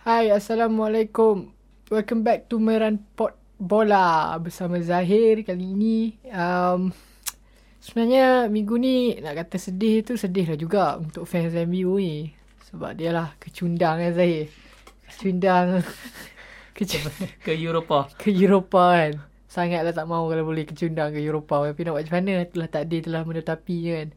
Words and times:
Hai, 0.00 0.32
Assalamualaikum. 0.32 1.52
Welcome 1.90 2.22
back 2.22 2.48
to 2.48 2.56
Meran 2.58 3.02
Pot 3.12 3.36
Bola 3.60 4.32
bersama 4.40 4.80
Zahir 4.80 5.44
kali 5.44 5.76
ini. 5.76 5.98
Um, 6.26 6.94
sebenarnya 7.78 8.48
minggu 8.48 8.74
ni 8.76 8.96
nak 9.18 9.36
kata 9.36 9.60
sedih 9.60 10.00
tu 10.00 10.16
sedih 10.16 10.46
lah 10.46 10.58
juga 10.58 10.84
untuk 10.96 11.28
fans 11.28 11.52
MU 11.66 12.00
ni. 12.00 12.32
Sebab 12.70 12.94
dia 12.94 13.10
lah 13.10 13.34
kecundang 13.36 14.00
kan 14.00 14.12
Zahir. 14.14 14.48
Kecundang 15.06 15.84
Kecundang 16.76 17.16
ke 17.44 17.52
Eropah. 17.52 18.04
ke 18.16 18.32
Eropah 18.32 18.90
kan. 18.96 19.12
Sangatlah 19.50 19.90
tak 19.90 20.06
mahu 20.06 20.30
kalau 20.30 20.46
boleh 20.46 20.64
kecundang 20.64 21.10
ke 21.12 21.20
Eropah. 21.20 21.68
Tapi 21.68 21.80
nak 21.82 21.92
buat 21.92 22.04
macam 22.06 22.16
mana 22.16 22.46
telah 22.46 22.68
takdir 22.70 23.04
telah 23.04 23.26
menetapi 23.26 23.76
kan. 23.84 24.08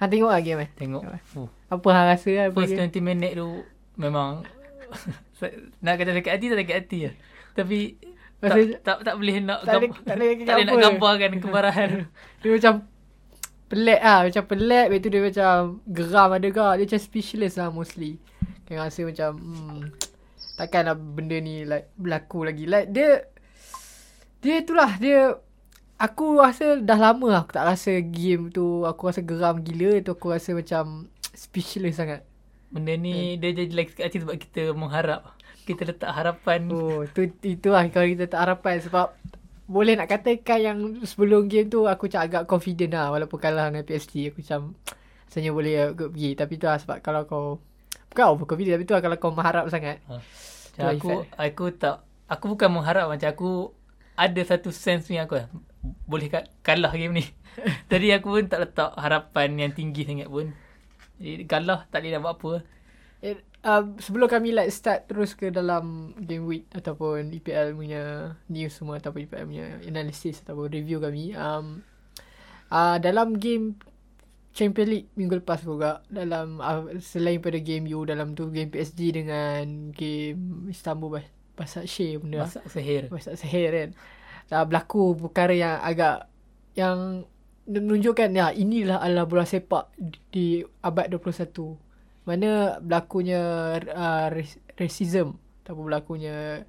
Ha 0.00 0.06
tengok 0.06 0.32
lagi 0.32 0.50
game 0.50 0.64
kan. 0.64 0.70
Tengok. 0.74 1.02
Uh, 1.36 1.46
Apa 1.68 1.88
hang 1.92 2.06
rasa 2.08 2.28
kan? 2.32 2.48
first 2.50 2.74
Apa- 2.74 2.90
20 2.90 3.04
minit 3.04 3.32
tu 3.36 3.62
memang 3.94 4.42
nak 5.80 5.94
kata 5.96 6.10
sakit 6.16 6.32
hati 6.32 6.46
tak 6.50 6.58
sakit 6.64 6.76
hati 6.76 6.98
lah. 7.06 7.14
Tapi 7.54 7.78
tak, 8.38 8.50
Masa- 8.54 8.78
tak, 8.86 8.96
tak 9.02 9.14
boleh 9.18 9.36
nak 9.42 9.58
tak 9.66 9.74
gambar- 9.82 10.04
tak 10.06 10.16
tak 10.46 10.54
boleh 10.54 10.66
nak 10.66 10.76
gambarkan 10.78 11.30
kemarahan. 11.42 11.90
Dia 12.40 12.48
macam 12.54 12.74
pelik 13.66 14.00
lah. 14.00 14.18
Macam 14.26 14.42
pelik. 14.46 14.86
Lepas 14.88 15.00
tu 15.02 15.08
dia 15.10 15.20
macam 15.22 15.52
geram 15.90 16.30
ada 16.30 16.48
gak. 16.48 16.72
Dia 16.78 16.84
macam 16.86 17.00
speechless 17.02 17.54
lah 17.58 17.68
mostly. 17.74 18.12
Kan 18.64 18.78
rasa 18.78 19.00
macam 19.02 19.30
hmm, 19.40 19.80
takkanlah 20.54 20.94
benda 20.94 21.40
ni 21.40 21.64
like 21.64 21.88
berlaku 21.96 22.44
lagi. 22.44 22.68
Like 22.68 22.92
dia 22.92 23.24
dia 24.38 24.54
itulah 24.62 24.92
dia 25.00 25.34
aku 25.98 26.38
rasa 26.38 26.78
dah 26.78 26.94
lama 26.94 27.26
lah 27.26 27.40
aku 27.42 27.58
tak 27.58 27.66
rasa 27.66 27.98
game 27.98 28.54
tu 28.54 28.86
aku 28.86 29.10
rasa 29.10 29.18
geram 29.18 29.58
gila 29.58 29.98
tu 29.98 30.14
aku 30.14 30.30
rasa 30.30 30.52
macam 30.54 31.08
speechless 31.34 31.96
sangat. 31.96 32.27
Benda 32.68 32.92
ni 32.94 33.36
dia 33.36 33.50
jadi 33.50 33.68
sakit 33.70 34.02
hati 34.02 34.18
sebab 34.18 34.36
kita 34.36 34.62
mengharap. 34.72 35.32
Kita 35.62 35.84
letak 35.84 36.10
harapan. 36.10 36.68
Oh, 36.68 37.04
tu 37.06 37.24
itu 37.40 37.68
lah 37.68 37.84
kalau 37.88 38.06
kita 38.06 38.24
tak 38.26 38.40
harapan 38.42 38.78
sebab 38.78 39.12
boleh 39.64 39.94
nak 39.94 40.08
katakan 40.08 40.58
yang 40.58 40.78
sebelum 41.02 41.44
game 41.44 41.68
tu 41.68 41.84
aku 41.84 42.08
macam 42.08 42.22
agak 42.22 42.42
confident 42.44 42.88
lah 42.90 43.12
walaupun 43.12 43.36
kalah 43.36 43.68
dengan 43.68 43.84
PSG 43.84 44.32
aku 44.32 44.40
macam 44.40 44.72
rasanya 45.28 45.50
boleh 45.52 45.72
aku 45.92 46.08
pergi 46.08 46.30
tapi 46.32 46.56
tu 46.56 46.64
lah 46.64 46.78
sebab 46.78 46.96
kalau 46.98 47.22
kau 47.22 47.44
bukan 48.08 48.24
over 48.26 48.48
confident 48.48 48.80
tapi 48.80 48.84
tu 48.84 48.96
lah 48.96 49.02
kalau 49.02 49.16
kau 49.18 49.28
mengharap 49.28 49.68
sangat 49.68 50.00
Ha. 50.08 50.24
Lah 50.78 50.94
aku 50.94 51.10
effect. 51.20 51.36
aku 51.36 51.64
tak 51.74 51.96
aku 52.24 52.44
bukan 52.48 52.70
mengharap 52.70 53.12
macam 53.12 53.28
aku 53.28 53.50
ada 54.14 54.40
satu 54.42 54.72
sense 54.72 55.12
ni 55.12 55.20
aku 55.20 55.36
boleh 56.06 56.26
ka- 56.26 56.48
kalah 56.62 56.90
game 56.90 57.12
ni. 57.12 57.24
Tadi 57.90 58.08
aku 58.08 58.32
pun 58.32 58.44
tak 58.46 58.64
letak 58.64 58.96
harapan 58.96 59.52
yang 59.58 59.70
tinggi 59.70 60.02
sangat 60.02 60.26
pun. 60.26 60.56
Jadi 61.18 61.44
kalah 61.46 61.84
tak 61.90 62.00
boleh 62.02 62.10
nak 62.14 62.22
buat 62.24 62.34
apa. 62.38 62.52
eh, 63.20 63.36
uh, 63.66 63.82
sebelum 63.98 64.28
kami 64.30 64.54
like 64.54 64.70
start 64.70 65.10
terus 65.10 65.34
ke 65.34 65.50
dalam 65.50 66.14
game 66.22 66.46
week 66.46 66.64
ataupun 66.70 67.34
EPL 67.34 67.74
punya 67.74 68.34
news 68.46 68.72
semua 68.74 69.02
ataupun 69.02 69.26
EPL 69.26 69.46
punya 69.50 69.66
analysis 69.84 70.42
ataupun 70.46 70.70
review 70.70 71.02
kami 71.02 71.34
um, 71.34 71.82
uh, 72.70 72.96
dalam 73.02 73.34
game 73.38 73.74
Champions 74.54 74.90
League 74.90 75.08
minggu 75.14 75.38
lepas 75.38 75.62
juga 75.62 76.02
dalam 76.10 76.58
uh, 76.58 76.90
selain 76.98 77.38
pada 77.38 77.58
game 77.62 77.86
U 77.94 78.02
dalam 78.02 78.34
tu 78.34 78.50
game 78.50 78.70
PSG 78.70 79.14
dengan 79.14 79.94
game 79.94 80.66
Istanbul 80.70 81.18
Bas- 81.20 81.34
Basaksehir 81.58 82.22
benda 82.22 82.46
Masak 82.46 82.66
sehir. 82.70 83.10
Basaksehir 83.10 83.70
kan 83.74 83.90
dah 84.48 84.64
berlaku 84.64 85.12
perkara 85.18 85.52
yang 85.52 85.76
agak 85.82 86.30
yang 86.72 87.26
menunjukkan 87.68 88.32
ya 88.32 88.48
inilah 88.50 88.98
adalah 89.04 89.28
bola 89.28 89.44
sepak 89.44 89.92
di, 90.32 90.64
abad 90.80 91.12
21 91.12 91.76
mana 92.24 92.80
berlakunya 92.80 93.42
uh, 93.92 94.28
racism 94.80 95.36
ataupun 95.64 95.92
berlakunya 95.92 96.64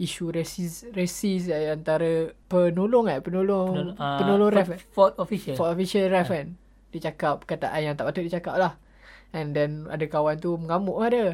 isu 0.00 0.32
rasis 0.32 0.88
rasis 0.92 1.48
eh, 1.48 1.72
antara 1.72 2.32
penolong 2.48 3.08
eh 3.08 3.20
penolong 3.20 3.96
Ah, 3.96 4.20
penolong 4.20 4.52
ref 4.52 4.68
eh. 4.72 4.80
Fourth 4.92 5.16
official. 5.20 5.56
for 5.56 5.72
official 5.72 6.08
ref 6.12 6.28
kan. 6.28 6.56
Dia 6.92 7.12
cakap 7.12 7.44
perkataan 7.44 7.80
yang 7.84 7.94
tak 7.96 8.08
patut 8.08 8.24
dia 8.24 8.40
cakap 8.40 8.56
lah. 8.56 8.72
And 9.32 9.52
then 9.52 9.88
ada 9.88 10.04
kawan 10.08 10.40
tu 10.40 10.56
mengamuk 10.56 10.96
lah 11.00 11.08
dia 11.08 11.24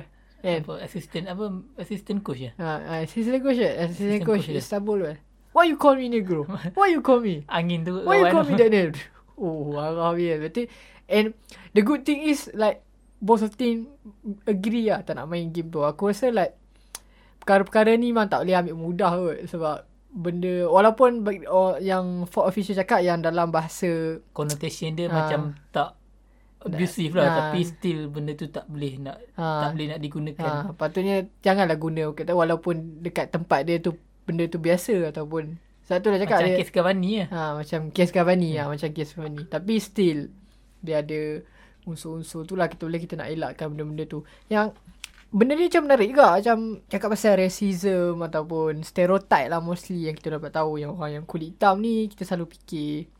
kan. 0.42 0.60
Apa, 0.66 0.74
assistant 0.86 1.26
apa? 1.30 1.44
Assistant 1.78 2.20
coach 2.22 2.42
ya? 2.46 2.52
ha, 2.58 3.02
assistant 3.02 3.42
coach 3.42 3.58
eh. 3.58 3.74
Assistant 3.74 3.90
Assistant 3.90 4.22
coach 4.22 4.44
coach. 4.46 4.58
Istanbul 4.58 4.98
eh 5.14 5.18
why 5.54 5.64
you 5.64 5.76
call 5.76 5.94
me 5.94 6.10
negro 6.10 6.44
why 6.74 6.90
you 6.90 6.98
call 6.98 7.18
me 7.18 7.46
Angin 7.48 7.80
tu 7.80 8.02
Why 8.02 8.20
you 8.20 8.26
call 8.28 8.42
me 8.42 8.54
that 8.54 8.68
name? 8.68 8.92
Oh, 9.34 9.66
marah 9.66 10.14
dia. 10.14 10.38
Berarti, 10.38 10.70
and 11.06 11.34
the 11.70 11.82
good 11.82 12.02
thing 12.02 12.22
is 12.22 12.46
like, 12.54 12.86
both 13.18 13.42
of 13.42 13.54
team 13.54 13.90
agree 14.44 14.86
lah 14.86 15.02
tak 15.02 15.18
nak 15.18 15.26
main 15.26 15.50
game 15.50 15.66
tu. 15.66 15.82
Aku 15.82 16.06
rasa 16.06 16.30
like, 16.30 16.54
perkara-perkara 17.42 17.94
ni 17.94 18.14
memang 18.14 18.30
tak 18.30 18.46
boleh 18.46 18.54
ambil 18.54 18.76
mudah 18.78 19.10
kot. 19.10 19.38
Sebab 19.50 19.76
benda, 20.08 20.70
walaupun 20.70 21.26
yang 21.82 22.30
for 22.30 22.46
official 22.46 22.78
cakap 22.78 23.02
yang 23.02 23.18
dalam 23.18 23.50
bahasa, 23.50 24.22
connotation 24.30 24.94
dia 24.94 25.10
Ah. 25.10 25.14
macam 25.18 25.40
tak 25.68 25.98
abusive 26.62 27.12
lah 27.12 27.26
Ah. 27.26 27.34
tapi 27.42 27.66
still 27.66 28.06
benda 28.08 28.32
tu 28.32 28.46
tak 28.46 28.64
boleh 28.64 28.96
nak 28.96 29.18
Ah. 29.34 29.66
tak 29.66 29.74
boleh 29.74 29.86
nak 29.90 30.00
digunakan. 30.00 30.46
ha, 30.46 30.70
patutnya 30.72 31.26
janganlah 31.42 31.74
guna 31.74 32.14
kata 32.14 32.30
walaupun 32.30 33.02
dekat 33.02 33.28
tempat 33.28 33.66
dia 33.66 33.82
tu 33.82 33.98
benda 34.24 34.44
tu 34.48 34.58
biasa 34.60 35.12
ataupun 35.12 35.56
satu 35.84 36.08
dah 36.08 36.18
cakap 36.20 36.40
macam 36.40 36.52
dia, 36.56 36.60
kes 36.64 36.72
Cavani 36.72 37.12
lah. 37.20 37.28
Ha, 37.28 37.40
macam 37.60 37.80
kes 37.92 38.10
Cavani 38.10 38.50
hmm. 38.56 38.60
ha, 38.60 38.70
macam 38.72 38.88
kes 38.88 39.10
Cavani. 39.12 39.42
Tapi 39.44 39.74
still 39.80 40.32
dia 40.80 41.04
ada 41.04 41.44
unsur-unsur 41.84 42.48
tu 42.48 42.56
lah 42.56 42.72
kita 42.72 42.88
boleh 42.88 43.00
kita 43.00 43.20
nak 43.20 43.28
elakkan 43.28 43.68
benda-benda 43.68 44.08
tu. 44.08 44.24
Yang 44.48 44.72
benda 45.28 45.52
ni 45.58 45.68
macam 45.68 45.82
menarik 45.84 46.08
juga 46.14 46.26
macam 46.40 46.56
cakap 46.88 47.08
pasal 47.12 47.32
racism 47.36 48.22
ataupun 48.22 48.80
stereotype 48.86 49.50
lah 49.50 49.60
mostly 49.60 50.08
yang 50.08 50.16
kita 50.16 50.38
dapat 50.38 50.54
tahu 50.54 50.78
yang 50.78 50.94
orang 50.94 51.20
yang 51.20 51.24
kulit 51.26 51.58
hitam 51.58 51.82
ni 51.82 52.06
kita 52.06 52.22
selalu 52.22 52.54
fikir 52.54 53.10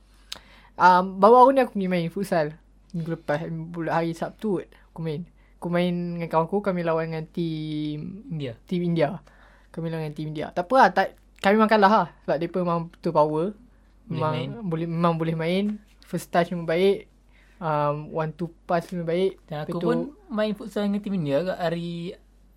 um, 0.78 1.18
baru-baru 1.18 1.50
ni 1.50 1.60
aku 1.66 1.74
pergi 1.74 1.90
main 1.90 2.06
futsal 2.14 2.54
minggu 2.94 3.18
lepas 3.18 3.50
bulan 3.50 3.98
hari 3.98 4.14
Sabtu 4.14 4.62
aku 4.94 5.02
main 5.02 5.26
aku 5.58 5.72
main 5.72 6.20
dengan 6.20 6.28
kawan 6.28 6.44
aku 6.44 6.60
kami 6.60 6.84
lawan 6.84 7.08
dengan 7.08 7.24
team 7.32 8.20
India. 8.28 8.52
Team 8.68 8.84
India. 8.84 9.24
Kami 9.74 9.90
lawan 9.90 10.06
dengan 10.06 10.14
Team 10.14 10.28
India. 10.30 10.46
Tak 10.48 10.64
apa 10.64 10.74
lah. 10.78 10.88
Tak, 10.88 11.06
kami 11.42 11.58
memang 11.58 11.66
kalah 11.68 11.90
lah. 11.90 12.08
Sebab 12.22 12.36
mereka 12.38 12.56
memang 12.62 12.80
betul 12.88 13.10
power. 13.10 13.46
Boleh 13.50 14.06
Memang 14.06 14.32
main. 14.32 14.48
boleh 14.62 14.86
memang 14.86 15.14
boleh 15.18 15.34
main. 15.34 15.64
First 16.00 16.30
touch 16.30 16.48
memang 16.48 16.64
baik. 16.64 17.10
Um, 17.56 18.12
one 18.12 18.30
two 18.30 18.54
pass 18.64 18.86
memang 18.88 19.08
baik. 19.08 19.32
Dan 19.44 19.56
aku 19.60 19.76
Lepas 19.76 19.82
pun 19.82 19.96
tu, 19.98 20.14
main 20.28 20.52
futsal 20.52 20.84
dengan 20.84 21.00
tim 21.00 21.12
India 21.12 21.42
kat 21.42 21.58
hari 21.58 22.14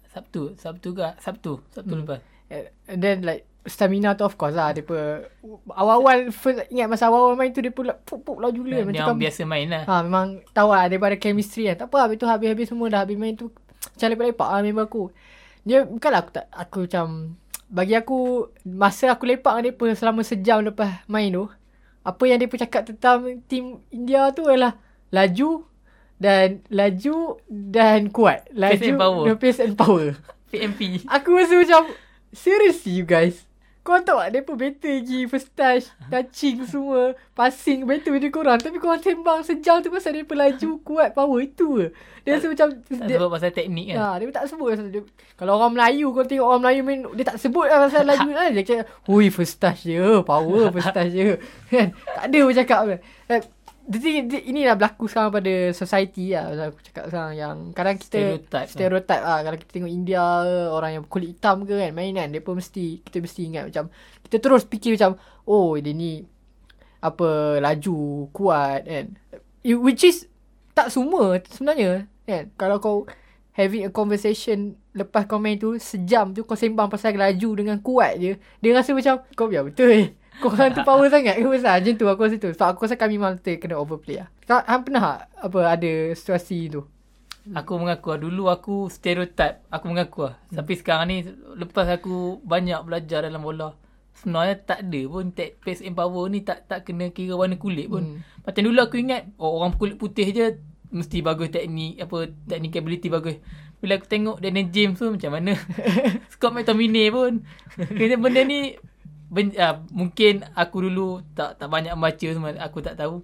Sabtu. 0.07 0.53
Sabtu 0.56 0.94
ke? 0.94 1.07
Sabtu. 1.17 1.57
Sabtu 1.69 1.94
Hmm. 1.94 2.01
lepas. 2.03 2.19
eh, 2.47 2.69
And 2.85 3.00
then 3.00 3.23
like 3.23 3.44
stamina 3.63 4.13
tu 4.13 4.23
of 4.23 4.35
course 4.35 4.53
lah. 4.53 4.72
Mereka 4.72 5.27
awal-awal 5.69 6.31
first, 6.31 6.67
ingat 6.67 6.88
masa 6.88 7.07
awal-awal 7.07 7.33
main 7.33 7.50
tu 7.50 7.59
mereka 7.59 7.83
like, 7.85 8.00
puk 8.03 8.22
puk 8.22 8.38
laju 8.38 8.56
gila. 8.57 8.77
Dia 8.77 8.85
Macam 8.85 9.06
orang 9.09 9.22
biasa 9.22 9.41
main 9.44 9.67
lah. 9.67 9.83
Ha 9.83 9.94
memang 10.01 10.27
tahu 10.51 10.69
lah 10.69 10.85
daripada 10.85 11.16
chemistry 11.16 11.66
kan. 11.66 11.75
Tak 11.77 11.88
apa 11.88 11.97
habis 12.03 12.17
tu 12.17 12.25
habis-habis 12.25 12.67
semua 12.67 12.88
dah 12.88 13.01
habis 13.01 13.16
main 13.16 13.33
tu 13.33 13.51
macam 13.88 14.07
lepak-lepak 14.09 14.47
lah 14.47 14.59
member 14.61 14.85
aku. 14.85 15.03
Dia 15.67 15.83
bukanlah 15.83 16.23
aku 16.23 16.31
tak 16.31 16.47
aku 16.55 16.78
macam 16.88 17.35
bagi 17.67 18.00
aku 18.00 18.47
masa 18.63 19.11
aku 19.11 19.28
lepak 19.28 19.59
dengan 19.59 19.75
depa 19.75 19.85
selama 19.91 20.23
sejam 20.23 20.63
lepas 20.63 21.03
main 21.11 21.28
tu 21.28 21.51
apa 22.07 22.23
yang 22.23 22.39
depa 22.39 22.55
cakap 22.55 22.88
tentang 22.88 23.44
tim 23.51 23.83
India 23.91 24.31
tu 24.31 24.47
adalah 24.47 24.79
laju 25.11 25.67
dan 26.17 26.63
laju 26.72 27.38
dan 27.51 28.09
kuat. 28.09 28.47
Laju 28.56 28.79
Pace 28.79 28.88
and 28.88 28.97
power. 28.97 29.23
dan 29.27 29.35
pace 29.38 29.59
and 29.59 29.75
power. 29.75 30.07
PMP. 30.51 31.03
Aku 31.11 31.35
rasa 31.35 31.59
macam 31.59 31.91
Seriously 32.31 33.03
you 33.03 33.06
guys 33.07 33.47
Kau 33.88 34.03
tahu 34.03 34.20
tak 34.20 34.36
Mereka 34.36 34.53
better 34.59 34.94
lagi 35.00 35.20
First 35.31 35.56
touch 35.56 35.88
Touching 36.12 36.68
semua. 36.68 37.16
Passing 37.31 37.88
Better 37.88 38.12
daripada 38.12 38.28
korang. 38.36 38.59
Tapi 38.59 38.84
korang 38.84 39.00
sembang 39.00 39.48
Sejam 39.48 39.80
tu 39.80 39.88
pasal 39.88 40.12
Mereka 40.12 40.36
laju 40.36 40.70
Kuat 40.84 41.16
power 41.16 41.40
Itu 41.40 41.88
Dia 42.28 42.36
rasa 42.36 42.52
macam 42.52 42.68
Tak 42.84 43.08
dia, 43.08 43.16
sebab 43.16 43.31
pasal 43.31 43.50
teknik 43.56 43.96
kan. 43.96 43.98
Ha, 44.03 44.08
dia 44.20 44.28
tak 44.36 44.52
sebut 44.52 44.68
pasal 44.75 44.92
dia, 44.92 45.02
Kalau 45.40 45.56
orang 45.56 45.72
Melayu 45.80 46.12
Kau 46.12 46.28
tengok 46.28 46.44
orang 46.52 46.62
Melayu 46.68 46.81
main 46.84 47.00
Dia 47.16 47.25
tak 47.31 47.39
sebut 47.39 47.72
lah 47.72 47.88
pasal 47.88 48.04
laju 48.04 48.30
lah 48.36 48.51
Dia 48.51 48.63
cakap 48.68 48.86
Hui 49.07 49.31
first 49.31 49.56
touch 49.63 49.88
je 49.88 50.19
Power 50.28 50.68
first 50.75 50.92
touch 50.92 51.16
je. 51.16 51.40
Kan? 51.72 51.95
Tak 51.95 52.24
ada 52.28 52.40
pun 52.44 52.54
cakap. 52.60 52.80
Apa 52.83 52.95
Eh, 53.88 53.89
The 53.89 53.98
thing, 53.98 54.28
the- 54.28 54.44
inilah 54.45 54.75
berlaku 54.75 55.07
sekarang 55.07 55.31
pada 55.31 55.54
society 55.72 56.36
lah. 56.36 56.51
Aku 56.68 56.80
cakap 56.81 57.07
sekarang 57.07 57.34
yang 57.34 57.56
Kadang 57.72 57.95
kita 57.95 58.19
Stereotype 58.36 58.51
lah. 58.51 58.68
Stereotype 58.68 59.24
lah. 59.24 59.39
Kalau 59.42 59.57
kita 59.57 59.72
tengok 59.74 59.92
India 59.94 60.24
Orang 60.69 60.92
yang 60.92 61.04
kulit 61.06 61.30
hitam 61.31 61.63
ke 61.63 61.72
kan 61.72 61.92
Main 61.92 62.12
kan 62.13 62.28
Dia 62.28 62.42
pun 62.42 62.56
mesti 62.56 63.00
Kita 63.00 63.18
mesti 63.18 63.42
ingat 63.45 63.63
macam 63.66 63.88
Kita 64.22 64.38
terus 64.38 64.63
fikir 64.63 64.92
macam 64.94 65.16
Oh 65.44 65.74
dia 65.74 65.92
ni 65.92 66.28
Apa 67.00 67.28
Laju 67.57 68.00
Kuat 68.30 68.84
kan. 68.84 69.06
You- 69.62 69.80
Which 69.80 70.04
is 70.04 70.28
Tak 70.74 70.90
semua 70.90 71.40
Sebenarnya 71.45 72.04
Kan. 72.24 72.51
Kalau 72.54 72.78
kau 72.78 72.98
Having 73.54 73.88
a 73.88 73.92
conversation 73.92 74.57
Lepas 74.92 75.25
kau 75.25 75.38
main 75.38 75.56
tu 75.56 75.80
Sejam 75.80 76.30
tu 76.30 76.44
Kau 76.44 76.54
sembang 76.54 76.86
pasal 76.88 77.16
laju 77.16 77.50
Dengan 77.56 77.80
kuat 77.80 78.19
je 78.19 78.36
Dia 78.60 78.72
rasa 78.74 78.92
macam 78.92 79.24
Kau 79.31 79.48
biar 79.48 79.63
betul. 79.63 80.12
Kau 80.12 80.17
orang 80.45 80.69
tu 80.75 80.81
power 80.86 81.10
sangat 81.10 81.42
ke 81.42 81.48
besar 81.50 81.81
Macam 81.81 81.94
tu 81.98 82.06
aku 82.06 82.22
rasa 82.30 82.36
tu 82.38 82.50
Sebab 82.54 82.68
aku 82.75 82.86
rasa 82.86 82.95
kami 83.00 83.18
memang 83.18 83.42
ter- 83.42 83.57
Kena 83.57 83.81
overplay 83.81 84.22
lah 84.22 84.30
Kau 84.45 84.62
hang 84.62 84.86
pernah 84.86 85.01
tak 85.01 85.22
Apa 85.50 85.60
ada 85.74 85.92
situasi 86.13 86.69
tu 86.69 86.86
Aku 87.56 87.80
mengaku 87.80 88.12
lah. 88.12 88.19
Dulu 88.19 88.44
aku 88.51 88.75
stereotype. 88.92 89.63
Aku 89.72 89.88
mengaku 89.88 90.28
lah. 90.28 90.36
Hmm. 90.51 90.60
Tapi 90.60 90.74
sekarang 90.75 91.06
ni, 91.07 91.18
lepas 91.56 91.88
aku 91.88 92.44
banyak 92.44 92.84
belajar 92.84 93.24
dalam 93.24 93.39
bola, 93.39 93.72
sebenarnya 94.19 94.60
tak 94.68 94.80
ada 94.84 95.01
pun 95.07 95.31
tag 95.31 95.56
pace 95.63 95.86
and 95.86 95.95
power 95.95 96.28
ni 96.28 96.42
tak 96.44 96.66
tak 96.66 96.83
kena 96.83 97.13
kira 97.13 97.38
warna 97.40 97.56
kulit 97.56 97.88
pun. 97.88 98.04
Hmm. 98.04 98.19
Macam 98.44 98.62
dulu 98.68 98.80
aku 98.83 99.00
ingat, 99.00 99.31
oh, 99.40 99.63
orang 99.63 99.78
kulit 99.80 99.95
putih 99.95 100.28
je 100.36 100.60
mesti 100.92 101.19
bagus 101.19 101.51
teknik, 101.51 102.00
apa, 102.04 102.31
teknik 102.48 102.80
ability 102.80 103.07
bagus. 103.07 103.36
Bila 103.78 104.01
aku 104.01 104.07
tengok 104.10 104.42
Daniel 104.42 104.74
James 104.74 104.98
tu 104.98 105.07
macam 105.07 105.31
mana. 105.38 105.54
Scott 106.33 106.51
McTominay 106.51 107.13
pun. 107.13 107.45
Kena 107.78 108.18
benda 108.19 108.42
ni, 108.44 108.75
ben, 109.27 109.51
ah, 109.59 109.83
mungkin 109.91 110.47
aku 110.56 110.88
dulu 110.88 111.21
tak 111.35 111.59
tak 111.59 111.68
banyak 111.68 111.94
baca 111.95 112.27
semua. 112.27 112.56
Aku 112.63 112.79
tak 112.83 113.00
tahu. 113.00 113.24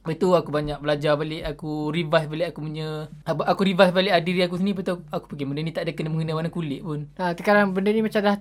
Lepas 0.00 0.16
tu 0.16 0.32
aku 0.32 0.48
banyak 0.48 0.80
belajar 0.80 1.12
balik 1.12 1.44
Aku 1.44 1.92
revise 1.92 2.24
balik 2.24 2.56
aku 2.56 2.64
punya 2.64 3.12
Aku, 3.20 3.44
aku 3.44 3.68
revise 3.68 3.92
balik 3.92 4.16
ah, 4.16 4.22
diri 4.24 4.40
aku 4.40 4.56
sendiri 4.56 4.80
Betul 4.80 5.04
aku 5.12 5.36
fikir 5.36 5.44
benda 5.44 5.60
ni 5.60 5.76
tak 5.76 5.84
ada 5.84 5.92
kena 5.92 6.08
mengenai 6.08 6.32
warna 6.32 6.48
kulit 6.48 6.80
pun 6.80 7.04
Ha, 7.20 7.36
sekarang 7.36 7.76
benda 7.76 7.92
ni 7.92 8.00
macam 8.00 8.24
dah 8.24 8.40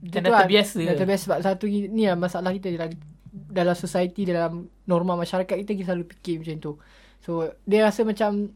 tu 0.00 0.16
dah 0.16 0.32
lah, 0.32 0.40
terbiasa. 0.46 0.80
Dah 0.80 0.96
terbiasa 0.96 1.22
sebab 1.28 1.38
satu 1.44 1.64
ni 1.68 2.08
lah 2.08 2.16
masalah 2.16 2.56
kita 2.56 2.72
dalam, 2.72 2.96
dalam 3.30 3.76
society 3.76 4.24
dalam 4.24 4.72
norma 4.88 5.12
masyarakat 5.12 5.52
kita 5.52 5.76
kita 5.76 5.92
selalu 5.92 6.08
fikir 6.16 6.40
macam 6.40 6.56
tu. 6.56 6.72
So 7.20 7.52
dia 7.68 7.84
rasa 7.84 8.00
macam 8.08 8.54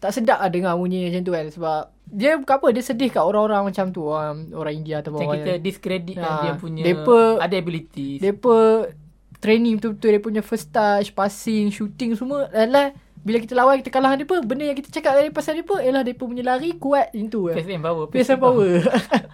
tak 0.00 0.10
sedap 0.16 0.40
lah 0.40 0.48
dengar 0.48 0.72
bunyi 0.80 1.12
macam 1.12 1.20
tu 1.20 1.32
kan 1.36 1.46
sebab 1.52 1.80
dia 2.10 2.36
bukan 2.36 2.54
apa? 2.56 2.66
Dia 2.70 2.82
sedih 2.82 3.08
kat 3.08 3.22
orang-orang 3.22 3.62
macam 3.66 3.86
tu 3.88 4.04
orang 4.04 4.50
orang 4.52 4.74
India 4.76 4.98
atau 4.98 5.10
Macam 5.12 5.26
orang 5.26 5.40
kita 5.40 5.52
discredit 5.58 6.16
Ah, 6.16 6.40
dia 6.40 6.52
punya 6.54 6.82
depa- 6.82 7.38
Ada 7.38 7.54
abilities. 7.56 8.18
Depa 8.18 8.58
training 9.38 9.74
betul-betul 9.74 10.08
dia 10.10 10.20
punya 10.20 10.42
first 10.42 10.68
touch, 10.68 11.10
passing, 11.10 11.70
shooting 11.70 12.12
semua 12.12 12.46
adalah 12.46 12.92
bila 13.20 13.36
kita 13.36 13.52
lawan 13.52 13.80
kita 13.84 13.90
kalah 13.92 14.16
depa 14.16 14.40
benda 14.40 14.64
yang 14.64 14.78
kita 14.78 14.88
cakap 14.88 15.12
dari 15.16 15.28
pasal 15.28 15.60
depa 15.60 15.76
ialah 15.78 16.00
depa 16.00 16.24
punya 16.24 16.40
lari 16.40 16.76
kuat 16.76 17.12
tu. 17.28 17.52
Pace 17.52 17.68
and 17.68 17.84
power 17.84 18.04
Pace 18.08 18.32
and 18.32 18.40
power. 18.40 18.80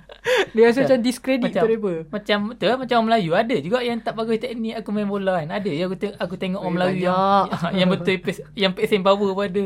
dia 0.55 0.62
rasa 0.67 0.83
macam 0.83 0.99
discredit 1.06 1.55
macam, 1.55 1.62
tu 1.62 1.71
depa. 1.71 1.93
Macam 2.11 2.38
betul 2.50 2.75
macam 2.75 2.94
orang 2.99 3.06
Melayu 3.06 3.31
Ada 3.38 3.56
juga 3.62 3.79
yang 3.79 4.03
tak 4.03 4.19
bagus 4.19 4.43
teknik 4.43 4.75
aku 4.75 4.88
main 4.91 5.06
bola 5.06 5.38
kan 5.38 5.55
Ada 5.55 5.71
yang 5.71 5.87
aku, 5.87 5.97
te- 6.03 6.19
aku 6.19 6.35
tengok 6.35 6.61
orang 6.67 6.75
Eh, 6.75 6.77
Melayu 6.77 7.03
yang, 7.06 7.43
yang 7.79 7.88
betul 7.94 8.17
pace, 8.19 8.43
Yang 8.59 8.73
pace 8.75 8.93
and 8.99 9.06
power 9.06 9.31
pun 9.31 9.44
ada 9.47 9.65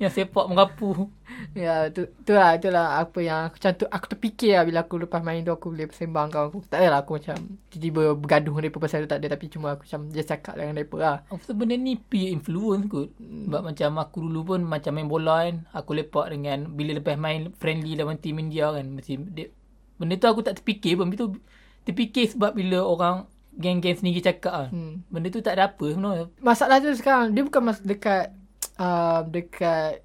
Yang 0.00 0.12
sepak 0.16 0.46
merapu 0.48 1.12
Ya, 1.54 1.88
tu, 1.90 2.10
tu 2.26 2.32
lah, 2.34 2.56
tu 2.58 2.68
lah 2.72 3.00
apa 3.00 3.18
yang 3.22 3.46
aku 3.48 3.56
macam 3.58 3.72
tu, 3.78 3.86
aku 3.86 4.06
terfikir 4.10 4.58
lah 4.58 4.64
bila 4.66 4.78
aku 4.82 4.94
lepas 4.98 5.22
main 5.22 5.40
tu 5.42 5.52
aku 5.54 5.70
boleh 5.70 5.86
bersembang 5.86 6.28
kawan 6.30 6.46
aku. 6.50 6.58
Tak 6.66 6.78
adalah 6.82 7.00
aku 7.04 7.12
macam 7.20 7.36
tiba-tiba 7.70 8.02
bergaduh 8.14 8.52
dengan 8.54 8.62
mereka 8.64 8.78
pasal 8.82 9.06
tu 9.06 9.10
tak 9.10 9.18
ada 9.22 9.28
tapi 9.34 9.46
cuma 9.50 9.74
aku 9.74 9.82
macam 9.86 10.00
just 10.10 10.28
cakap 10.30 10.54
dengan 10.58 10.74
mereka 10.74 10.96
lah. 10.98 11.16
Aku 11.28 11.38
rasa 11.38 11.52
benda 11.54 11.74
ni 11.74 11.94
peer 11.96 12.34
influence 12.34 12.86
kot. 12.90 13.08
Sebab 13.48 13.60
macam 13.66 13.90
aku 13.98 14.18
dulu 14.22 14.40
pun 14.54 14.60
macam 14.62 14.94
main 14.94 15.10
bola 15.10 15.46
kan. 15.46 15.66
Aku 15.74 15.92
lepak 15.92 16.30
dengan 16.30 16.72
bila 16.72 16.96
lepas 16.96 17.18
main 17.18 17.50
friendly 17.58 17.98
lawan 17.98 18.22
team 18.22 18.38
India 18.38 18.70
kan. 18.70 18.86
Mesti 18.86 19.18
dia, 19.34 19.50
benda 19.98 20.14
tu 20.16 20.26
aku 20.30 20.40
tak 20.46 20.62
terfikir 20.62 20.94
pun. 20.94 21.10
Itu 21.10 21.34
terfikir 21.82 22.30
sebab 22.30 22.54
bila 22.54 22.86
orang 22.86 23.26
geng-geng 23.54 23.98
sendiri 23.98 24.22
cakap 24.22 24.66
kan. 24.66 24.70
Hmm. 24.70 24.94
Benda 25.10 25.28
tu 25.30 25.42
tak 25.42 25.58
ada 25.58 25.74
apa 25.74 25.84
sebenarnya. 25.86 26.26
Masalah 26.38 26.78
tu 26.78 26.90
sekarang 26.94 27.34
dia 27.34 27.42
bukan 27.42 27.62
mas 27.62 27.78
dekat 27.82 28.34
uh, 28.78 29.22
dekat 29.26 30.02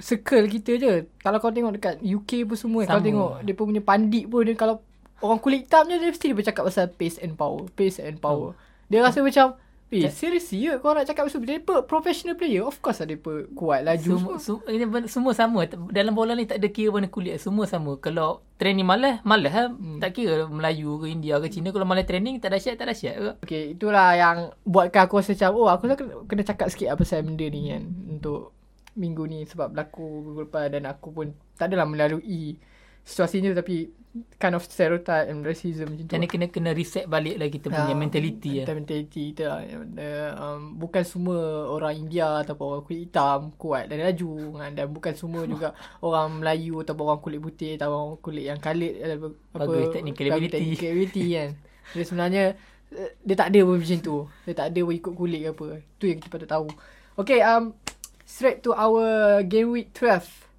circle 0.00 0.48
kita 0.48 0.72
je. 0.80 0.92
Kalau 1.20 1.38
kau 1.38 1.52
tengok 1.52 1.76
dekat 1.76 1.94
UK 2.00 2.48
pun 2.48 2.56
semua, 2.56 2.82
Sama. 2.88 2.98
kau 2.98 3.04
tengok 3.04 3.32
dia 3.44 3.54
pun 3.56 3.64
punya 3.68 3.82
pandit 3.84 4.24
pun 4.26 4.44
dia 4.44 4.56
kalau 4.56 4.80
orang 5.20 5.38
kulit 5.38 5.68
hitam 5.68 5.84
je 5.88 5.96
dia 6.00 6.08
mesti 6.08 6.26
dia 6.32 6.36
bercakap 6.36 6.62
pasal 6.64 6.88
pace 6.88 7.20
and 7.20 7.36
power, 7.36 7.68
pace 7.76 8.00
and 8.00 8.18
power. 8.18 8.56
Dia 8.88 9.04
rasa 9.04 9.20
macam 9.20 9.60
Eh, 9.90 10.06
seriously 10.06 10.70
ya 10.70 10.78
kau 10.78 10.94
nak 10.94 11.02
cakap 11.02 11.26
pasal 11.26 11.42
Depa 11.42 11.82
professional 11.82 12.38
player 12.38 12.62
Of 12.62 12.78
course 12.78 13.02
lah 13.02 13.10
Depa 13.10 13.50
kuat 13.58 13.82
laju 13.82 14.38
Semua, 14.38 14.38
semua. 14.38 15.02
semua, 15.10 15.32
sama. 15.34 15.60
Dalam 15.90 16.14
bola 16.14 16.38
ni 16.38 16.46
tak 16.46 16.62
ada 16.62 16.70
kira 16.70 16.94
warna 16.94 17.10
kulit. 17.10 17.42
Semua 17.42 17.66
sama. 17.66 17.98
Kalau 17.98 18.46
training 18.54 18.86
malas, 18.86 19.18
malas 19.26 19.50
lah. 19.50 19.74
Hmm. 19.74 19.98
Tak 19.98 20.14
kira 20.14 20.46
Melayu 20.46 21.02
ke 21.02 21.10
India 21.10 21.42
ke 21.42 21.50
Cina. 21.50 21.74
Kalau 21.74 21.82
malas 21.82 22.06
training, 22.06 22.38
tak 22.38 22.54
dahsyat, 22.54 22.78
tak 22.78 22.86
dahsyat 22.86 23.14
ke. 23.18 23.30
Okay, 23.42 23.74
itulah 23.74 24.14
yang 24.14 24.54
buatkan 24.62 25.10
aku 25.10 25.18
rasa 25.18 25.34
macam, 25.34 25.50
oh 25.58 25.66
aku 25.66 25.82
rasa 25.90 25.96
kena, 25.98 26.12
kena 26.30 26.42
cakap 26.46 26.66
sikit 26.70 26.94
lah 26.94 26.96
pasal 26.96 27.26
benda 27.26 27.46
ni 27.50 27.74
kan. 27.74 27.82
Untuk 28.14 28.54
minggu 28.94 29.26
ni 29.26 29.42
sebab 29.42 29.74
berlaku 29.74 30.06
minggu 30.22 30.40
lepas 30.46 30.66
dan 30.70 30.86
aku 30.86 31.08
pun 31.10 31.26
tak 31.58 31.70
adalah 31.70 31.86
melalui 31.86 32.58
situasi 33.04 33.40
ni 33.40 33.50
tapi 33.52 33.90
kind 34.42 34.58
of 34.58 34.66
stereotype 34.66 35.30
and 35.30 35.46
racism 35.46 35.86
macam 35.86 36.02
tu. 36.02 36.10
Macam 36.10 36.18
ni 36.18 36.26
kena 36.26 36.46
kena 36.50 36.70
reset 36.74 37.06
balik 37.06 37.38
lah 37.38 37.46
kita 37.46 37.70
punya 37.70 37.94
Ah, 37.94 37.98
mentality 37.98 38.50
lah. 38.50 38.66
Mental 38.66 38.78
mentality 38.82 39.22
kita 39.30 39.44
lah. 39.46 39.58
Uh, 39.62 40.30
um, 40.34 40.60
bukan 40.82 41.02
semua 41.06 41.38
orang 41.70 41.94
India 41.94 42.42
ataupun 42.42 42.66
orang 42.66 42.82
kulit 42.82 43.00
hitam 43.06 43.54
kuat 43.54 43.86
dan 43.86 44.02
laju 44.02 44.32
kan? 44.58 44.70
dan 44.74 44.86
bukan 44.90 45.12
semua 45.14 45.46
juga 45.46 45.78
orang 46.06 46.42
Melayu 46.42 46.82
ataupun 46.82 47.04
orang 47.06 47.22
kulit 47.22 47.38
putih 47.38 47.78
atau 47.78 47.88
orang 47.94 48.18
kulit 48.18 48.44
yang 48.50 48.58
kalit 48.58 48.98
uh, 48.98 49.14
apa 49.14 49.28
Bagus 49.62 49.94
technical 49.94 50.26
ability. 50.26 50.50
technical 50.58 50.88
ability 50.90 51.24
kan. 51.38 51.50
Dia 51.94 52.02
sebenarnya 52.02 52.44
uh, 52.90 53.10
dia 53.22 53.36
tak 53.38 53.48
ada 53.54 53.60
pun 53.62 53.76
macam 53.78 53.98
tu. 54.02 54.16
Dia 54.42 54.54
tak 54.58 54.66
ada 54.74 54.80
pun 54.82 54.94
ikut 54.98 55.12
kulit 55.14 55.40
ke 55.46 55.50
apa. 55.54 55.66
Tu 56.02 56.04
yang 56.10 56.18
kita 56.18 56.30
patut 56.34 56.50
tahu. 56.50 56.66
Okay, 57.14 57.46
um, 57.46 57.78
straight 58.26 58.58
to 58.58 58.74
our 58.74 59.38
game 59.46 59.70
week 59.70 59.94
12. 59.94 60.49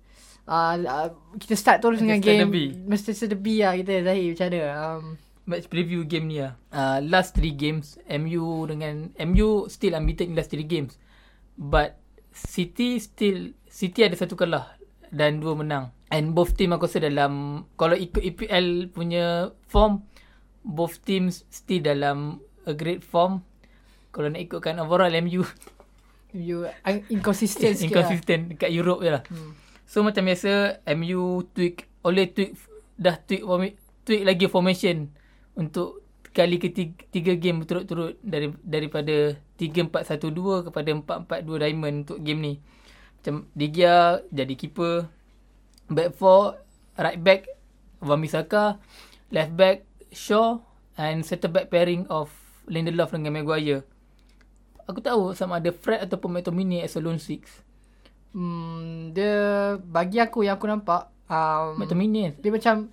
Uh, 0.52 0.76
uh, 0.84 1.10
kita 1.40 1.56
start 1.56 1.80
terus 1.80 2.04
dengan 2.04 2.20
game. 2.20 2.52
Manchester 2.84 3.32
Derby 3.32 3.64
lah 3.64 3.72
kita 3.80 4.04
Zahir 4.04 4.36
macam 4.36 4.48
mana 4.52 4.60
um, 4.76 5.04
Match 5.48 5.72
preview 5.72 6.04
game 6.04 6.28
ni 6.28 6.44
lah. 6.44 6.60
Uh, 6.70 7.00
last 7.08 7.34
three 7.34 7.56
games, 7.56 7.96
MU 8.06 8.68
dengan... 8.68 9.16
MU 9.16 9.66
still 9.72 9.96
unbeaten 9.96 10.32
in 10.32 10.36
last 10.36 10.54
three 10.54 10.68
games. 10.68 11.00
But 11.56 11.98
City 12.36 13.00
still... 13.00 13.56
City 13.66 14.06
ada 14.06 14.14
satu 14.20 14.36
kalah 14.36 14.76
dan 15.10 15.40
dua 15.42 15.56
menang. 15.56 15.96
And 16.12 16.36
both 16.36 16.60
team 16.60 16.76
aku 16.76 16.86
rasa 16.86 17.02
dalam... 17.02 17.64
Kalau 17.80 17.98
ikut 17.98 18.22
EPL 18.22 18.92
punya 18.94 19.50
form, 19.66 20.06
both 20.62 21.02
teams 21.08 21.48
still 21.50 21.82
dalam 21.82 22.44
a 22.70 22.76
great 22.78 23.02
form. 23.02 23.42
Kalau 24.14 24.30
nak 24.30 24.44
ikutkan 24.44 24.78
overall 24.78 25.12
MU 25.24 25.48
You 26.32 26.64
un- 26.88 27.04
inconsistent 27.12 27.76
sikit 27.76 27.92
lah. 27.92 28.08
inconsistent 28.08 28.42
dekat 28.56 28.72
Europe 28.72 29.04
je 29.04 29.12
lah. 29.12 29.24
Hmm. 29.28 29.52
So 29.92 30.00
macam 30.08 30.24
biasa 30.24 30.80
MU 30.96 31.44
tweak 31.52 31.92
oleh 32.08 32.32
tweak 32.32 32.56
dah 32.96 33.20
tweak 33.20 33.44
tweak 34.08 34.24
lagi 34.24 34.48
formation 34.48 35.12
untuk 35.52 36.08
kali 36.32 36.64
ketiga 36.64 36.96
tiga 37.12 37.36
game 37.36 37.60
berturut-turut 37.60 38.16
dari 38.24 38.56
daripada 38.64 39.36
3-4-1-2 39.60 40.72
kepada 40.72 40.90
4-4-2 41.28 41.60
diamond 41.60 41.96
untuk 42.08 42.24
game 42.24 42.40
ni. 42.40 42.54
Macam 43.20 43.52
De 43.52 43.68
Gea 43.68 44.24
jadi 44.32 44.54
keeper, 44.56 45.12
back 45.92 46.16
four, 46.16 46.56
right 46.96 47.20
back 47.20 47.52
Wan 48.00 48.24
Bissaka, 48.24 48.80
left 49.28 49.60
back 49.60 49.84
Shaw 50.16 50.64
and 50.96 51.28
center 51.28 51.52
back 51.52 51.68
pairing 51.68 52.08
of 52.08 52.32
Lindelof 52.72 53.12
dengan 53.12 53.36
Maguire. 53.36 53.84
Aku 54.88 55.04
tahu 55.04 55.36
sama 55.36 55.60
ada 55.60 55.76
Fred 55.76 56.08
ataupun 56.08 56.40
McTominay 56.40 56.80
as 56.80 56.96
a 56.96 57.04
lone 57.04 57.20
six. 57.20 57.60
Hmm, 58.32 59.12
dia 59.12 59.36
bagi 59.78 60.16
aku 60.18 60.42
yang 60.42 60.56
aku 60.56 60.64
nampak 60.66 61.12
um, 61.28 61.76
McTominay 61.76 62.32
dia 62.34 62.48
macam 62.48 62.88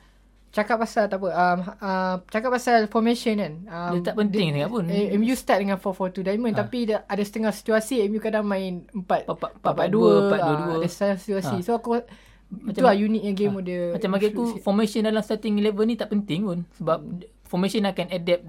cakap 0.49 0.81
pasal 0.81 1.07
tak 1.07 1.21
apa 1.21 1.29
um, 1.29 1.59
uh, 1.79 2.15
cakap 2.27 2.51
pasal 2.51 2.89
formation 2.89 3.37
kan. 3.37 3.53
Um, 3.65 3.93
Dia 3.95 4.01
tak 4.03 4.17
penting 4.17 4.49
sangat 4.51 4.69
pun. 4.69 4.85
Eh, 4.89 5.15
MU 5.15 5.31
start 5.33 5.59
dengan 5.61 5.77
4-4-2 5.77 6.25
diamond 6.25 6.53
Ah. 6.53 6.59
tapi 6.59 6.79
dia 6.85 7.05
ada 7.05 7.21
setengah 7.21 7.53
situasi 7.53 8.03
MU 8.05 8.19
kadang 8.19 8.43
main 8.43 8.83
4 8.89 9.29
Empat- 9.29 9.55
4-4-2 9.61 10.27
4-4-2, 10.27 10.41
ah, 10.41 10.75
ada 10.75 10.89
setengah 10.89 11.17
situasi. 11.17 11.55
Ah. 11.55 11.63
So 11.63 11.71
aku 11.73 12.01
Macam- 12.49 12.81
lah 12.83 12.97
uniknya 12.97 13.33
game 13.33 13.53
Ah, 13.53 13.63
dia. 13.63 13.83
Macam 13.93 14.11
bagi 14.11 14.27
aku 14.29 14.43
formation 14.59 15.05
dalam 15.05 15.21
starting 15.21 15.55
11 15.55 15.85
ni 15.85 15.95
tak 15.95 16.09
penting 16.09 16.41
pun 16.43 16.59
sebab 16.75 16.99
Hmm. 16.99 17.21
formation 17.45 17.85
akan 17.85 18.07
adapt 18.09 18.45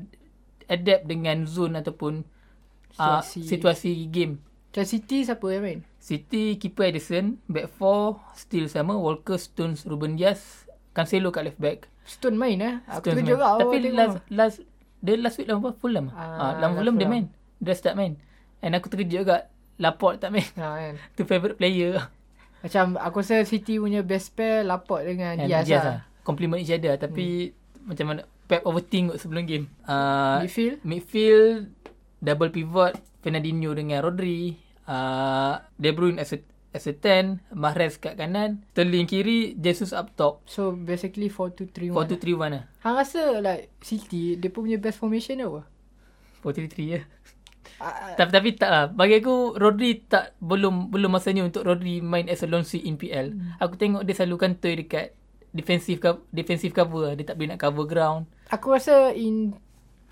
adapt 0.65 1.03
dengan 1.03 1.37
zone 1.43 1.75
ataupun 1.75 2.23
uh, 2.95 3.19
Situasi. 3.21 3.39
situasi 3.43 3.91
game. 4.07 4.39
Macam 4.65 4.85
City 4.87 5.21
siapa 5.21 5.45
yang 5.49 5.61
main? 5.61 5.79
City 5.99 6.55
keeper 6.55 6.87
Edison, 6.87 7.37
back 7.45 7.67
4 7.75 8.15
still 8.33 8.65
sama 8.65 8.95
Walker, 8.95 9.35
Stones, 9.35 9.83
Ruben 9.83 10.15
Dias, 10.15 10.65
Cancelo 10.91 11.29
kat 11.29 11.45
left 11.45 11.59
back. 11.59 11.85
Stone 12.03 12.33
main 12.33 12.57
eh. 12.57 12.75
Aku 12.89 13.13
terkejut 13.13 13.37
lah. 13.37 13.61
Tapi 13.61 13.77
last 13.93 14.17
last 14.33 14.57
dia 14.99 15.15
last 15.15 15.37
week 15.37 15.45
lawan 15.45 15.61
apa? 15.61 15.71
Fulham. 15.77 16.05
Ah, 16.09 16.17
Ah, 16.17 16.51
lawan 16.57 16.73
last 16.73 16.79
Fulham 16.81 16.95
dia 16.97 17.07
main. 17.07 17.25
Dia 17.61 17.75
start 17.77 17.95
main. 17.95 18.17
And 18.59 18.73
aku 18.73 18.89
terkejut 18.89 19.13
juga 19.21 19.35
Laporte 19.77 20.19
tak 20.19 20.33
main. 20.33 20.47
Ha, 20.57 20.65
kan. 20.75 20.95
tu 21.15 21.23
favourite 21.23 21.55
player. 21.55 22.09
Macam 22.59 22.99
aku 22.99 23.23
rasa 23.23 23.45
City 23.47 23.79
punya 23.79 24.03
best 24.03 24.35
pair 24.35 24.65
Laporte 24.65 25.07
dengan 25.07 25.37
And 25.39 25.47
Diaz, 25.47 25.63
Diaz 25.63 25.79
lah. 25.79 25.85
lah. 25.85 25.99
Compliment 26.25 26.59
each 26.59 26.69
other 26.69 26.99
Tapi 26.99 27.55
macam 27.87 28.05
mana 28.11 28.21
Pep 28.49 28.65
overthink 28.65 29.13
kot 29.13 29.19
sebelum 29.21 29.45
game. 29.45 29.69
Uh, 29.85 30.41
Midfield? 30.41 30.77
Midfield 30.81 31.69
double 32.19 32.49
pivot 32.49 32.97
Fernandinho 33.21 33.71
dengan 33.71 34.01
Rodri. 34.01 34.57
Uh, 34.89 35.61
De 35.77 35.93
Bruyne 35.93 36.17
as 36.17 36.33
a 36.33 36.41
as 36.73 36.85
a 36.85 36.93
10, 36.93 37.41
Mahrez 37.53 37.97
kat 37.97 38.13
kanan, 38.13 38.61
Sterling 38.73 39.09
kiri, 39.09 39.57
Jesus 39.57 39.93
up 39.93 40.13
top. 40.13 40.45
So 40.45 40.73
basically 40.73 41.29
4-2-3-1 41.29 41.93
4-2-3-1 41.93 42.53
lah. 42.53 42.63
Hang 42.85 42.95
rasa 42.97 43.41
like 43.41 43.73
City 43.81 44.37
Dia 44.37 44.49
pun 44.53 44.69
punya 44.69 44.77
best 44.77 45.01
formation 45.01 45.41
apa? 45.41 45.65
4-3-3 46.45 46.93
je. 46.93 47.01
Ah, 47.79 48.11
tapi 48.19 48.31
tapi 48.33 48.49
tak 48.59 48.69
lah. 48.69 48.85
Bagi 48.91 49.23
aku 49.23 49.55
Rodri 49.55 50.03
tak 50.03 50.35
belum 50.43 50.91
belum 50.91 51.15
masanya 51.15 51.47
untuk 51.47 51.63
Rodri 51.63 52.03
main 52.03 52.27
as 52.27 52.43
a 52.43 52.47
lone 52.49 52.67
switch 52.67 52.83
in 52.83 52.99
PL. 52.99 53.31
Hmm. 53.31 53.55
Aku 53.61 53.79
tengok 53.79 54.03
dia 54.03 54.15
selalu 54.17 54.35
kantoi 54.35 54.73
dekat 54.83 55.15
defensive 55.55 56.03
defensive 56.33 56.75
cover. 56.75 57.11
lah. 57.11 57.13
Dia 57.15 57.31
tak 57.31 57.39
boleh 57.39 57.55
nak 57.55 57.61
cover 57.61 57.87
ground. 57.87 58.27
Aku 58.51 58.75
rasa 58.75 59.15
in 59.15 59.55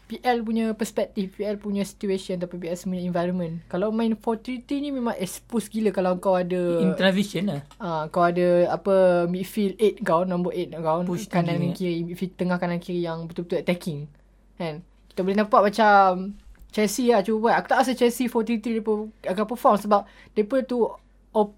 PL 0.07 0.39
punya 0.39 0.71
perspektif, 0.71 1.35
PL 1.35 1.59
punya 1.59 1.83
situation 1.83 2.39
ataupun 2.39 2.63
PL 2.63 2.79
punya 2.79 3.03
environment. 3.03 3.59
Kalau 3.67 3.91
main 3.91 4.15
4-3-3 4.15 4.79
ni 4.79 4.89
memang 4.95 5.19
expose 5.19 5.67
gila 5.67 5.91
kalau 5.91 6.15
kau 6.23 6.39
ada 6.39 6.79
In 6.79 6.95
transition 6.95 7.51
lah. 7.51 7.61
Ah, 7.75 8.07
kau 8.07 8.23
ada 8.23 8.71
apa 8.71 9.27
midfield 9.27 9.75
8 9.75 10.07
kau, 10.07 10.23
number 10.23 10.55
8 10.55 10.79
kau, 10.79 11.03
Push 11.03 11.27
kanan 11.27 11.59
dan 11.59 11.75
kiri, 11.75 12.07
midfield 12.07 12.39
tengah 12.39 12.55
kanan 12.55 12.79
kiri 12.79 13.03
yang 13.03 13.27
betul-betul 13.27 13.59
attacking. 13.59 14.07
Kan? 14.55 14.79
Kita 15.11 15.27
boleh 15.27 15.37
nampak 15.43 15.61
macam 15.67 16.31
Chelsea 16.71 17.11
lah 17.11 17.19
cuba 17.19 17.51
buat. 17.51 17.55
Aku 17.59 17.67
tak 17.67 17.77
rasa 17.83 17.91
Chelsea 17.91 18.31
4-3-3 18.31 18.79
depa 18.79 18.91
akan 19.35 19.45
perform 19.45 19.75
sebab 19.75 20.01
depa 20.31 20.63
tu 20.63 20.87
op, 21.35 21.49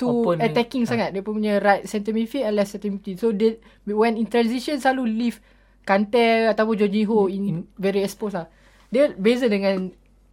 tu 0.00 0.08
Open 0.08 0.40
attacking 0.40 0.88
ha. 0.88 0.96
sangat. 0.96 1.12
Depa 1.12 1.28
punya 1.28 1.60
right 1.60 1.84
center 1.84 2.16
midfield 2.16 2.48
and 2.48 2.54
left 2.56 2.72
center 2.72 2.88
midfield. 2.88 3.20
So 3.20 3.28
they, 3.28 3.60
when 3.84 4.16
in 4.16 4.24
transition 4.24 4.80
selalu 4.80 5.04
leave 5.04 5.38
Kante 5.82 6.46
ataupun 6.46 6.74
Jorginho 6.76 7.26
in, 7.26 7.42
in 7.44 7.56
very 7.74 8.00
exposed 8.00 8.34
lah. 8.34 8.46
Dia 8.88 9.10
beza 9.10 9.46
dengan 9.46 9.90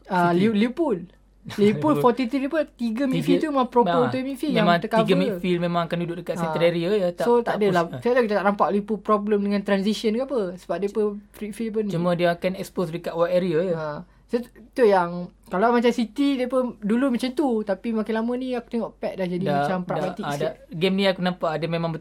uh. 0.07 0.31
Liverpool. 0.37 1.07
Liverpool 1.47 2.03
43 2.03 2.43
Liverpool 2.43 2.67
tiga 2.75 3.07
midfield 3.07 3.39
tu 3.39 3.47
memang 3.47 3.71
proper 3.71 3.99
untuk 4.03 4.19
midfield 4.19 4.51
Memang 4.51 4.67
yang 4.69 4.83
tercover. 4.83 5.07
tiga 5.07 5.15
midfield 5.15 5.59
memang 5.63 5.81
akan 5.87 5.97
duduk 6.03 6.15
dekat 6.19 6.35
Ha. 6.35 6.41
center 6.43 6.59
area 6.61 6.89
ya. 6.91 7.09
Tak, 7.15 7.23
so 7.23 7.39
tak, 7.39 7.55
ada 7.55 7.67
lah. 7.71 7.83
push. 7.87 8.03
Saya 8.03 8.11
tahu 8.11 8.23
kita 8.27 8.35
tak 8.35 8.45
nampak 8.45 8.67
Liverpool 8.67 8.99
problem 8.99 9.39
dengan 9.41 9.61
transition 9.63 10.11
ke 10.11 10.27
apa. 10.27 10.59
Sebab 10.59 10.75
dia 10.75 10.89
pun 10.91 11.23
free 11.31 11.55
feel 11.55 11.71
pun. 11.71 11.87
Cuma 11.87 12.19
dia 12.19 12.35
akan 12.35 12.51
expose 12.53 12.91
dekat 12.91 13.15
wide 13.15 13.31
area 13.33 13.59
ya. 13.63 13.75
ha. 13.75 13.87
So, 14.27 14.43
tu 14.75 14.83
yang 14.83 15.31
kalau 15.47 15.71
macam 15.71 15.87
City 15.87 16.35
dia 16.35 16.51
pun 16.51 16.75
dulu 16.83 17.15
macam 17.15 17.31
tu 17.31 17.63
tapi 17.63 17.95
makin 17.95 18.11
lama 18.11 18.31
ni 18.35 18.51
aku 18.51 18.67
tengok 18.67 18.99
Pep 18.99 19.15
dah 19.15 19.23
jadi 19.23 19.39
dah, 19.39 19.55
macam 19.63 19.77
pragmatik 19.87 20.19
dah, 20.19 20.31
sikit. 20.35 20.51
ada 20.51 20.75
game 20.75 20.95
ni 20.99 21.03
aku 21.07 21.21
nampak 21.23 21.49
ada 21.55 21.65
memang 21.65 21.91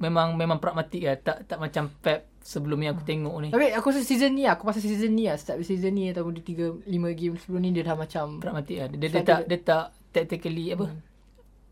memang 0.00 0.32
memang 0.32 0.56
pragmatik 0.56 1.04
lah. 1.04 1.20
Tak 1.20 1.44
tak 1.44 1.60
macam 1.60 1.92
Pep 2.00 2.24
sebelum 2.44 2.76
ni 2.76 2.86
aku 2.86 3.00
tengok 3.02 3.34
ni. 3.40 3.48
Tapi 3.48 3.72
aku 3.72 3.88
rasa 3.88 4.04
season 4.04 4.36
ni 4.36 4.44
aku 4.44 4.68
rasa 4.68 4.78
season 4.78 5.16
ni 5.16 5.24
lah. 5.26 5.40
Start 5.40 5.64
season 5.64 5.96
ni 5.96 6.12
ataupun 6.12 6.36
dia 6.36 6.44
3 6.44 6.84
5 6.84 6.92
game 7.16 7.34
sebelum 7.40 7.60
ni 7.64 7.72
dia 7.72 7.82
dah 7.82 7.96
macam 7.96 8.36
Pragmatik 8.36 8.76
lah. 8.76 8.86
Dia, 8.92 8.98
dia, 9.00 9.08
Sebab 9.08 9.24
tak 9.24 9.38
dia- 9.40 9.48
dia 9.48 9.58
tak 9.64 9.84
tactically 10.12 10.66
apa. 10.70 10.86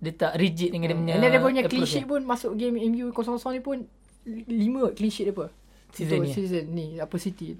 Dia 0.02 0.12
tak 0.16 0.32
rigid 0.34 0.72
dengan 0.72 0.88
dia 0.88 0.96
punya 0.96 1.12
And 1.14 1.22
dia 1.22 1.38
punya 1.38 1.62
clean 1.62 1.86
sheet 1.86 2.02
dia. 2.02 2.10
pun 2.10 2.20
masuk 2.24 2.56
game 2.56 2.74
MU 2.80 3.12
0-0 3.12 3.38
ni 3.52 3.60
pun 3.60 3.76
5 4.24 4.96
clean 4.96 5.12
sheet 5.12 5.28
dia 5.28 5.36
apa. 5.36 5.46
Season 5.92 6.18
ni. 6.24 6.30
Season 6.32 6.64
ni 6.72 6.86
apa 6.96 7.14
City. 7.20 7.52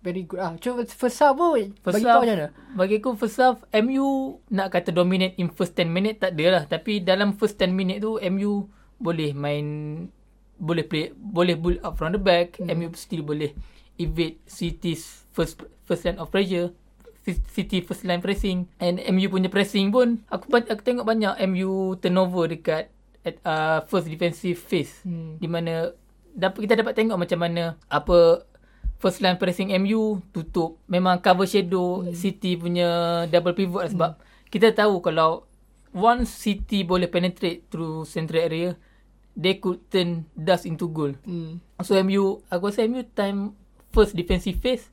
Very 0.00 0.28
good 0.28 0.36
ah. 0.38 0.52
Cuba 0.60 0.84
first 0.84 1.16
half 1.18 1.32
pun 1.32 1.72
First 1.80 1.96
bagi 1.96 2.04
half, 2.04 2.20
kau 2.20 2.22
macam 2.22 2.36
mana? 2.36 2.48
Bagi 2.76 2.94
aku 3.00 3.10
first 3.16 3.40
half 3.40 3.56
MU 3.74 4.08
nak 4.52 4.68
kata 4.68 4.92
dominate 4.92 5.40
in 5.40 5.48
first 5.48 5.72
10 5.74 5.88
minute 5.88 6.20
tak 6.20 6.36
ada 6.36 6.60
lah. 6.60 6.62
Tapi 6.68 7.00
dalam 7.00 7.32
first 7.34 7.56
10 7.56 7.72
minute 7.72 8.04
tu 8.04 8.20
MU 8.20 8.68
boleh 9.00 9.32
main 9.32 9.66
boleh 10.60 10.84
play 10.84 11.10
boleh 11.16 11.56
build 11.56 11.80
up 11.80 11.96
from 11.96 12.12
the 12.12 12.20
back. 12.20 12.60
Hmm. 12.60 12.70
MU 12.76 12.92
still 12.92 13.24
boleh 13.24 13.56
evade 13.96 14.38
City's 14.44 15.24
first 15.32 15.58
first 15.88 16.04
line 16.04 16.20
of 16.20 16.28
pressure. 16.28 16.76
City 17.28 17.84
first 17.84 18.08
line 18.08 18.24
pressing 18.24 18.64
and 18.80 18.96
MU 19.12 19.28
punya 19.28 19.52
pressing 19.52 19.92
pun 19.92 20.24
aku 20.32 20.56
aku 20.56 20.82
tengok 20.82 21.04
banyak 21.04 21.36
MU 21.52 21.94
turnover 22.00 22.48
dekat 22.48 22.88
at, 23.20 23.36
uh, 23.44 23.84
first 23.84 24.08
defensive 24.08 24.56
phase 24.56 25.04
Hmm. 25.04 25.36
di 25.36 25.44
mana 25.44 25.92
dapat 26.32 26.64
kita 26.64 26.80
dapat 26.80 26.96
tengok 26.96 27.20
macam 27.20 27.38
mana 27.44 27.76
apa 27.92 28.48
first 28.96 29.20
line 29.20 29.36
pressing 29.36 29.68
MU 29.84 30.24
tutup 30.32 30.80
memang 30.88 31.20
cover 31.20 31.44
shadow 31.44 32.00
hmm. 32.00 32.16
City 32.16 32.56
punya 32.56 33.24
double 33.28 33.52
pivot 33.52 33.84
lah 33.84 33.90
sebab 33.92 34.10
kita 34.48 34.72
tahu 34.72 35.04
kalau 35.04 35.44
once 35.92 36.32
City 36.32 36.88
boleh 36.88 37.06
penetrate 37.12 37.68
through 37.68 38.08
central 38.08 38.40
area 38.40 38.74
they 39.40 39.56
could 39.56 39.80
turn 39.88 40.28
dust 40.36 40.68
into 40.68 40.84
goal 40.92 41.16
Hmm. 41.24 41.64
so 41.80 41.96
MU 41.96 42.44
aku 42.52 42.68
rasa 42.68 42.84
MU 42.84 43.00
time 43.16 43.56
first 43.88 44.12
defensive 44.12 44.60
phase 44.60 44.92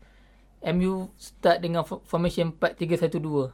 MU 0.63 1.11
start 1.19 1.59
dengan 1.59 1.83
fo- 1.83 2.01
formation 2.07 2.55
4-3-1-2 2.55 3.51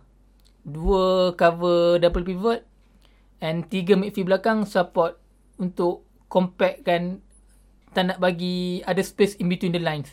dua 0.64 1.34
cover 1.36 2.00
double 2.00 2.24
pivot 2.24 2.62
and 3.44 3.68
tiga 3.68 4.00
midfield 4.00 4.32
belakang 4.32 4.64
support 4.64 5.20
untuk 5.60 6.08
compactkan 6.32 7.20
tak 7.92 8.10
nak 8.10 8.18
bagi 8.18 8.80
ada 8.88 9.04
space 9.06 9.38
in 9.38 9.46
between 9.46 9.76
the 9.76 9.84
lines. 9.84 10.10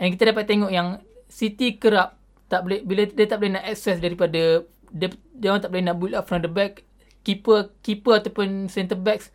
And 0.00 0.08
kita 0.14 0.32
dapat 0.32 0.48
tengok 0.48 0.72
yang 0.72 1.04
City 1.28 1.76
kerap 1.76 2.16
tak 2.48 2.64
boleh 2.64 2.80
bila 2.82 3.04
dia 3.06 3.28
tak 3.28 3.38
boleh 3.38 3.54
nak 3.54 3.68
access 3.68 4.00
daripada 4.00 4.64
dia, 4.90 5.08
dia 5.36 5.46
orang 5.52 5.62
tak 5.62 5.70
boleh 5.70 5.84
nak 5.84 5.96
build 6.00 6.16
up 6.16 6.26
from 6.26 6.42
the 6.42 6.50
back 6.50 6.82
keeper 7.22 7.70
keeper 7.84 8.18
ataupun 8.18 8.66
centre 8.72 8.98
backs 8.98 9.28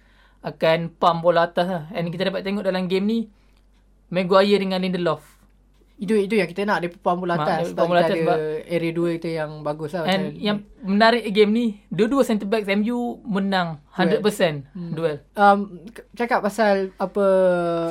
akan 0.45 0.93
pump 0.93 1.19
bola 1.19 1.49
atas 1.49 1.65
lah. 1.65 1.83
And 1.89 2.07
kita 2.07 2.29
dapat 2.29 2.45
tengok 2.45 2.61
dalam 2.63 2.85
game 2.85 3.05
ni 3.05 3.19
Maguire 4.05 4.61
dengan 4.61 4.77
Lindelof 4.77 5.25
Itu 5.95 6.13
itu 6.13 6.35
yang 6.35 6.45
kita 6.45 6.67
nak 6.67 6.83
dia 6.83 6.91
pump 6.91 7.23
bola 7.23 7.39
atas 7.39 7.71
sebab 7.71 7.79
pump 7.81 7.89
bola 7.89 8.01
atas 8.03 8.13
ada 8.13 8.21
sebab- 8.21 8.41
area 8.67 8.91
2 8.91 9.15
kita 9.17 9.29
yang 9.31 9.51
bagus 9.63 9.95
lah 9.95 10.05
And 10.05 10.35
yang 10.37 10.57
menarik 10.83 11.23
game 11.31 11.49
ni 11.49 11.65
dua-dua 11.87 12.21
centre 12.21 12.45
backs 12.45 12.67
MU 12.67 13.23
menang 13.23 13.79
100% 13.95 14.19
duel. 14.19 14.91
duel. 14.91 15.17
um, 15.33 15.81
cakap 16.13 16.43
pasal 16.43 16.91
apa 16.99 17.25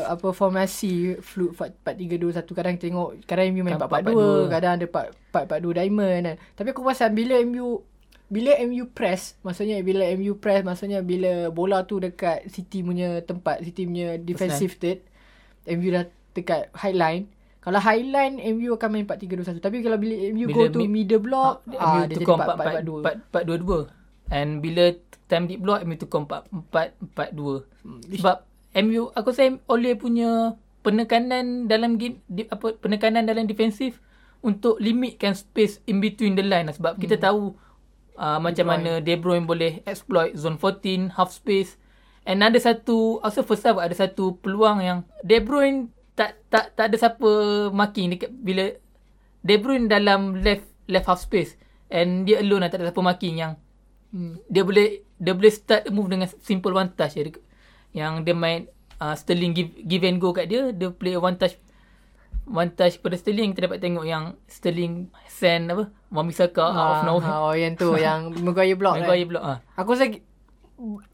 apa 0.04 0.28
formasi 0.30 1.16
fluid 1.18 1.56
4-3-2-1 1.82 2.44
kadang 2.52 2.72
kita 2.76 2.84
tengok 2.86 3.08
kadang 3.24 3.50
MU 3.50 3.64
main 3.64 3.74
Kan 3.74 3.88
4-4-2 3.88 4.52
kadang 4.52 4.72
ada 4.76 4.86
4-4-2 5.32 5.74
diamond 5.74 6.10
kan. 6.12 6.36
Tapi 6.54 6.68
aku 6.70 6.82
pasal 6.84 7.08
bila 7.10 7.34
MU 7.40 7.82
bila 8.34 8.50
MU 8.66 8.90
press 8.90 9.38
maksudnya 9.46 9.78
bila 9.86 10.02
MU 10.18 10.34
press 10.42 10.66
maksudnya 10.66 11.06
bila 11.06 11.54
bola 11.54 11.86
tu 11.86 12.02
dekat 12.02 12.50
City 12.50 12.82
punya 12.82 13.22
tempat 13.22 13.62
City 13.62 13.86
punya 13.86 14.18
defensive 14.18 14.74
third 14.82 14.98
MU 15.70 15.88
dah 15.94 16.04
dekat 16.34 16.66
high 16.74 16.98
line 16.98 17.30
kalau 17.62 17.80
high 17.80 18.04
line 18.04 18.42
MU 18.58 18.76
akan 18.76 18.88
main 18.92 19.06
4-3-2-1 19.08 19.62
tapi 19.62 19.80
kalau 19.80 19.96
bila 19.96 20.14
MU 20.34 20.50
Bila 20.50 20.56
go 20.58 20.62
to 20.68 20.78
mid- 20.84 20.92
middle 20.92 21.22
block 21.22 21.64
MU 21.64 21.78
ah, 21.78 22.04
dia 22.04 22.18
jadi 22.18 22.24
tukar 22.26 22.36
4-4-2 22.58 22.90
4-4-2. 23.32 24.32
And 24.32 24.64
bila 24.64 24.84
time 25.28 25.48
deep 25.48 25.60
block 25.64 25.80
MU 25.84 25.96
tukar 25.96 26.24
4-4-2. 26.52 28.20
Sebab 28.20 28.36
MU 28.84 29.02
aku 29.16 29.28
rasa 29.32 29.56
oleh 29.68 29.96
punya 29.96 30.60
penekanan 30.84 31.64
dalam 31.64 31.96
game 31.96 32.20
di, 32.28 32.44
apa 32.44 32.76
penekanan 32.76 33.24
dalam 33.24 33.48
defensif 33.48 33.96
untuk 34.44 34.76
limitkan 34.76 35.32
space 35.32 35.80
in 35.88 36.04
between 36.04 36.36
the 36.36 36.44
line 36.44 36.68
lah. 36.68 36.76
sebab 36.76 37.00
kita 37.00 37.16
tahu 37.16 37.56
uh, 38.18 38.38
macam 38.38 38.66
mana 38.66 38.98
De 39.02 39.14
Bruyne 39.18 39.46
boleh 39.46 39.80
exploit 39.84 40.34
zone 40.34 40.58
14 40.58 41.14
half 41.14 41.30
space 41.30 41.76
and 42.24 42.40
ada 42.40 42.56
satu 42.56 43.20
also 43.20 43.44
first 43.44 43.64
half 43.66 43.78
ada 43.78 43.94
satu 43.94 44.38
peluang 44.40 44.80
yang 44.80 44.98
De 45.22 45.38
Bruyne 45.38 45.92
tak 46.14 46.38
tak 46.48 46.74
tak 46.78 46.90
ada 46.90 46.96
siapa 46.96 47.30
marking 47.74 48.14
dekat 48.14 48.30
bila 48.30 48.70
De 49.44 49.54
Bruyne 49.58 49.90
dalam 49.90 50.40
left 50.40 50.66
left 50.86 51.06
half 51.10 51.20
space 51.20 51.58
and 51.92 52.24
dia 52.26 52.40
alone 52.40 52.64
lah 52.64 52.70
tak 52.70 52.80
ada 52.80 52.90
siapa 52.90 53.02
marking 53.02 53.34
yang 53.38 53.52
hmm. 54.14 54.40
dia 54.48 54.62
boleh 54.62 55.04
dia 55.18 55.32
boleh 55.34 55.52
start 55.52 55.88
move 55.94 56.10
dengan 56.10 56.26
simple 56.42 56.74
one 56.74 56.90
touch. 56.92 57.16
Dia- 57.16 57.42
yang 57.94 58.26
dia 58.26 58.34
main 58.34 58.66
uh, 58.98 59.14
Sterling 59.14 59.54
give, 59.54 59.70
give 59.86 60.02
and 60.02 60.18
go 60.18 60.34
kat 60.34 60.50
dia 60.50 60.74
dia 60.74 60.90
play 60.90 61.14
one 61.14 61.38
touch 61.38 61.54
touch 62.70 63.00
pada 63.00 63.14
Sterling 63.14 63.50
kita 63.50 63.66
dapat 63.66 63.80
tengok 63.80 64.04
yang 64.04 64.36
Sterling 64.44 65.08
send 65.26 65.68
apa 65.68 65.88
Wamisaka 66.08 66.60
out 66.60 66.76
of 66.76 67.00
nowhere 67.04 67.26
Ah, 67.26 67.40
oh 67.42 67.54
yang 67.54 67.72
tu 67.74 67.96
yang 67.96 68.28
Maguire 68.46 68.74
block 68.74 68.94
kan. 68.96 69.02
Maguire 69.04 69.26
block 69.26 69.44
ah. 69.44 69.58
Aku 69.74 69.92
rasa 69.92 70.12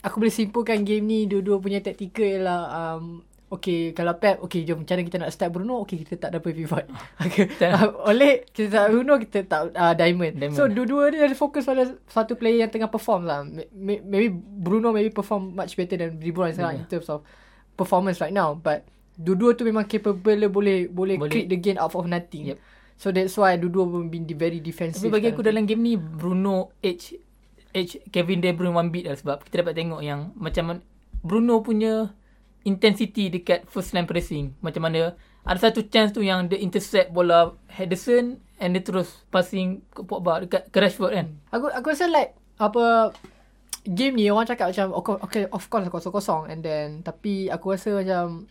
aku 0.00 0.16
boleh 0.16 0.32
simpulkan 0.32 0.82
game 0.82 1.04
ni 1.04 1.18
dua-dua 1.24 1.58
punya 1.58 1.78
taktikal 1.78 2.26
ialah 2.26 2.60
um, 2.70 3.04
Okay, 3.50 3.90
kalau 3.90 4.14
Pep, 4.14 4.38
okay, 4.46 4.62
jom 4.62 4.78
macam 4.78 4.94
mana 4.94 5.02
kita 5.02 5.18
nak 5.18 5.34
start 5.34 5.50
Bruno, 5.50 5.82
okay, 5.82 5.98
kita 5.98 6.14
tak 6.16 6.30
double 6.30 6.54
pivot. 6.54 6.86
Okay. 7.26 7.50
Uh, 7.58 7.98
oleh, 8.06 8.46
kita 8.46 8.70
tak 8.70 8.94
Bruno, 8.94 9.18
kita 9.18 9.42
tak 9.42 9.74
uh, 9.74 9.90
Diamond. 9.90 10.38
Diamond. 10.38 10.54
So, 10.54 10.70
dua-dua 10.70 11.10
ni 11.10 11.18
ada 11.18 11.34
fokus 11.34 11.66
pada 11.66 11.82
satu 12.06 12.38
player 12.38 12.62
yang 12.62 12.70
tengah 12.70 12.86
perform 12.86 13.26
lah. 13.26 13.42
May- 13.42 13.66
may- 13.74 14.02
Maybe 14.06 14.30
Bruno 14.30 14.94
maybe 14.94 15.10
perform 15.10 15.50
much 15.52 15.74
better 15.74 15.98
than 15.98 16.22
De 16.22 16.30
Bruyne 16.30 16.54
sekarang 16.54 16.78
in 16.78 16.86
terms 16.86 17.10
of 17.10 17.26
performance 17.74 18.22
right 18.22 18.30
now. 18.30 18.54
But, 18.54 18.86
dua-dua 19.20 19.52
tu 19.52 19.68
memang 19.68 19.84
capable 19.84 20.48
boleh 20.48 20.88
boleh, 20.88 21.16
Boleh. 21.20 21.28
create 21.28 21.52
the 21.52 21.60
game 21.60 21.76
out 21.76 21.92
of 21.92 22.08
nothing. 22.08 22.56
Yep. 22.56 22.58
So, 23.00 23.12
that's 23.12 23.36
why 23.36 23.56
dua-dua 23.56 23.88
pun 23.88 24.12
been 24.12 24.28
very 24.36 24.60
defensive. 24.60 25.08
Tapi 25.08 25.12
bagi 25.12 25.28
aku 25.32 25.40
dalam 25.44 25.64
game 25.64 25.80
ni 25.80 25.94
Bruno 25.96 26.72
edge 26.84 27.16
edge 27.72 28.00
Kevin 28.12 28.42
De 28.42 28.52
Bruyne 28.52 28.76
one 28.76 28.90
beat 28.90 29.06
lah 29.06 29.16
sebab 29.16 29.46
kita 29.46 29.62
dapat 29.64 29.78
tengok 29.78 30.00
yang 30.02 30.34
macam 30.36 30.82
Bruno 31.22 31.62
punya 31.64 32.12
intensity 32.64 33.32
dekat 33.32 33.64
first 33.68 33.96
line 33.96 34.08
pressing. 34.08 34.52
Macam 34.60 34.84
mana 34.84 35.16
ada 35.44 35.58
satu 35.58 35.86
chance 35.88 36.12
tu 36.12 36.20
yang 36.20 36.48
dia 36.52 36.60
intercept 36.60 37.12
bola 37.16 37.56
Henderson 37.72 38.36
and 38.60 38.76
dia 38.76 38.84
terus 38.84 39.24
passing 39.32 39.80
ke 39.88 40.04
Pogba 40.04 40.44
dekat 40.44 40.68
ke 40.68 40.76
Rashford 40.76 41.12
kan. 41.16 41.26
Aku 41.56 41.72
aku 41.72 41.86
rasa 41.96 42.04
like 42.12 42.36
apa 42.60 43.16
game 43.88 44.20
ni 44.20 44.28
orang 44.28 44.44
cakap 44.44 44.68
macam 44.68 44.92
okay, 44.92 45.16
okay 45.24 45.42
of 45.48 45.64
course 45.72 45.88
kosong-kosong 45.88 46.52
and 46.52 46.60
then 46.60 47.00
tapi 47.00 47.48
aku 47.48 47.72
rasa 47.72 47.96
macam 47.96 48.44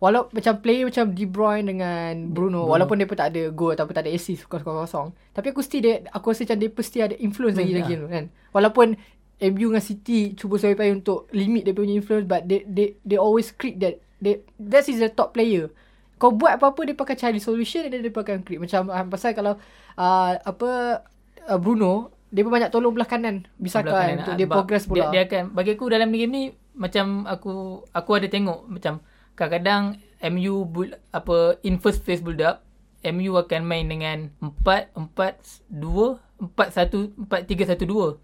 Walau 0.00 0.32
macam 0.32 0.64
player 0.64 0.88
macam 0.88 1.12
De 1.12 1.28
Bruyne 1.28 1.68
dengan 1.68 2.32
Bruno, 2.32 2.64
Bruno. 2.64 2.72
walaupun 2.72 3.04
pun 3.04 3.16
tak 3.20 3.36
ada 3.36 3.52
goal 3.52 3.76
ataupun 3.76 3.92
tak 3.92 4.08
ada 4.08 4.12
assist 4.16 4.48
kosong-kosong. 4.48 5.12
Tapi 5.36 5.52
aku 5.52 5.60
still 5.60 5.84
dia 5.84 6.00
aku 6.08 6.32
rasa 6.32 6.48
macam 6.48 6.56
dia 6.56 6.70
pasti 6.72 6.98
ada 7.04 7.14
influence 7.20 7.60
lagi 7.60 7.76
lagi 7.76 8.00
tu 8.00 8.08
kan. 8.08 8.32
Walaupun 8.56 8.96
MU 9.40 9.66
dengan 9.72 9.84
City 9.84 10.32
cuba 10.32 10.56
sampai 10.56 10.96
untuk 10.96 11.28
limit 11.36 11.68
dia 11.68 11.76
punya 11.76 12.00
influence 12.00 12.24
but 12.24 12.48
they 12.48 12.64
they 12.64 12.96
they 13.04 13.20
always 13.20 13.52
create 13.52 13.76
that 13.76 14.00
they 14.24 14.40
that 14.56 14.88
is 14.88 15.04
the 15.04 15.12
top 15.12 15.36
player. 15.36 15.68
Kau 16.16 16.32
buat 16.32 16.56
apa-apa 16.56 16.80
dia 16.88 16.96
pakai 16.96 17.20
cari 17.20 17.36
solution 17.36 17.84
dan 17.84 18.00
dia 18.00 18.12
pakai 18.12 18.40
create 18.40 18.60
macam 18.60 18.88
uh, 18.88 19.04
pasal 19.04 19.36
kalau 19.36 19.60
uh, 20.00 20.32
apa 20.40 21.04
uh, 21.44 21.60
Bruno 21.60 22.08
dia 22.32 22.40
pun 22.40 22.56
banyak 22.56 22.72
tolong 22.72 22.96
belah 22.96 23.10
kanan 23.10 23.44
bisa 23.60 23.84
Belah 23.84 23.92
kan 23.92 24.00
kanan, 24.00 24.16
untuk 24.24 24.32
ah, 24.32 24.38
dia 24.40 24.46
progress 24.48 24.84
pula. 24.88 25.12
Dia, 25.12 25.12
dia 25.12 25.20
akan 25.28 25.44
bagi 25.52 25.76
aku 25.76 25.84
dalam 25.92 26.08
game 26.08 26.32
ni 26.32 26.42
macam 26.72 27.28
aku 27.28 27.84
aku 27.92 28.10
ada 28.16 28.32
tengok 28.32 28.64
macam 28.64 29.04
kadang-kadang 29.40 29.96
MU 30.28 30.68
build, 30.68 31.00
apa 31.16 31.56
in 31.64 31.80
first 31.80 32.04
phase 32.04 32.20
build 32.20 32.44
up 32.44 32.60
MU 33.00 33.32
akan 33.40 33.64
main 33.64 33.88
dengan 33.88 34.28
4 34.44 34.92
4 34.92 35.72
2 35.72 36.52
4 36.52 36.52
1 36.52 37.16
4 37.16 37.48
3 37.48 37.72
1 37.72 37.88
2. 37.88 38.20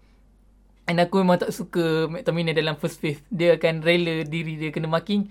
And 0.87 1.03
aku 1.03 1.19
memang 1.19 1.41
tak 1.41 1.51
suka 1.51 2.07
McTominay 2.07 2.53
dalam 2.53 2.77
first 2.77 3.01
phase. 3.01 3.19
Dia 3.33 3.57
akan 3.57 3.81
rela 3.81 4.23
diri 4.23 4.55
dia 4.55 4.69
kena 4.69 4.85
marking 4.87 5.27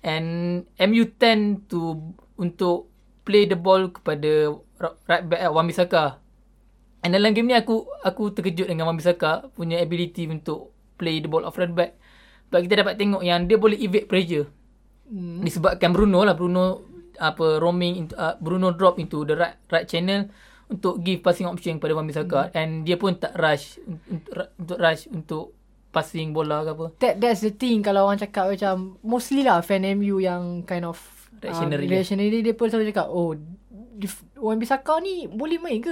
and 0.00 0.62
MU 0.80 1.04
tend 1.20 1.68
to 1.68 2.00
untuk 2.40 2.88
play 3.28 3.44
the 3.44 3.58
ball 3.58 3.92
kepada 3.92 4.56
right 5.04 5.24
back 5.28 5.40
uh, 5.44 5.52
Wan-Bissaka. 5.52 6.22
And 7.04 7.12
dalam 7.14 7.36
game 7.36 7.52
ni 7.52 7.54
aku 7.54 7.86
aku 8.02 8.32
terkejut 8.32 8.72
dengan 8.72 8.88
Wan-Bissaka 8.88 9.52
punya 9.52 9.78
ability 9.78 10.26
untuk 10.26 10.72
play 10.96 11.20
the 11.20 11.28
ball 11.28 11.44
off 11.44 11.60
right 11.60 11.70
back. 11.70 12.00
Sebab 12.48 12.60
kita 12.64 12.74
dapat 12.80 12.94
tengok 12.96 13.22
yang 13.26 13.44
dia 13.44 13.58
boleh 13.60 13.76
evade 13.76 14.08
pressure. 14.08 14.46
Hmm. 15.06 15.42
Disebabkan 15.42 15.94
Bruno 15.94 16.26
lah 16.26 16.34
Bruno 16.34 16.82
apa 17.16 17.62
roaming 17.62 18.04
into, 18.04 18.14
uh, 18.18 18.36
Bruno 18.36 18.74
drop 18.74 19.00
into 19.00 19.24
the 19.24 19.32
right 19.32 19.56
right 19.70 19.86
channel 19.88 20.28
untuk 20.66 20.98
give 21.00 21.22
passing 21.22 21.46
option 21.46 21.78
kepada 21.78 21.94
Wan-Bissaka 21.94 22.50
Hmm. 22.50 22.58
and 22.58 22.70
dia 22.82 22.98
pun 22.98 23.14
tak 23.14 23.32
rush 23.38 23.78
untuk, 23.86 24.50
untuk 24.58 24.78
rush 24.82 25.06
untuk 25.08 25.54
passing 25.94 26.34
bola 26.34 26.66
ke 26.66 26.70
apa. 26.74 26.86
That 27.00 27.14
that's 27.22 27.40
the 27.40 27.54
thing 27.54 27.80
kalau 27.80 28.04
orang 28.04 28.20
cakap 28.20 28.52
macam 28.52 29.00
mostly 29.00 29.46
lah 29.46 29.62
fan 29.62 29.86
MU 29.86 30.20
yang 30.20 30.66
kind 30.66 30.84
of 30.84 30.98
Reactionary, 31.36 31.84
um, 31.84 31.92
reactionary 31.92 32.38
dia 32.40 32.56
pun 32.56 32.72
selalu 32.72 32.96
cakap 32.96 33.12
oh 33.12 33.36
Wan 34.36 34.56
Bissaka 34.56 35.00
ni 35.00 35.24
boleh 35.24 35.56
main 35.56 35.78
ke? 35.78 35.88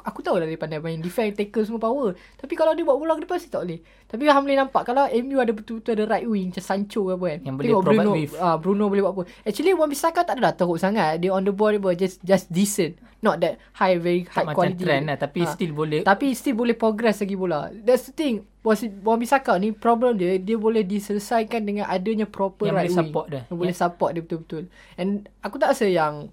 Aku, 0.00 0.20
tahu 0.20 0.36
lah 0.36 0.46
dia 0.46 0.54
pandai 0.54 0.78
main 0.78 0.96
defend, 0.96 1.32
tackle 1.32 1.62
semua 1.62 1.80
power. 1.80 2.14
Tapi 2.36 2.54
kalau 2.54 2.70
dia 2.72 2.82
buat 2.82 2.94
bola 2.94 3.14
ke 3.14 3.26
depan 3.26 3.36
sih 3.36 3.48
tak 3.48 3.62
boleh. 3.62 3.82
Tapi 4.06 4.22
Ham 4.24 4.42
boleh 4.42 4.54
nampak 4.56 4.82
kalau 4.84 5.08
MU 5.08 5.36
ada 5.36 5.50
betul-betul 5.50 5.92
ada 5.94 6.04
right 6.06 6.22
wing 6.22 6.48
macam 6.48 6.62
Sancho 6.62 7.02
ke 7.02 7.12
apa 7.12 7.24
kan. 7.26 7.40
Yang 7.42 7.54
boleh 7.54 7.68
Tengok 7.68 7.82
Bruno, 7.82 8.10
width. 8.12 8.34
ah 8.38 8.56
Bruno 8.56 8.84
boleh 8.86 9.02
buat 9.02 9.12
apa. 9.12 9.22
Actually 9.42 9.72
Wan 9.72 9.88
Bissaka 9.88 10.20
tak 10.22 10.34
ada 10.34 10.42
dah 10.44 10.54
teruk 10.54 10.76
sangat. 10.76 11.18
Dia 11.18 11.30
on 11.30 11.42
the 11.42 11.50
ball 11.50 11.72
dia 11.72 11.98
just 11.98 12.20
just 12.20 12.46
decent. 12.48 12.94
Not 13.18 13.38
that 13.38 13.58
high 13.72 13.96
very 13.96 14.22
Tak 14.22 14.30
high 14.32 14.46
macam 14.46 14.58
quality. 14.70 14.82
trend 14.82 15.04
lah 15.04 15.16
tapi 15.16 15.40
Ah. 15.40 15.50
still 15.50 15.72
boleh. 15.72 16.00
Tapi 16.02 16.26
still 16.32 16.54
boleh 16.54 16.74
progress 16.74 17.18
lagi 17.18 17.34
bola. 17.34 17.70
That's 17.72 18.06
the 18.06 18.14
thing. 18.14 18.34
Wan 18.62 19.18
Bissaka 19.18 19.56
ni 19.56 19.70
problem 19.70 20.14
dia 20.14 20.36
dia 20.36 20.54
boleh 20.54 20.82
diselesaikan 20.82 21.60
dengan 21.60 21.86
adanya 21.86 22.24
proper 22.24 22.66
Yang 22.66 22.74
right 22.74 22.82
boleh 22.84 22.92
wing. 22.92 23.00
support 23.00 23.26
dia. 23.28 23.42
Yang 23.44 23.58
boleh 23.58 23.74
support 23.74 24.10
dia 24.12 24.22
betul-betul. 24.22 24.62
And 24.94 25.10
aku 25.38 25.56
tak 25.56 25.72
rasa 25.72 25.86
yang 25.86 26.30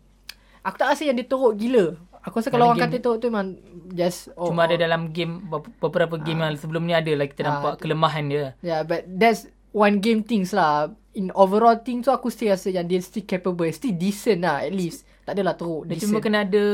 aku 0.61 0.75
tak 0.75 0.87
rasa 0.89 1.03
yang 1.03 1.15
dia 1.15 1.25
teruk 1.25 1.53
gila. 1.53 1.85
Aku 2.19 2.35
rasa 2.35 2.49
kalau 2.49 2.67
orang 2.67 2.77
game- 2.77 2.91
kata 2.91 2.97
teruk 2.99 3.17
tu 3.17 3.27
memang 3.27 3.55
just 3.89 4.27
oh, 4.33 4.47
Cuma 4.47 4.61
oh, 4.61 4.67
ada 4.67 4.75
dalam 4.77 5.09
game 5.09 5.39
be- 5.41 5.71
beberapa 5.79 6.15
game 6.17 6.39
yang 6.39 6.53
sebelum 6.53 6.83
ni 6.83 6.91
ada 6.91 7.09
lah 7.11 7.25
kita 7.25 7.41
Ah, 7.41 7.47
nampak 7.49 7.71
tu. 7.75 7.81
kelemahan 7.81 8.25
dia. 8.25 8.45
Yeah, 8.59 8.81
but 8.81 9.07
that's 9.09 9.45
one 9.69 9.97
game 9.97 10.21
things 10.21 10.51
lah. 10.51 10.89
In 11.11 11.31
overall 11.33 11.75
thing 11.75 11.99
tu 11.99 12.09
aku 12.09 12.27
still 12.27 12.49
rasa 12.49 12.69
yang 12.69 12.85
dia 12.85 12.99
still 12.99 13.23
capable. 13.23 13.65
Still 13.69 13.93
decent 13.93 14.41
lah 14.41 14.61
at 14.61 14.71
least. 14.71 15.07
Tak 15.23 15.33
adalah 15.33 15.53
teruk. 15.53 15.85
Dia 15.85 15.95
decent. 15.95 16.05
cuma 16.05 16.19
kena 16.19 16.43
ada 16.43 16.65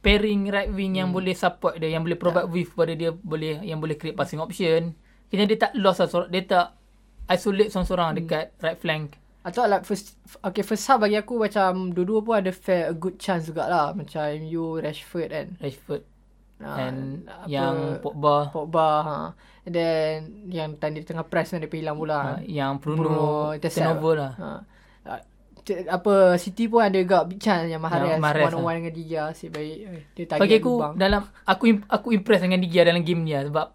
pairing 0.00 0.48
right 0.48 0.68
wing 0.68 0.96
yang 0.96 1.08
Hmm. 1.08 1.16
boleh 1.16 1.32
support 1.32 1.76
dia, 1.76 1.88
yang 1.88 2.00
boleh 2.00 2.14
provide 2.14 2.44
width 2.46 2.72
pada 2.72 2.92
dia, 2.92 3.10
boleh 3.10 3.60
yang 3.60 3.78
boleh 3.78 3.94
create 3.94 4.12
passing 4.12 4.36
option. 4.36 4.92
Kena 5.26 5.44
dia 5.44 5.58
tak 5.58 5.72
lost 5.74 5.98
lah, 5.98 6.06
sorang- 6.06 6.28
dia 6.28 6.42
tak 6.42 6.66
isolate 7.26 7.66
Hmm. 7.66 7.72
seorang-seorang 7.74 8.08
dekat 8.14 8.44
right 8.58 8.76
flank. 8.76 9.16
Atau 9.44 9.62
like 9.64 9.84
first 9.84 10.16
Okay 10.40 10.60
first 10.60 10.84
half 10.84 10.98
bagi 10.98 11.14
aku 11.14 11.36
macam 11.36 11.92
Dua-dua 11.92 12.20
pun 12.20 12.34
ada 12.34 12.48
fair 12.48 12.88
A 12.88 12.94
good 12.94 13.16
chance 13.16 13.44
jugalah 13.44 13.92
Macam 13.92 14.24
MU 14.40 14.76
Rashford 14.76 15.28
kan 15.28 15.46
Rashford 15.58 16.02
Ah, 16.56 16.78
and 16.80 17.26
apa, 17.26 17.50
yang 17.50 17.76
Pogba, 17.98 18.48
Pogba 18.48 18.88
ha. 19.02 19.16
And 19.62 19.74
then 19.74 20.16
Yang 20.46 20.68
tadi 20.78 20.96
di 20.96 21.04
tengah 21.04 21.22
press 21.22 21.50
kan 21.50 21.58
Dia 21.58 21.68
hilang 21.68 21.98
bola 21.98 22.38
uh, 22.38 22.40
yang 22.42 22.78
Bruno, 22.78 23.02
Bruno 23.02 23.24
turnover 23.60 24.14
lah. 24.16 24.32
ha. 24.34 24.50
Ah, 25.04 25.20
c- 25.60 25.84
Apa 25.84 26.38
City 26.38 26.64
pun 26.64 26.80
ada 26.80 26.94
juga 26.94 27.26
Big 27.26 27.36
chance 27.38 27.66
Yang 27.66 27.82
Mahrez, 27.82 28.06
Yang 28.08 28.22
Mahrez 28.22 28.44
One 28.44 28.48
on 28.48 28.56
lah. 28.56 28.64
one 28.64 28.76
dengan 28.78 28.94
Diga 28.94 29.20
Asyik 29.28 29.50
baik 29.50 29.76
Eh, 29.76 30.02
Dia 30.14 30.24
target 30.24 30.40
Bagi 30.40 30.56
aku 30.56 30.72
lubang. 30.72 30.92
dalam 30.94 31.20
aku 31.44 31.64
aku 31.84 32.08
impress 32.12 32.40
dengan 32.40 32.58
Digia 32.58 32.82
dalam 32.82 33.02
game 33.02 33.20
ni 33.20 33.34
lah 33.34 33.44
sebab 33.44 33.66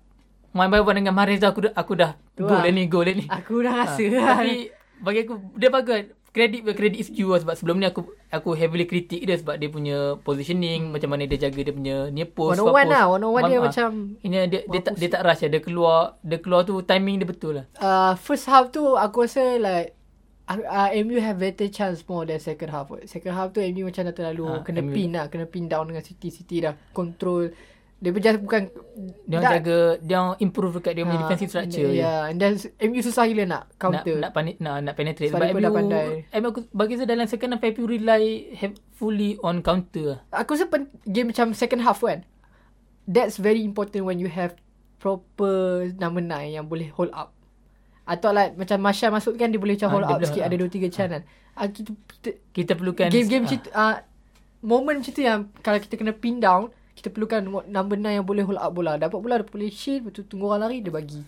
main 0.49 0.65
by 0.67 0.81
one 0.81 0.97
dengan 0.97 1.13
Mahrez 1.13 1.37
dah 1.37 1.51
aku 1.51 1.59
dah 1.61 1.73
aku 1.75 1.93
dah 1.93 2.11
gol 2.33 2.49
lah. 2.49 2.71
ni 2.71 2.87
gol 2.87 3.05
dah 3.05 3.13
ni. 3.13 3.25
Aku 3.27 3.61
dah 3.61 3.73
rasa 3.75 4.01
Ha, 4.01 4.09
lah 4.09 4.39
Tapi 4.39 4.55
bagi 4.99 5.23
aku 5.23 5.35
dia 5.55 5.69
bagus. 5.69 6.03
Credit 6.29 6.61
ber 6.61 6.77
credit 6.77 7.01
is 7.01 7.09
due 7.09 7.33
sebab 7.33 7.57
sebelum 7.57 7.81
ni 7.81 7.89
aku 7.89 8.05
aku 8.29 8.53
heavily 8.53 8.85
critic 8.85 9.25
dia 9.25 9.33
sebab 9.33 9.57
dia 9.57 9.65
punya 9.65 9.97
positioning 10.21 10.93
macam 10.93 11.09
mana 11.09 11.25
dia 11.25 11.41
jaga 11.41 11.57
dia 11.57 11.73
punya 11.73 12.13
near 12.13 12.29
post. 12.29 12.53
One 12.53 12.61
on 12.61 12.67
far 12.69 12.77
one 12.77 12.87
lah 12.87 13.03
One 13.09 13.23
on 13.25 13.31
one 13.33 13.43
dia 13.49 13.57
ah. 13.57 13.63
macam 13.65 13.87
ini 14.21 14.35
dia 14.45 14.61
dia 14.61 14.79
tak 14.79 14.93
dia 14.93 15.09
tak 15.09 15.21
rush 15.25 15.41
lah. 15.41 15.49
dia 15.49 15.57
keluar 15.59 15.97
dia 16.21 16.37
keluar 16.37 16.61
tu 16.61 16.85
timing 16.85 17.17
dia 17.17 17.25
betul 17.25 17.57
lah. 17.57 17.65
uh, 17.81 18.13
First 18.13 18.45
half 18.45 18.69
tu 18.69 18.93
Aku 18.93 19.25
rasa 19.25 19.57
like 19.57 19.97
uh, 20.45 20.61
uh, 20.61 20.89
MU 21.01 21.17
have 21.17 21.41
better 21.41 21.65
chance 21.65 22.05
more 22.05 22.29
than 22.29 22.37
second 22.37 22.69
half. 22.69 22.93
Second 23.09 23.33
half 23.33 23.49
tu 23.49 23.65
MU 23.65 23.89
macam 23.89 24.05
dah 24.05 24.13
terlalu 24.13 24.45
Ah, 24.45 24.61
kena 24.61 24.85
MU. 24.85 24.93
pin 24.93 25.09
lah, 25.09 25.25
kena 25.29 25.49
pin 25.49 25.65
down 25.65 25.89
dengan 25.89 26.05
City. 26.05 26.29
City 26.29 26.61
dah 26.61 26.77
control. 26.93 27.49
Dia 27.99 28.15
just 28.15 28.39
bukan 28.39 28.71
Dia 29.27 29.43
orang 29.43 29.53
jaga 29.59 29.79
dia 29.99 30.15
orang 30.15 30.39
improve 30.39 30.79
dekat 30.79 30.93
dia 30.95 31.03
punya 31.03 31.19
Ah, 31.19 31.23
defensive 31.27 31.51
structure. 31.51 31.91
Ya, 31.91 31.99
yeah. 31.99 32.19
and 32.31 32.37
then 32.39 32.55
MU 32.79 33.03
susah 33.03 33.27
gila 33.27 33.43
nak 33.43 33.67
nak 33.67 33.75
counter. 33.75 34.15
nak 34.23 34.31
panik 34.31 34.55
nak 34.63 34.75
nak 34.87 34.93
penetrate 34.95 35.35
Sebab 35.35 35.51
MU 35.51 35.59
dah 35.59 35.71
pandai. 35.75 36.07
MU 36.39 36.47
aku 36.47 36.61
bagi 36.71 36.95
saya 36.95 37.11
dalam 37.11 37.27
second 37.27 37.59
half 37.59 37.63
MU 37.63 37.83
rely 37.83 38.23
fully 38.95 39.35
on 39.43 39.59
counter 39.59 40.15
lah. 40.15 40.19
Aku 40.43 40.55
rasa 40.55 40.71
pen, 40.71 40.87
game 41.03 41.35
macam 41.35 41.51
second 41.51 41.83
half 41.83 41.99
kan. 41.99 42.23
That's 43.03 43.35
very 43.35 43.67
important 43.67 44.07
when 44.07 44.23
you 44.23 44.31
have 44.31 44.55
proper 44.99 45.87
number 45.99 46.23
9 46.23 46.55
yang 46.55 46.67
boleh 46.71 46.91
hold 46.95 47.11
up. 47.11 47.35
Atau 48.07 48.31
like 48.31 48.55
macam 48.55 48.79
Masya 48.79 49.11
masuk 49.11 49.35
kan 49.35 49.51
dia 49.51 49.59
boleh 49.59 49.75
macam 49.75 49.89
Ah, 49.91 49.93
hold 49.99 50.07
up 50.07 50.19
sikit 50.23 50.43
ah. 50.43 50.47
ada 50.47 50.55
2 50.55 50.71
3 50.71 50.87
chance 50.87 51.11
kan. 51.11 51.23
Ah, 51.59 51.67
kita, 51.67 51.91
kita, 51.91 52.29
Kita 52.55 52.71
perlukan 52.79 53.11
game-game 53.11 53.43
ah, 53.43 53.45
macam 53.47 53.59
tu, 53.59 53.69
ah, 53.75 53.95
moment 54.63 54.95
macam 55.03 55.11
tu 55.11 55.23
yang 55.23 55.39
kalau 55.59 55.79
kita 55.83 55.95
kena 55.99 56.15
pin 56.15 56.39
down, 56.39 56.71
kita 56.99 57.07
perlukan 57.09 57.39
number 57.65 57.95
9 57.95 58.17
yang 58.19 58.27
boleh 58.27 58.43
hold 58.43 58.59
up 58.59 58.75
bola. 58.75 58.99
Dapat 58.99 59.15
bola, 59.15 59.39
dia 59.39 59.47
boleh 59.47 59.71
shield, 59.71 60.11
betul 60.11 60.27
tunggu 60.27 60.51
orang 60.51 60.67
lari, 60.67 60.83
dia 60.83 60.91
bagi. 60.91 61.23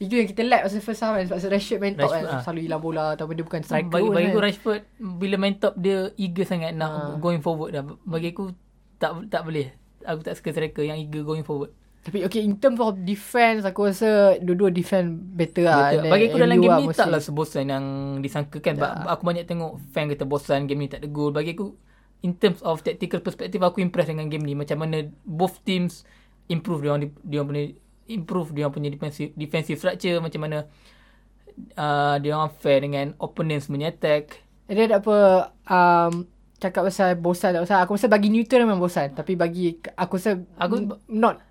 Itu 0.00 0.16
yang 0.16 0.24
kita 0.24 0.40
lag 0.48 0.64
masa 0.64 0.80
first 0.80 1.04
half 1.04 1.12
kan. 1.12 1.28
Sebab 1.28 1.52
Rashford 1.52 1.78
main 1.78 1.92
top 1.92 2.08
Rashford, 2.08 2.24
kan. 2.24 2.32
ah. 2.32 2.40
Selalu 2.40 2.60
hilang 2.64 2.80
bola 2.80 3.04
ataupun 3.12 3.34
dia 3.36 3.44
bukan 3.44 3.60
striker 3.60 3.92
bagi 3.92 4.08
bagi 4.08 4.24
kan. 4.24 4.32
aku 4.32 4.40
Rashford 4.40 4.80
bila 4.96 5.34
main 5.36 5.54
top 5.54 5.74
dia 5.76 5.98
eager 6.16 6.48
sangat 6.48 6.72
nak 6.72 6.88
Ah. 6.88 7.12
going 7.20 7.44
forward 7.44 7.76
dah. 7.76 7.84
Bagi 8.00 8.32
aku 8.32 8.56
tak 8.96 9.28
tak 9.28 9.44
boleh. 9.44 9.68
Aku 10.00 10.24
tak 10.24 10.40
suka 10.40 10.56
striker 10.56 10.80
yang 10.80 10.96
eager 10.96 11.20
going 11.20 11.44
forward. 11.44 11.76
Tapi 12.00 12.24
okay 12.24 12.40
in 12.40 12.56
terms 12.56 12.80
of 12.80 12.96
defense 12.96 13.60
aku 13.60 13.92
rasa 13.92 14.40
dua-dua 14.40 14.72
defense 14.72 15.12
better 15.12 15.68
lah. 15.68 15.92
Than 15.92 16.08
Bagi 16.08 16.32
aku 16.32 16.38
dalam 16.40 16.56
game 16.56 16.72
lah 16.72 16.80
ni 16.80 16.96
taklah 16.96 17.20
sebosan 17.20 17.68
yang 17.68 17.84
disangkakan. 18.24 18.80
Yeah. 18.80 19.04
Aku 19.04 19.20
banyak 19.20 19.44
tengok 19.44 19.84
fan 19.92 20.08
kata 20.08 20.24
bosan 20.24 20.64
game 20.64 20.80
ni 20.80 20.88
tak 20.88 21.04
ada 21.04 21.12
goal. 21.12 21.28
Bagi 21.28 21.52
aku 21.52 21.76
in 22.20 22.36
terms 22.36 22.60
of 22.60 22.84
tactical 22.84 23.20
perspective 23.20 23.60
aku 23.64 23.80
impress 23.80 24.08
dengan 24.12 24.28
game 24.28 24.44
ni 24.44 24.52
macam 24.52 24.80
mana 24.84 25.08
both 25.24 25.60
teams 25.64 26.04
improve 26.50 26.84
dia 26.84 26.94
dia 27.24 27.40
punya 27.46 27.64
improve 28.10 28.48
dia 28.52 28.66
punya 28.68 28.90
defensive 28.90 29.30
defensive 29.38 29.78
structure 29.78 30.18
macam 30.18 30.40
mana 30.44 30.58
uh, 31.78 32.16
dia 32.18 32.36
orang 32.36 32.52
fair 32.58 32.82
dengan 32.82 33.14
opponents 33.20 33.70
punya 33.70 33.90
attack. 33.92 34.42
Dia 34.70 34.86
ada 34.86 35.02
apa 35.02 35.16
um, 35.66 36.26
cakap 36.60 36.86
pasal 36.86 37.18
bosan 37.18 37.56
tak 37.56 37.62
bosan. 37.66 37.78
Aku 37.82 37.94
rasa 37.98 38.06
bagi 38.06 38.28
neutral 38.30 38.66
memang 38.66 38.82
bosan. 38.82 39.14
Tapi 39.14 39.34
bagi 39.34 39.78
aku 39.96 40.18
rasa 40.18 40.38
Aku- 40.58 40.86
aku 40.86 40.98
not 41.10 41.42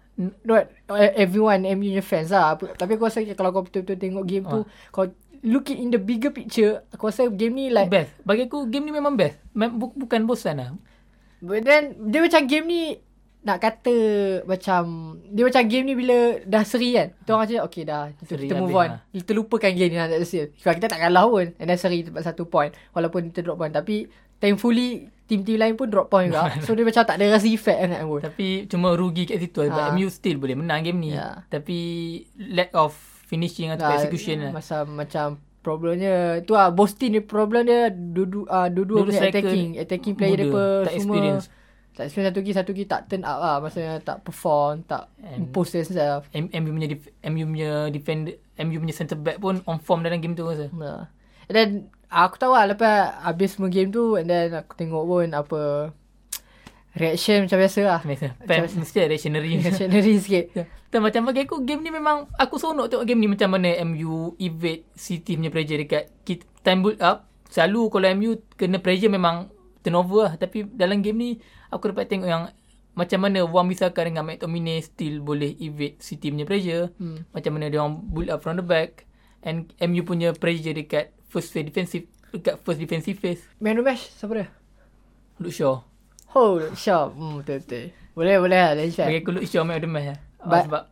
not 0.43 0.67
everyone 1.15 1.63
MU 1.63 1.95
punya 1.95 2.03
fans 2.03 2.32
lah. 2.32 2.55
Tapi 2.55 2.91
aku 2.95 3.08
rasa 3.08 3.23
kalau 3.36 3.55
kau 3.55 3.63
betul-betul 3.63 3.97
tengok 3.99 4.25
game 4.27 4.45
tu 4.47 4.60
kau 4.91 5.08
look 5.41 5.67
it 5.67 5.75
in 5.75 5.88
the 5.88 5.97
bigger 5.97 6.30
picture 6.30 6.84
aku 6.89 7.08
rasa 7.08 7.28
game 7.28 7.54
ni 7.54 7.65
like 7.67 7.88
best. 7.88 8.12
Bagi 8.21 8.45
aku 8.45 8.65
game 8.65 8.84
ni 8.84 8.91
memang 8.91 9.13
best. 9.13 9.39
Mem- 9.52 9.75
bu- 9.75 9.93
bukan 9.93 10.23
bosan 10.23 10.58
lah. 10.58 10.71
But 11.39 11.63
then 11.63 11.95
dia 12.06 12.19
macam 12.19 12.41
game 12.45 12.65
ni 12.65 12.82
nak 13.39 13.58
kata 13.58 13.95
macam 14.43 14.82
dia 15.23 15.47
macam 15.47 15.63
game 15.63 15.86
ni 15.86 15.95
bila 15.95 16.17
dah 16.43 16.62
seri 16.62 16.91
kan. 16.91 17.15
Kita 17.15 17.30
orang 17.30 17.41
macam 17.45 17.58
okay 17.63 17.84
dah 17.84 18.02
kita, 18.13 18.23
Seri 18.28 18.45
kita 18.45 18.56
move 18.58 18.75
on. 18.75 18.89
ha. 18.89 18.99
Kita 19.10 19.32
lupakan 19.32 19.71
game 19.71 19.89
ni 19.89 19.97
nak 19.97 20.12
hasil. 20.13 20.52
Sebab 20.54 20.73
kita 20.75 20.88
tak 20.88 20.99
kalah 20.99 21.25
pun. 21.25 21.47
And 21.56 21.65
then 21.65 21.78
seri 21.78 22.04
dapat 22.04 22.21
satu 22.21 22.43
point 22.45 22.75
walaupun 22.91 23.32
kita 23.32 23.39
drop 23.41 23.56
point 23.58 23.71
tapi 23.71 24.12
thankfully 24.39 25.08
tim-tim 25.25 25.56
lain 25.56 25.75
pun 25.75 25.88
drop 25.88 26.08
point 26.08 26.28
juga. 26.28 26.52
so 26.65 26.73
dia 26.73 26.84
macam 26.84 26.99
tak 27.02 27.15
ada 27.15 27.32
rasa 27.32 27.47
effect 27.47 27.80
sangat 27.80 28.02
pun. 28.04 28.19
Tapi 28.19 28.47
cuma 28.65 28.88
rugi 28.93 29.23
kat 29.23 29.39
situ 29.39 29.60
lah. 29.62 29.67
Sebab 29.69 29.84
Ah. 29.86 29.91
MU 29.93 30.08
still 30.10 30.38
boleh 30.38 30.56
menang 30.56 30.82
game 30.82 30.99
ni. 30.99 31.12
Ya. 31.13 31.47
Tapi 31.47 31.80
lack 32.36 32.73
of 32.73 32.91
finishing 33.30 33.70
atau 33.70 33.86
Lah, 33.86 33.96
execution 33.96 34.42
lah. 34.42 34.52
Masa 34.52 34.82
macam 34.84 35.38
Problemnya 35.60 36.39
tu 36.42 36.56
lah 36.56 36.72
Boston 36.72 37.13
ni 37.13 37.22
problem 37.22 37.68
dia 37.68 37.88
dua-dua 37.88 38.48
uh, 38.48 38.68
dua-dua 38.68 39.04
Dua-dua 39.04 39.12
punya 39.12 39.22
attacking 39.28 39.70
attacking 39.76 40.15
player 40.15 40.38
dia 40.38 40.48
apa 40.48 40.63
tak 40.82 40.94
semua 40.96 41.13
experience. 41.13 41.46
tak 41.92 42.04
experience 42.06 42.30
satu 42.30 42.39
lagi 42.39 42.54
satu 42.56 42.70
lagi 42.72 42.86
tak 42.86 43.02
turn 43.06 43.24
up 43.24 43.38
lah 43.38 43.56
maksudnya 43.60 43.94
tak 44.00 44.18
perform 44.24 44.74
tak 44.82 45.12
And- 45.20 45.46
impose 45.46 45.76
themselves 45.76 46.26
M- 46.32 46.48
MU 46.50 46.72
punya 46.74 46.89
def- 46.89 47.12
MU 47.22 47.44
punya 47.46 47.72
defender 47.88 48.34
MU 48.58 48.78
punya 48.80 48.96
centre 48.96 49.15
back 49.15 49.38
pun 49.38 49.60
on 49.62 49.78
form 49.78 50.00
dalam 50.00 50.18
game 50.18 50.32
tu 50.32 50.44
rasa. 50.44 50.72
Nah. 50.72 51.12
And 51.46 51.54
then 51.54 51.70
aku 52.08 52.36
tahu 52.36 52.52
lah 52.52 52.63
lepas 52.65 52.96
habis 53.22 53.54
semua 53.54 53.68
game 53.68 53.92
tu 53.92 54.15
and 54.15 54.26
then 54.26 54.52
aku 54.54 54.74
tengok 54.74 55.04
pun 55.04 55.28
apa 55.30 55.92
reaction 56.94 57.44
macam 57.44 57.58
biasa 57.58 57.80
lah. 57.84 58.00
Biasa. 58.02 58.28
Fan 58.39 58.63
mesti 58.65 58.96
ada 58.98 59.12
reactionary. 59.12 59.60
Reactionary 59.60 60.13
sikit. 60.18 60.46
Dan 60.89 61.06
macam 61.06 61.30
bagi 61.30 61.45
aku 61.45 61.62
game 61.62 61.86
ni 61.86 61.93
memang 61.93 62.25
aku 62.34 62.58
seronok 62.58 62.89
tengok 62.89 63.06
game 63.06 63.21
ni 63.21 63.30
macam 63.30 63.54
mana 63.54 63.78
MU 63.86 64.34
evade 64.41 64.89
City 64.97 65.38
punya 65.38 65.54
pressure 65.54 65.78
dekat 65.78 66.10
kita, 66.25 66.49
time 66.65 66.82
build 66.82 66.97
up. 66.97 67.30
Selalu 67.49 67.93
kalau 67.93 68.08
MU 68.17 68.32
kena 68.58 68.82
pressure 68.82 69.13
memang 69.13 69.54
turnover 69.86 70.25
lah. 70.25 70.34
Tapi 70.41 70.65
dalam 70.65 71.06
game 71.06 71.17
ni 71.17 71.30
aku 71.69 71.93
dapat 71.93 72.10
tengok 72.10 72.25
yang 72.25 72.49
macam 72.97 73.21
mana 73.21 73.45
Wan 73.45 73.69
Bisaka 73.69 74.02
dengan 74.02 74.25
McTominay 74.25 74.82
still 74.82 75.21
boleh 75.21 75.54
evade 75.62 76.02
City 76.02 76.34
punya 76.34 76.49
pressure. 76.49 76.89
Hmm. 76.97 77.21
Macam 77.38 77.54
mana 77.54 77.69
dia 77.69 77.86
orang 77.86 78.02
build 78.10 78.34
up 78.34 78.41
from 78.41 78.58
the 78.58 78.65
back. 78.65 79.06
And 79.45 79.69
MU 79.78 80.02
punya 80.02 80.34
pressure 80.34 80.73
dekat 80.73 81.13
first 81.30 81.54
phase 81.54 81.69
defensive 81.69 82.10
dekat 82.34 82.58
first 82.65 82.82
defensive 82.82 83.21
phase. 83.21 83.45
Man 83.62 83.78
of 83.78 83.86
match 83.86 84.10
siapa 84.17 84.34
dia? 84.34 84.47
Luke 85.38 85.54
Shaw. 85.54 85.86
Oh, 86.34 86.62
sharp. 86.73 87.13
Hmm, 87.13 87.41
betul 87.41 87.62
betul. 87.62 87.86
Boleh 88.13 88.36
boleh 88.41 88.58
lah. 88.58 88.73
Bagi 88.73 89.21
aku 89.21 89.32
Luke 89.38 89.45
Shaw 89.45 89.62
man 89.62 89.78
of 89.78 89.86
the 89.86 89.89
match 89.89 90.10
lah. 90.13 90.19
Uh, 90.39 90.47
But- 90.49 90.65
sebab 90.65 90.84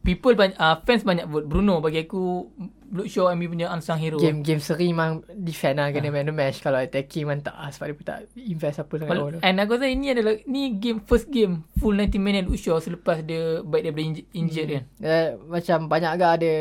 people 0.00 0.34
banyak 0.34 0.54
uh, 0.54 0.76
fans 0.78 1.00
banyak 1.00 1.24
vote 1.24 1.46
Bruno 1.46 1.80
bagi 1.80 2.02
aku 2.02 2.52
Luke 2.90 3.08
Shaw 3.08 3.32
MU 3.32 3.48
punya 3.48 3.66
unsung 3.68 3.96
hero. 3.96 4.16
Game 4.16 4.38
game 4.40 4.58
seri 4.58 4.86
memang 4.88 5.24
defend 5.32 5.76
lah 5.76 5.90
kena 5.90 6.08
man 6.08 6.28
of 6.28 6.36
match. 6.36 6.60
Kalau 6.60 6.76
attacking 6.76 7.24
memang 7.24 7.42
tak 7.42 7.52
lah. 7.52 7.66
Sebab 7.68 7.84
dia 7.84 7.96
pun 7.96 8.04
tak 8.04 8.18
invest 8.36 8.78
apa 8.78 8.94
sangat. 8.94 9.10
Wal- 9.10 9.24
orang. 9.24 9.40
And 9.40 9.56
aku 9.56 9.74
rasa 9.74 9.86
ini 9.88 10.06
adalah 10.10 10.36
ni 10.44 10.62
game 10.74 11.00
first 11.00 11.26
game 11.26 11.66
full 11.74 11.90
90 11.92 12.20
minute 12.20 12.44
Luke 12.44 12.54
Shaw 12.56 12.78
selepas 12.78 13.18
dia 13.20 13.58
baik 13.60 13.82
daripada 13.84 14.04
inj- 14.04 14.28
injured 14.30 14.68
kan. 14.68 14.84
Eh, 15.00 15.28
macam 15.40 15.78
banyak 15.88 16.10
agak 16.12 16.30
ada 16.36 16.52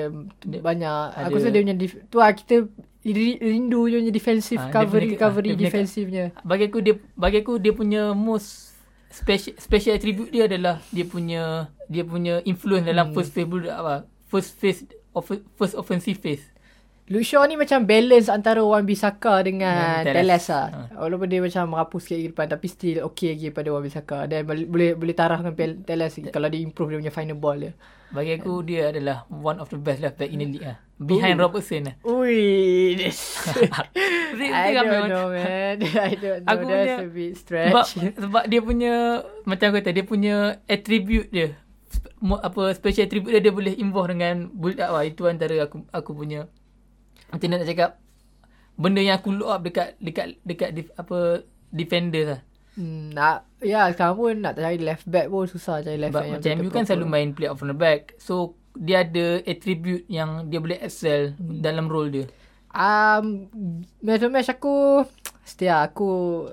banyak 0.41 0.95
ada- 1.11 1.27
aku 1.27 1.37
rasa 1.37 1.49
dia 1.49 1.61
punya 1.61 1.75
def- 1.75 2.01
tu 2.07 2.17
lah 2.17 2.31
kita 2.31 2.55
ri- 3.03 3.37
rindu 3.37 3.85
dia 3.85 3.97
punya 3.99 4.13
defensive 4.13 4.57
Ah, 4.57 4.65
dia 4.65 4.73
cover 4.73 4.99
recovery 5.03 5.19
ah, 5.43 5.51
dia 5.51 5.53
punya- 5.53 5.67
defensivenya. 5.69 6.25
Bagi 6.41 6.63
aku 6.65 6.77
dia 6.79 6.95
bagi 7.13 7.37
aku 7.39 7.53
dia 7.57 7.73
punya 7.73 8.01
most 8.11 8.72
special 9.13 9.53
special 9.61 9.93
attribute 9.93 10.33
dia 10.33 10.49
adalah 10.49 10.81
dia 10.89 11.05
punya 11.05 11.69
dia 11.85 12.01
punya 12.01 12.41
influence 12.49 12.89
dalam 12.89 13.13
Hmm. 13.13 13.15
first 13.15 13.29
phase 13.29 13.45
build 13.45 13.69
up 13.69 13.77
apa 13.85 13.95
first 14.25 14.57
phase 14.57 14.81
of, 15.13 15.29
first 15.53 15.77
offensive 15.77 16.17
phase. 16.17 16.41
Shaw 17.03 17.43
ni 17.45 17.59
macam 17.59 17.83
balance 17.83 18.31
antara 18.31 18.63
Wan 18.63 18.87
Bisaka 18.87 19.43
dengan 19.43 20.07
Telles. 20.07 20.47
lah. 20.47 20.67
Ha. 20.71 21.03
Walaupun 21.03 21.27
dia 21.27 21.43
macam 21.43 21.67
merapu 21.67 21.99
sikit 21.99 22.15
ke 22.15 22.27
depan 22.31 22.47
tapi 22.47 22.67
still 22.71 23.03
okay 23.03 23.35
lagi 23.35 23.51
daripada 23.51 23.69
Wan 23.75 23.83
Bisaka. 23.83 24.17
Dan 24.25 24.47
boleh 24.47 24.95
boleh, 24.95 25.11
tarah 25.11 25.43
dengan 25.43 25.51
Pel- 25.53 25.83
Teles 25.83 26.15
kalau 26.31 26.47
dia 26.47 26.63
improve 26.63 26.95
dia 26.95 26.99
punya 27.03 27.11
final 27.11 27.35
ball 27.35 27.59
dia. 27.59 27.73
Bagi 28.13 28.37
aku 28.37 28.61
dia 28.61 28.93
adalah 28.93 29.25
one 29.27 29.57
of 29.57 29.67
the 29.67 29.75
best 29.75 29.99
left 29.99 30.15
back 30.15 30.29
in 30.29 30.39
the 30.39 30.47
league 30.47 30.63
lah. 30.63 30.77
Behind 30.95 31.35
Ooh. 31.35 31.43
Robertson 31.43 31.91
lah. 31.91 31.95
Ui, 32.05 32.93
this. 32.95 33.41
I 34.39 34.71
don't 34.71 35.09
know 35.09 35.27
man. 35.33 35.81
I 36.07 36.13
don't 36.15 36.45
know. 36.45 36.51
Aku 36.55 36.63
That's 36.63 36.71
punya- 36.71 36.97
a 37.03 37.09
bit 37.09 37.31
sebab 37.35 37.83
stretch. 37.83 38.15
sebab 38.15 38.43
dia 38.47 38.61
punya 38.61 38.93
macam 39.43 39.65
aku 39.69 39.75
kata 39.83 39.91
dia 39.91 40.05
punya 40.07 40.35
attribute 40.65 41.27
dia 41.29 41.57
apa 42.23 42.71
special 42.71 43.03
attribute 43.03 43.35
dia 43.35 43.43
dia 43.43 43.51
boleh 43.51 43.75
involve 43.75 44.15
dengan 44.15 44.47
build 44.55 44.79
up 44.79 44.95
lah. 44.95 45.03
Itu 45.03 45.27
antara 45.27 45.67
aku 45.67 45.83
aku 45.91 46.15
punya 46.15 46.47
macam 47.33 47.47
mana 47.47 47.59
nak 47.59 47.67
cakap 47.67 47.91
benda 48.73 48.99
yang 48.99 49.17
aku 49.17 49.29
look 49.29 49.47
up 49.47 49.61
dekat 49.61 49.97
dekat 49.97 50.37
dekat 50.41 50.69
def, 50.71 50.87
apa 50.93 51.41
defender 51.67 52.23
lah. 52.27 52.41
Hmm, 52.73 53.09
nak, 53.09 53.45
ya 53.59 53.85
sekarang 53.89 54.15
pun 54.15 54.33
nak 54.39 54.53
cari 54.55 54.77
left 54.77 55.05
back 55.05 55.27
pun 55.27 55.45
susah 55.45 55.79
cari 55.79 55.93
left 55.95 56.09
back 56.11 56.25
macam 56.31 56.49
MU 56.55 56.63
betul 56.63 56.73
kan 56.73 56.83
selalu 56.83 57.05
main 57.05 57.29
play 57.29 57.45
out 57.45 57.57
from 57.57 57.69
the 57.69 57.77
back. 57.77 58.17
So 58.17 58.53
dia 58.73 59.01
ada 59.01 59.37
attribute 59.43 60.05
yang 60.07 60.49
dia 60.49 60.57
boleh 60.57 60.77
excel 60.77 61.37
Hmm. 61.37 61.61
dalam 61.61 61.85
role 61.85 62.09
dia. 62.09 62.25
Um, 62.69 63.45
match 64.01 64.25
match 64.25 64.49
aku 64.49 65.05
Setia 65.43 65.85
aku 65.85 66.49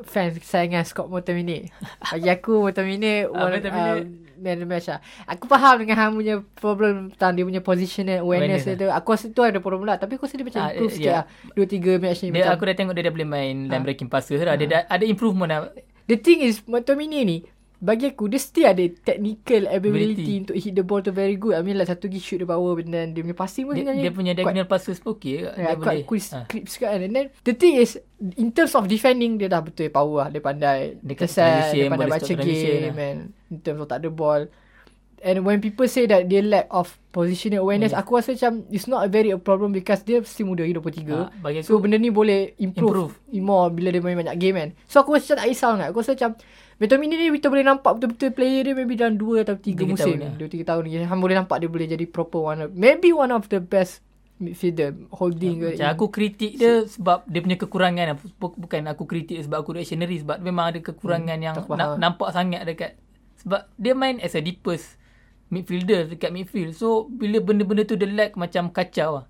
Fan 0.00 0.32
sayangan 0.32 0.80
Scott 0.82 1.12
McTominay 1.12 1.68
Bagi 2.08 2.26
aku 2.26 2.64
McTominay 2.64 3.28
Ah, 3.28 3.44
one, 3.44 3.52
McTominay. 3.52 4.00
um, 4.00 4.08
Man 4.42 4.58
the 4.58 4.66
match 4.66 4.90
lah 4.90 4.98
Aku 5.24 5.46
faham 5.46 5.78
dengan 5.78 5.94
Ham 5.96 6.10
punya 6.12 6.42
problem 6.52 7.08
Tentang 7.08 7.32
dia 7.32 7.44
punya 7.44 7.60
positional 7.60 8.20
awareness, 8.20 8.60
Awareness 8.60 8.62
dia 8.66 8.74
tu 8.76 8.88
Aku 8.90 9.08
rasa 9.08 9.26
tu 9.30 9.40
ada 9.40 9.56
problem 9.56 9.86
lah 9.86 9.96
Tapi 9.96 10.18
aku 10.18 10.26
rasa 10.26 10.34
dia 10.34 10.42
macam 10.42 10.60
Ah, 10.60 10.68
improve 10.68 10.90
eh, 10.90 10.96
sikit 10.98 11.06
ya. 11.06 11.14
lah 11.14 11.24
Dua 11.54 11.66
tiga 11.66 11.92
match 11.96 12.20
ni 12.20 12.28
Dia 12.28 12.34
macam 12.42 12.52
aku 12.52 12.64
dah 12.64 12.74
tengok 12.74 12.92
dia 12.92 13.04
dah 13.06 13.12
boleh 13.12 13.28
main 13.28 13.56
line 13.64 13.72
Ah. 13.72 13.80
breaking 13.80 14.10
passer 14.10 14.42
lah. 14.42 14.54
Dia 14.54 14.66
dah 14.66 14.80
ada 14.84 15.04
improvement 15.04 15.46
lah. 15.46 15.60
The 16.02 16.18
thing 16.18 16.42
is 16.42 16.58
McTominay 16.66 17.22
ni 17.22 17.38
Bagi 17.82 18.14
aku 18.14 18.30
Dia 18.30 18.38
still 18.38 18.62
ada 18.64 18.78
technical 19.02 19.66
ability, 19.66 20.14
Ability. 20.14 20.32
Untuk 20.40 20.54
hit 20.54 20.72
the 20.72 20.80
ball 20.80 21.02
tu 21.02 21.10
very 21.10 21.34
good 21.34 21.58
I 21.58 21.60
mean 21.60 21.74
like 21.74 21.90
satu 21.90 22.06
lagi 22.06 22.22
shoot 22.22 22.38
the 22.38 22.46
power 22.46 22.78
Dan 22.78 23.10
dia 23.10 23.20
punya 23.20 23.34
passing 23.34 23.66
pun 23.66 23.74
Dia, 23.74 23.82
sebenarnya 23.82 24.02
dia 24.06 24.12
punya 24.14 24.32
quite- 24.32 24.38
diagonal 24.38 24.66
passes 24.66 24.96
pun 24.96 25.10
okey. 25.12 25.34
Ya, 25.34 25.50
dia 25.50 25.50
yeah, 25.58 25.74
boleh. 25.74 26.06
quite 26.06 26.26
Ah. 26.30 26.44
clips 26.46 26.74
kan. 26.78 26.94
And 26.96 27.10
then 27.10 27.26
the 27.42 27.52
thing 27.52 27.74
is 27.76 27.98
in 28.38 28.54
terms 28.54 28.72
of 28.72 28.86
defending 28.86 29.34
dia 29.34 29.50
dah 29.50 29.58
betul 29.58 29.90
power 29.90 30.22
lah. 30.22 30.28
Dia 30.30 30.38
pandai 30.38 30.94
keset, 31.12 31.42
transition, 31.42 31.74
dia 31.76 31.90
pandai 31.90 32.06
baca 32.08 32.32
game 32.32 32.86
lah. 32.86 32.94
and 33.02 33.18
in 33.50 33.58
terms 33.58 33.82
of 33.82 33.90
tak 33.90 33.98
ada 33.98 34.08
ball. 34.08 34.46
And 35.18 35.46
when 35.46 35.62
people 35.62 35.86
say 35.86 36.10
that 36.10 36.26
dia 36.26 36.42
lack 36.42 36.66
of 36.66 36.98
positional 37.10 37.62
awareness, 37.62 37.94
Yes. 37.94 37.98
aku 37.98 38.18
rasa 38.18 38.34
macam 38.34 38.66
it's 38.68 38.86
not 38.86 39.06
a 39.06 39.08
very 39.08 39.30
a 39.30 39.38
problem 39.38 39.70
because 39.70 40.02
dia 40.02 40.18
still 40.22 40.50
muda, 40.50 40.66
dia 40.66 40.74
23. 40.74 41.14
Ah, 41.14 41.30
bagi 41.38 41.62
so 41.62 41.78
benda 41.78 41.94
ni 41.94 42.10
boleh 42.10 42.58
improve, 42.58 43.14
Improve. 43.30 43.38
more 43.38 43.70
bila 43.70 43.94
dia 43.94 44.02
main 44.02 44.18
banyak 44.18 44.34
game 44.34 44.58
kan. 44.58 44.70
So 44.90 44.98
aku 44.98 45.14
rasa 45.14 45.34
macam 45.34 45.38
tak 45.38 45.46
risau 45.46 45.70
sangat. 45.72 45.86
Aku 45.90 45.98
rasa 46.02 46.12
macam 46.18 46.30
McTominay 46.82 47.14
ni 47.16 47.30
kita 47.32 47.46
boleh 47.46 47.62
nampak 47.62 47.94
betul-betul 47.94 48.30
player 48.32 48.62
dia 48.64 48.74
maybe 48.74 48.94
dalam 48.94 49.14
2 49.14 49.38
atau 49.40 49.54
3 49.54 49.62
Tiga 49.62 49.86
musim. 49.86 50.18
tahun 50.18 50.18
lah. 50.18 50.32
2 50.36 50.50
3 50.52 50.66
tahun 50.66 50.82
lagi. 50.82 50.96
Hang 51.04 51.20
boleh 51.20 51.36
nampak 51.36 51.56
dia 51.56 51.68
boleh 51.68 51.86
jadi 51.86 52.04
proper 52.04 52.40
one 52.42 52.60
of, 52.60 52.68
maybe 52.72 53.08
one 53.08 53.30
of 53.30 53.46
the 53.46 53.58
best 53.58 54.02
midfielder 54.36 54.90
holding 55.12 55.54
ke 55.56 55.68
Macam 55.72 55.88
aku 55.88 56.06
kritik 56.08 56.52
dia 56.56 56.82
sebab 56.84 57.22
dia 57.24 57.38
punya 57.38 57.54
kekurangan 57.56 58.04
lah. 58.04 58.16
Bu- 58.34 58.58
Bukan 58.58 58.82
aku 58.84 59.06
kritik 59.06 59.38
dia 59.38 59.44
sebab 59.44 59.62
aku 59.62 59.70
reactionary 59.72 60.18
sebab 60.18 60.36
memang 60.36 60.64
ada 60.66 60.78
kekurangan 60.80 61.38
yang 61.38 61.54
tak 61.54 61.64
faham. 61.64 61.78
na- 61.78 61.98
nampak 62.00 62.28
sangat 62.28 62.66
dekat 62.66 62.98
sebab 63.38 63.70
dia 63.72 63.92
main 63.92 64.18
as 64.18 64.34
a 64.34 64.40
deepest 64.40 64.98
midfielder 65.48 66.08
dekat 66.08 66.30
midfield. 66.30 66.72
So 66.72 67.06
bila 67.06 67.38
benda-benda 67.38 67.84
tu 67.84 67.94
dia 67.94 68.08
lack 68.08 68.34
macam 68.34 68.68
kacau 68.68 69.22
lah. 69.22 69.26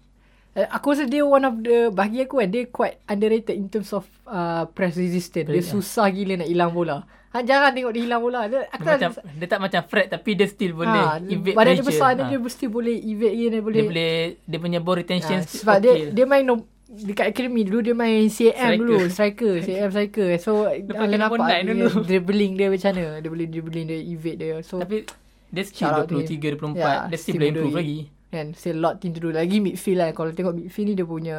Uh, 0.52 0.68
aku 0.70 0.92
rasa 0.92 1.04
dia 1.04 1.20
one 1.22 1.42
of 1.42 1.60
the 1.60 1.88
bagi 1.90 2.20
aku 2.20 2.36
kan 2.36 2.48
dia 2.48 2.64
quite 2.66 3.00
underrated 3.06 3.52
in 3.52 3.66
terms 3.66 3.90
of 3.90 4.04
uh, 4.24 4.64
press 4.66 4.94
resistance. 4.94 5.44
Dia 5.44 5.58
Ya. 5.58 5.64
susah 5.66 6.08
gila 6.08 6.38
nak 6.38 6.48
hilang 6.48 6.70
bola. 6.70 7.04
Ha, 7.32 7.40
jarang 7.40 7.72
tengok 7.72 7.90
dia 7.90 8.02
hilang 8.02 8.20
bola. 8.20 8.44
Dia, 8.44 8.68
aku 8.68 8.78
Dia 8.78 8.92
tak 8.92 8.98
macam 8.98 9.10
dia 9.32 9.46
tak 9.46 9.60
macam 9.60 9.80
Fred 9.82 10.06
tapi 10.06 10.30
dia 10.32 10.46
still 10.46 10.72
boleh 10.74 11.00
ha, 11.02 11.16
evade 11.18 11.54
badan 11.54 11.72
dia 11.72 11.80
pressure. 11.80 11.88
besar 11.90 12.10
dia, 12.10 12.22
Ha. 12.22 12.28
dia 12.28 12.38
mesti 12.38 12.64
boleh 12.66 12.96
evade 12.98 13.34
dia, 13.34 13.48
dia 13.48 13.60
boleh. 13.60 13.74
dia 13.74 13.84
boleh 13.86 14.12
dia 14.42 14.58
punya 14.58 14.78
ball 14.78 14.96
retention 14.96 15.38
ha, 15.38 15.48
sebab 15.50 15.76
dia 15.78 15.92
okay. 15.92 16.08
dia 16.12 16.24
main 16.24 16.42
no, 16.42 16.54
dekat 16.84 17.26
academy 17.26 17.62
dulu 17.62 17.78
dia 17.80 17.94
main 17.94 18.28
CM 18.28 18.52
Striker. 18.52 18.76
dulu 18.76 18.96
striker 19.08 19.52
CM 19.58 19.88
striker 19.88 20.28
so 20.36 20.50
Lepas 20.66 20.92
kena 20.94 21.16
nampak 21.18 21.38
dia, 21.40 21.64
dulu. 21.64 21.86
dribbling 22.06 22.52
dia 22.52 22.68
macam 22.68 22.90
mana 22.92 23.16
dia 23.16 23.30
boleh 23.30 23.46
dribbling 23.46 23.84
dia 23.86 23.98
evade 23.98 24.36
dia 24.38 24.54
so 24.60 24.76
tapi 24.76 25.08
dia 25.48 25.62
still 25.62 25.88
Shout 25.88 25.96
out 25.98 26.06
to 26.06 26.16
23 26.18 26.36
24 26.54 26.76
Ya, 26.76 26.92
dia 27.02 27.16
still 27.16 27.16
still 27.16 27.34
boleh 27.34 27.48
improve 27.50 27.74
lagi. 27.74 27.98
kan 28.28 28.46
still 28.52 28.76
lot 28.78 28.94
thing 28.98 29.12
to 29.12 29.20
do 29.20 29.30
lagi 29.30 29.56
midfield 29.58 29.98
lah 29.98 30.08
kalau 30.10 30.30
tengok 30.30 30.52
midfield 30.54 30.86
ni 30.86 30.94
dia 30.94 31.04
punya 31.06 31.36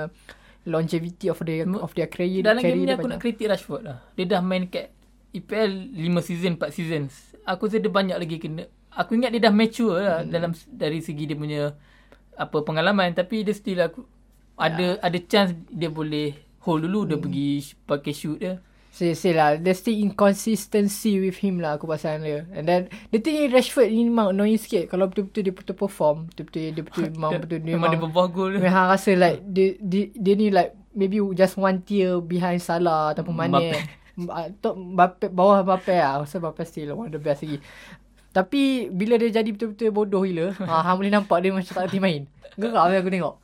longevity 0.63 1.27
of 1.27 1.38
their 1.39 1.65
of 1.75 1.91
their 1.91 2.08
career 2.08 2.41
Dalam 2.41 2.58
career 2.58 2.73
game 2.73 2.79
ni 2.79 2.88
dia 2.88 2.95
aku 2.95 3.01
banyak. 3.03 3.12
nak 3.12 3.21
kritik 3.21 3.45
Rashford 3.47 3.82
lah. 3.84 3.97
Dia 4.12 4.25
dah 4.27 4.41
main 4.41 4.65
kat 4.65 4.89
EPL 5.33 5.97
5 5.97 6.21
season, 6.21 6.53
4 6.61 6.69
seasons. 6.69 7.11
Aku 7.43 7.65
rasa 7.65 7.81
dia 7.81 7.89
banyak 7.89 8.17
lagi 8.21 8.37
kena. 8.37 8.69
Aku 8.93 9.17
ingat 9.17 9.33
dia 9.33 9.49
dah 9.49 9.53
mature 9.53 9.97
lah 9.97 10.21
hmm. 10.21 10.29
dalam 10.29 10.51
dari 10.69 11.01
segi 11.01 11.25
dia 11.25 11.33
punya 11.33 11.73
apa 12.37 12.61
pengalaman 12.61 13.13
tapi 13.13 13.41
dia 13.41 13.53
still 13.53 13.81
aku 13.81 14.05
ada 14.57 15.01
ada 15.01 15.19
chance 15.25 15.57
dia 15.73 15.89
boleh 15.89 16.37
hold 16.61 16.85
dulu 16.85 17.09
dia 17.09 17.17
pergi 17.17 17.73
pakai 17.89 18.13
shoot 18.13 18.37
dia. 18.37 18.61
Say, 18.93 19.17
say 19.17 19.33
lah 19.33 19.57
There's 19.57 19.81
still 19.81 19.97
inconsistency 19.97 21.17
with 21.17 21.41
him 21.41 21.57
lah 21.57 21.81
Aku 21.81 21.89
pasal 21.89 22.21
dia 22.21 22.45
And 22.53 22.69
then 22.69 22.93
The 23.09 23.25
thing 23.25 23.41
is 23.41 23.49
Rashford 23.49 23.89
ni 23.89 24.05
memang 24.05 24.37
annoying 24.37 24.61
sikit 24.61 24.85
Kalau 24.85 25.09
betul-betul 25.09 25.49
dia 25.49 25.49
betul 25.49 25.73
perform 25.73 26.29
Betul-betul 26.29 26.77
dia 26.77 26.83
betul 26.85 27.09
memang 27.17 27.41
betul 27.41 27.57
dia 27.65 27.73
memang 27.73 27.89
dia 27.89 27.97
berbuah 28.05 28.27
gol. 28.29 28.53
Memang 28.61 28.93
rasa 28.93 29.17
like 29.17 29.41
dia, 29.49 29.81
dia, 29.81 30.13
dia 30.13 30.33
ni 30.37 30.53
like 30.53 30.77
Maybe 30.93 31.17
just 31.33 31.57
one 31.57 31.81
tier 31.81 32.21
behind 32.21 32.61
Salah 32.61 33.17
Ataupun 33.17 33.33
Mane 33.33 33.49
Mbappe. 33.49 34.02
Top 34.62 34.78
Mbappe 34.78 35.34
Bawah 35.34 35.65
Mbappe 35.65 35.93
lah 35.93 36.21
Aku 36.21 36.23
rasa 36.30 36.38
Mbappe 36.38 36.63
still 36.63 36.93
one 36.93 37.10
of 37.10 37.17
the 37.17 37.21
best 37.21 37.41
lagi 37.41 37.58
Tapi 38.30 38.93
Bila 38.93 39.17
dia 39.17 39.41
jadi 39.41 39.49
betul-betul 39.49 39.89
bodoh 39.89 40.21
gila 40.21 40.54
ha, 40.63 40.86
Hang 40.86 41.02
boleh 41.02 41.10
nampak 41.10 41.41
dia 41.41 41.49
macam 41.49 41.73
tak 41.73 41.89
kerti 41.89 41.97
main 41.97 42.30
Gerak 42.54 42.93
aku 42.93 43.10
tengok 43.10 43.36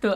Tu 0.00 0.08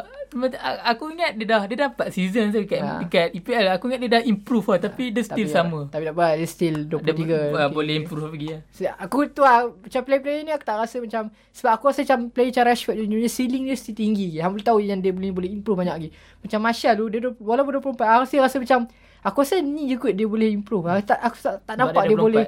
aku 0.85 1.17
ingat 1.17 1.33
dia 1.41 1.47
dah 1.49 1.63
dia 1.65 1.89
dapat 1.89 2.13
season 2.13 2.53
tu 2.53 2.61
dekat, 2.61 2.81
Ha. 2.85 3.01
dekat 3.01 3.29
EPL. 3.33 3.67
Aku 3.73 3.89
ingat 3.89 4.01
dia 4.05 4.11
dah 4.21 4.23
improve 4.29 4.67
lah 4.69 4.79
tapi 4.85 5.09
dia 5.09 5.25
still 5.25 5.49
Tapi, 5.49 5.57
sama. 5.57 5.89
Tapi 5.89 6.05
tak 6.05 6.15
apa, 6.15 6.27
dia 6.37 6.49
still 6.49 6.77
23. 6.85 6.93
Dia 6.93 7.09
Okay. 7.09 7.69
boleh 7.73 7.95
improve 8.05 8.29
lagi 8.29 8.49
lah. 8.53 8.61
So, 8.69 8.85
aku 8.85 9.17
tu 9.33 9.41
lah, 9.41 9.73
macam 9.73 10.01
player-player 10.05 10.45
ni 10.45 10.53
aku 10.53 10.65
tak 10.69 10.77
rasa 10.77 11.01
macam 11.01 11.33
sebab 11.57 11.71
aku 11.73 11.85
rasa 11.89 12.01
macam 12.05 12.21
player 12.29 12.51
macam 12.53 12.65
Rashford 12.69 12.95
dia 13.01 13.07
punya 13.09 13.31
ceiling 13.33 13.63
dia 13.73 13.77
still 13.81 13.97
tinggi. 13.97 14.29
Hang 14.37 14.53
boleh 14.53 14.67
tahu 14.69 14.79
yang 14.85 15.01
dia 15.01 15.13
boleh 15.17 15.31
boleh 15.33 15.49
improve 15.49 15.79
banyak 15.81 15.95
lagi. 15.97 16.09
Macam 16.45 16.59
Martial 16.61 16.93
tu 16.93 17.05
dia 17.09 17.21
walaupun 17.41 17.73
24 17.81 17.97
aku 17.97 18.23
rasa 18.29 18.37
rasa 18.45 18.57
macam 18.61 18.81
aku 19.21 19.39
rasa 19.41 19.59
ni 19.59 19.87
je 19.87 19.97
kot 19.97 20.11
dia 20.11 20.25
boleh 20.25 20.49
improve. 20.49 20.87
Aku 20.89 21.03
tak 21.05 21.19
aku 21.21 21.37
tak, 21.37 21.55
tak 21.63 21.75
nampak 21.75 22.03
dia 22.05 22.11
dia, 22.11 22.19
boleh 22.19 22.47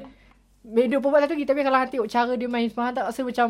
24. 0.62 0.76
dia 0.88 0.98
24 1.00 1.22
satu 1.22 1.33
lagi 1.33 1.46
tapi 1.46 1.61
kalau 1.62 1.78
hang 1.78 1.90
tengok 1.90 2.09
cara 2.09 2.33
dia 2.35 2.48
main 2.48 2.66
semalam 2.66 2.92
tak 2.92 3.04
rasa 3.06 3.20
macam 3.22 3.48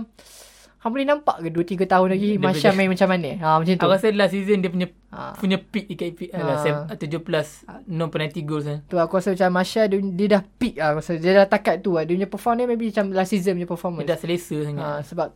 Hang 0.81 0.97
boleh 0.97 1.05
nampak 1.05 1.45
ke 1.45 1.53
2 1.53 1.61
3 1.77 1.85
tahun 1.85 2.09
lagi 2.09 2.29
Dia 2.31 2.41
punya- 2.41 2.73
main 2.73 2.89
macam 2.89 3.09
mana? 3.13 3.31
Ha 3.37 3.49
macam 3.61 3.75
tu. 3.77 3.85
Aku 3.85 3.93
rasa 3.93 4.09
last 4.17 4.33
season 4.33 4.65
dia 4.65 4.73
punya 4.73 4.89
Ha. 5.13 5.37
punya 5.37 5.61
peak 5.61 5.93
dekat 5.93 6.33
lah. 6.33 6.57
Ha. 6.57 6.63
Sev- 6.65 6.87
7 6.97 7.21
plus 7.21 7.49
non 7.85 8.09
penalty 8.09 8.41
goals 8.41 8.65
lah. 8.65 8.81
Tu 8.89 8.97
aku 8.97 9.21
rasa 9.21 9.37
macam 9.37 9.53
Martial 9.53 9.93
dia, 9.93 9.99
dia 10.01 10.27
dah 10.31 10.43
peak 10.57 10.81
lah. 10.81 10.87
Aku 10.91 11.05
rasa 11.05 11.21
dia 11.21 11.37
dah 11.37 11.45
takat 11.45 11.85
tu 11.85 11.93
lah. 11.93 12.09
Dia 12.09 12.17
punya 12.17 12.31
perform 12.33 12.55
dia 12.57 12.65
maybe 12.65 12.89
macam 12.89 13.13
last 13.13 13.29
season 13.29 13.61
punya 13.61 13.69
performance. 13.69 14.01
Dia 14.01 14.09
dah 14.09 14.19
selesa 14.19 14.57
sangat. 14.63 14.81
Ha, 14.81 14.99
sebab 15.05 15.29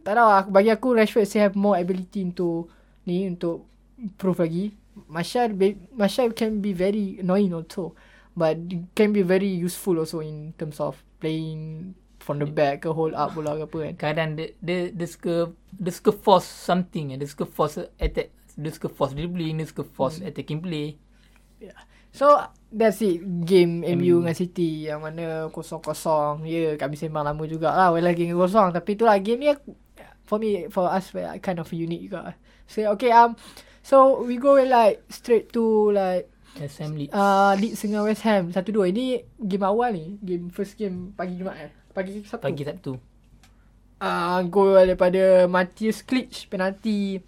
tak 0.00 0.12
tahu 0.12 0.26
lah, 0.26 0.42
bagi 0.48 0.70
aku 0.72 0.88
Rashford 0.90 1.22
still 1.24 1.44
have 1.44 1.54
more 1.54 1.78
ability 1.78 2.24
untuk 2.24 2.66
ni 3.06 3.28
untuk 3.28 3.70
improve 3.94 4.42
lagi. 4.42 4.64
Martial 5.08 5.48
be- 5.54 5.78
Martial 5.94 6.32
can 6.32 6.60
be 6.60 6.72
very 6.72 7.18
annoying 7.20 7.54
also. 7.54 7.94
But 8.36 8.58
can 8.94 9.12
be 9.12 9.22
very 9.22 9.50
useful 9.50 9.98
also 9.98 10.20
in 10.20 10.54
terms 10.54 10.78
of 10.78 11.02
playing 11.18 11.94
from 12.20 12.38
the 12.38 12.46
back 12.46 12.84
ke 12.84 12.88
hold 12.92 13.16
up 13.16 13.34
bola 13.34 13.58
ke 13.58 13.62
apa 13.66 13.76
kan. 13.90 13.94
Kadang 13.98 14.28
dia, 14.38 14.54
dia, 14.62 14.94
dia 14.94 15.08
suka 15.08 15.50
dia 15.74 15.92
suka 15.92 16.12
force 16.14 16.46
something. 16.46 17.16
Dia 17.16 17.26
suka 17.26 17.44
force 17.44 17.82
attack. 17.98 18.30
Dia 18.54 18.70
suka 18.70 18.88
force 18.88 19.12
dribbling. 19.18 19.58
Dia 19.58 19.66
suka 19.66 19.82
force 19.82 20.22
attacking 20.22 20.62
play. 20.62 20.96
So 22.10 22.42
that's 22.74 22.98
it 23.06 23.22
game 23.46 23.86
MU 23.86 24.18
dengan 24.22 24.34
City 24.34 24.90
yang 24.90 25.06
mana 25.06 25.46
kosong-kosong. 25.54 26.42
Ya 26.42 26.50
yeah, 26.50 26.72
kami 26.74 26.98
sembang 26.98 27.22
lama 27.22 27.42
jugalah 27.46 27.94
well 27.94 28.02
lagi 28.02 28.26
kosong 28.34 28.74
tapi 28.74 28.98
itulah 28.98 29.14
game 29.22 29.38
ni 29.38 29.48
for 30.26 30.42
me 30.42 30.66
for 30.70 30.90
us 30.90 31.14
kind 31.38 31.62
of 31.62 31.70
unique 31.70 32.10
juga. 32.10 32.34
So 32.66 32.82
okay 32.98 33.14
um 33.14 33.38
so 33.80 34.22
we 34.22 34.36
go 34.36 34.56
like 34.60 35.00
straight 35.08 35.50
to 35.50 35.90
like 35.90 36.28
Assembly. 36.58 37.06
uh, 37.14 37.54
Leeds 37.54 37.80
dengan 37.86 38.02
West 38.04 38.26
Ham. 38.26 38.50
1-2 38.50 38.90
Ini 38.90 39.04
game 39.38 39.64
awal 39.64 39.94
ni. 39.94 40.18
Game 40.20 40.50
first 40.50 40.74
game 40.74 41.14
pagi 41.14 41.38
Jumaat 41.38 41.70
eh? 41.70 41.72
Pagi 41.90 42.20
Sabtu? 42.26 42.44
Pagi 42.44 42.62
Sabtu. 42.66 42.92
uh, 43.98 44.38
Gol 44.50 44.74
daripada 44.84 45.46
Matthias 45.46 46.02
Klitsch 46.02 46.50
Penalti. 46.50 47.22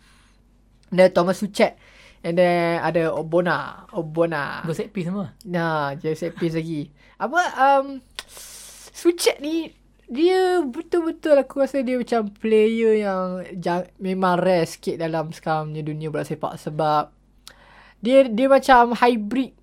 Dan 0.93 1.09
Thomas 1.09 1.41
Suchet 1.41 1.79
And 2.21 2.37
then 2.37 2.79
ada 2.79 3.11
Obona. 3.11 3.89
Obona. 3.91 4.63
Go 4.63 4.71
set 4.71 4.93
piece 4.93 5.11
semua. 5.11 5.35
Nah, 5.43 5.95
jadi 5.97 6.15
set 6.15 6.35
piece 6.39 6.55
lagi. 6.55 6.87
Apa 7.19 7.41
um 7.59 7.99
Suchet 8.93 9.43
ni 9.43 9.71
dia 10.11 10.61
betul-betul 10.63 11.39
aku 11.39 11.63
rasa 11.63 11.81
dia 11.81 11.97
macam 11.97 12.29
player 12.31 13.03
yang 13.03 13.25
jang, 13.57 13.87
memang 13.97 14.39
rare 14.41 14.67
sikit 14.67 14.99
dalam 14.99 15.31
sekarang 15.31 15.73
punya 15.73 15.83
dunia 15.83 16.09
bola 16.11 16.27
sepak 16.27 16.59
sebab 16.59 17.11
dia 18.03 18.27
dia 18.27 18.51
macam 18.51 18.93
hybrid 18.99 19.55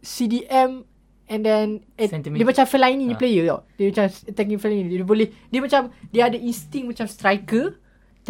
CDM 0.00 0.84
and 1.30 1.40
then 1.46 1.66
eh, 1.96 2.08
Centimeter. 2.10 2.38
dia 2.42 2.46
macam 2.46 2.64
Fellaini 2.66 3.04
ni 3.06 3.14
Ha. 3.14 3.20
player 3.20 3.44
tau. 3.46 3.60
Dia 3.78 3.86
macam 3.94 4.04
attacking 4.10 4.58
Fellaini. 4.60 4.88
Dia 4.90 5.06
boleh 5.06 5.28
dia 5.48 5.60
macam 5.62 5.82
dia 6.10 6.22
ada 6.26 6.36
insting 6.36 6.90
macam 6.90 7.06
striker 7.06 7.78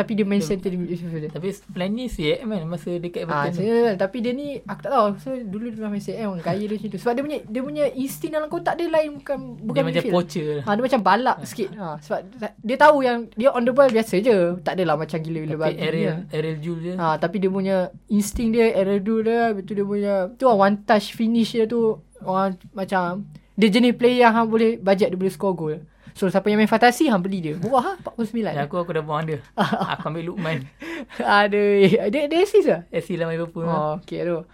tapi 0.01 0.17
dia 0.17 0.25
center 0.41 0.73
midfielder. 0.73 1.29
Tapi 1.29 1.49
plan 1.69 1.93
ni 1.93 2.09
CM 2.09 2.49
kan 2.49 2.65
masa 2.65 2.91
dekat 2.97 3.29
Ah, 3.29 3.53
tu. 3.53 3.61
saya, 3.61 3.93
tapi 3.95 4.25
dia 4.25 4.33
ni 4.33 4.57
aku 4.59 4.81
tak 4.81 4.91
tahu. 4.91 5.07
So 5.21 5.29
dulu 5.37 5.69
dia 5.69 5.77
memang 5.77 5.93
main 5.93 6.01
CM 6.01 6.27
orang 6.31 6.41
kaya 6.41 6.65
dia 6.65 6.75
macam 6.75 6.89
tu. 6.89 6.99
Sebab 6.99 7.13
dia 7.13 7.23
punya 7.23 7.39
dia 7.45 7.61
punya 7.61 7.85
insting 7.93 8.33
dalam 8.33 8.49
kotak 8.49 8.75
dia 8.75 8.89
lain 8.89 9.21
bukan 9.21 9.39
bukan 9.61 9.77
dia 9.77 9.89
macam 9.93 10.03
poacher. 10.09 10.49
Ha, 10.65 10.71
dia 10.73 10.83
macam 10.83 11.01
balak 11.01 11.37
sikit. 11.45 11.69
Ha, 11.77 11.87
sebab 12.01 12.19
dia 12.57 12.77
tahu 12.77 12.97
yang 13.01 13.29
dia 13.37 13.53
on 13.53 13.63
the 13.63 13.71
ball 13.71 13.87
biasa 13.87 14.15
je. 14.19 14.37
Tak 14.65 14.73
adalah 14.75 14.97
macam 14.97 15.21
gila-gila 15.21 15.55
Tapi. 15.61 15.77
Ariel, 15.77 16.17
Ariel 16.33 16.59
Jule 16.59 16.81
je. 16.81 16.93
Ha, 16.97 17.21
tapi 17.21 17.37
dia 17.37 17.51
punya 17.51 17.77
insting 18.09 18.51
dia, 18.51 18.73
Eredu 18.73 19.21
dia, 19.21 19.53
betul 19.53 19.77
dia 19.77 19.85
punya 19.85 20.15
tu 20.33 20.49
lah, 20.49 20.57
one 20.57 20.81
touch 20.83 21.13
finish 21.13 21.53
dia 21.53 21.69
tu 21.69 22.01
orang 22.21 22.57
macam 22.73 23.29
dia 23.55 23.69
jenis 23.69 23.93
player 23.93 24.25
yang 24.25 24.49
boleh 24.49 24.81
bajet 24.81 25.13
dia 25.13 25.19
boleh 25.19 25.29
score 25.29 25.53
goal. 25.53 25.77
So 26.21 26.29
siapa 26.29 26.53
yang 26.53 26.61
main 26.61 26.69
fantasi 26.69 27.09
hang 27.09 27.25
beli 27.25 27.41
dia. 27.41 27.57
Murah 27.57 27.97
ha 27.97 28.13
49. 28.13 28.53
Dan 28.53 28.69
aku 28.69 28.77
aku 28.77 28.93
dah 28.93 29.01
buang 29.01 29.25
dia. 29.25 29.41
aku 29.97 30.13
ambil 30.13 30.29
Lukman. 30.29 30.69
Aduh, 31.41 31.89
dia 32.13 32.29
dia 32.29 32.45
assist 32.45 32.69
lah. 32.69 32.85
SC 32.93 33.17
lah 33.17 33.33
Liverpool. 33.33 33.65
Oh, 33.65 33.97
okay 33.97 34.29
tu. 34.29 34.45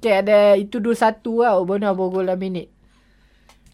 Okay, 0.00 0.24
ada 0.24 0.56
itu 0.56 0.80
2-1 0.80 1.20
lah. 1.44 1.60
Obona 1.60 1.92
bawa 1.92 2.08
gol 2.08 2.24
dalam 2.24 2.40
minit. 2.40 2.72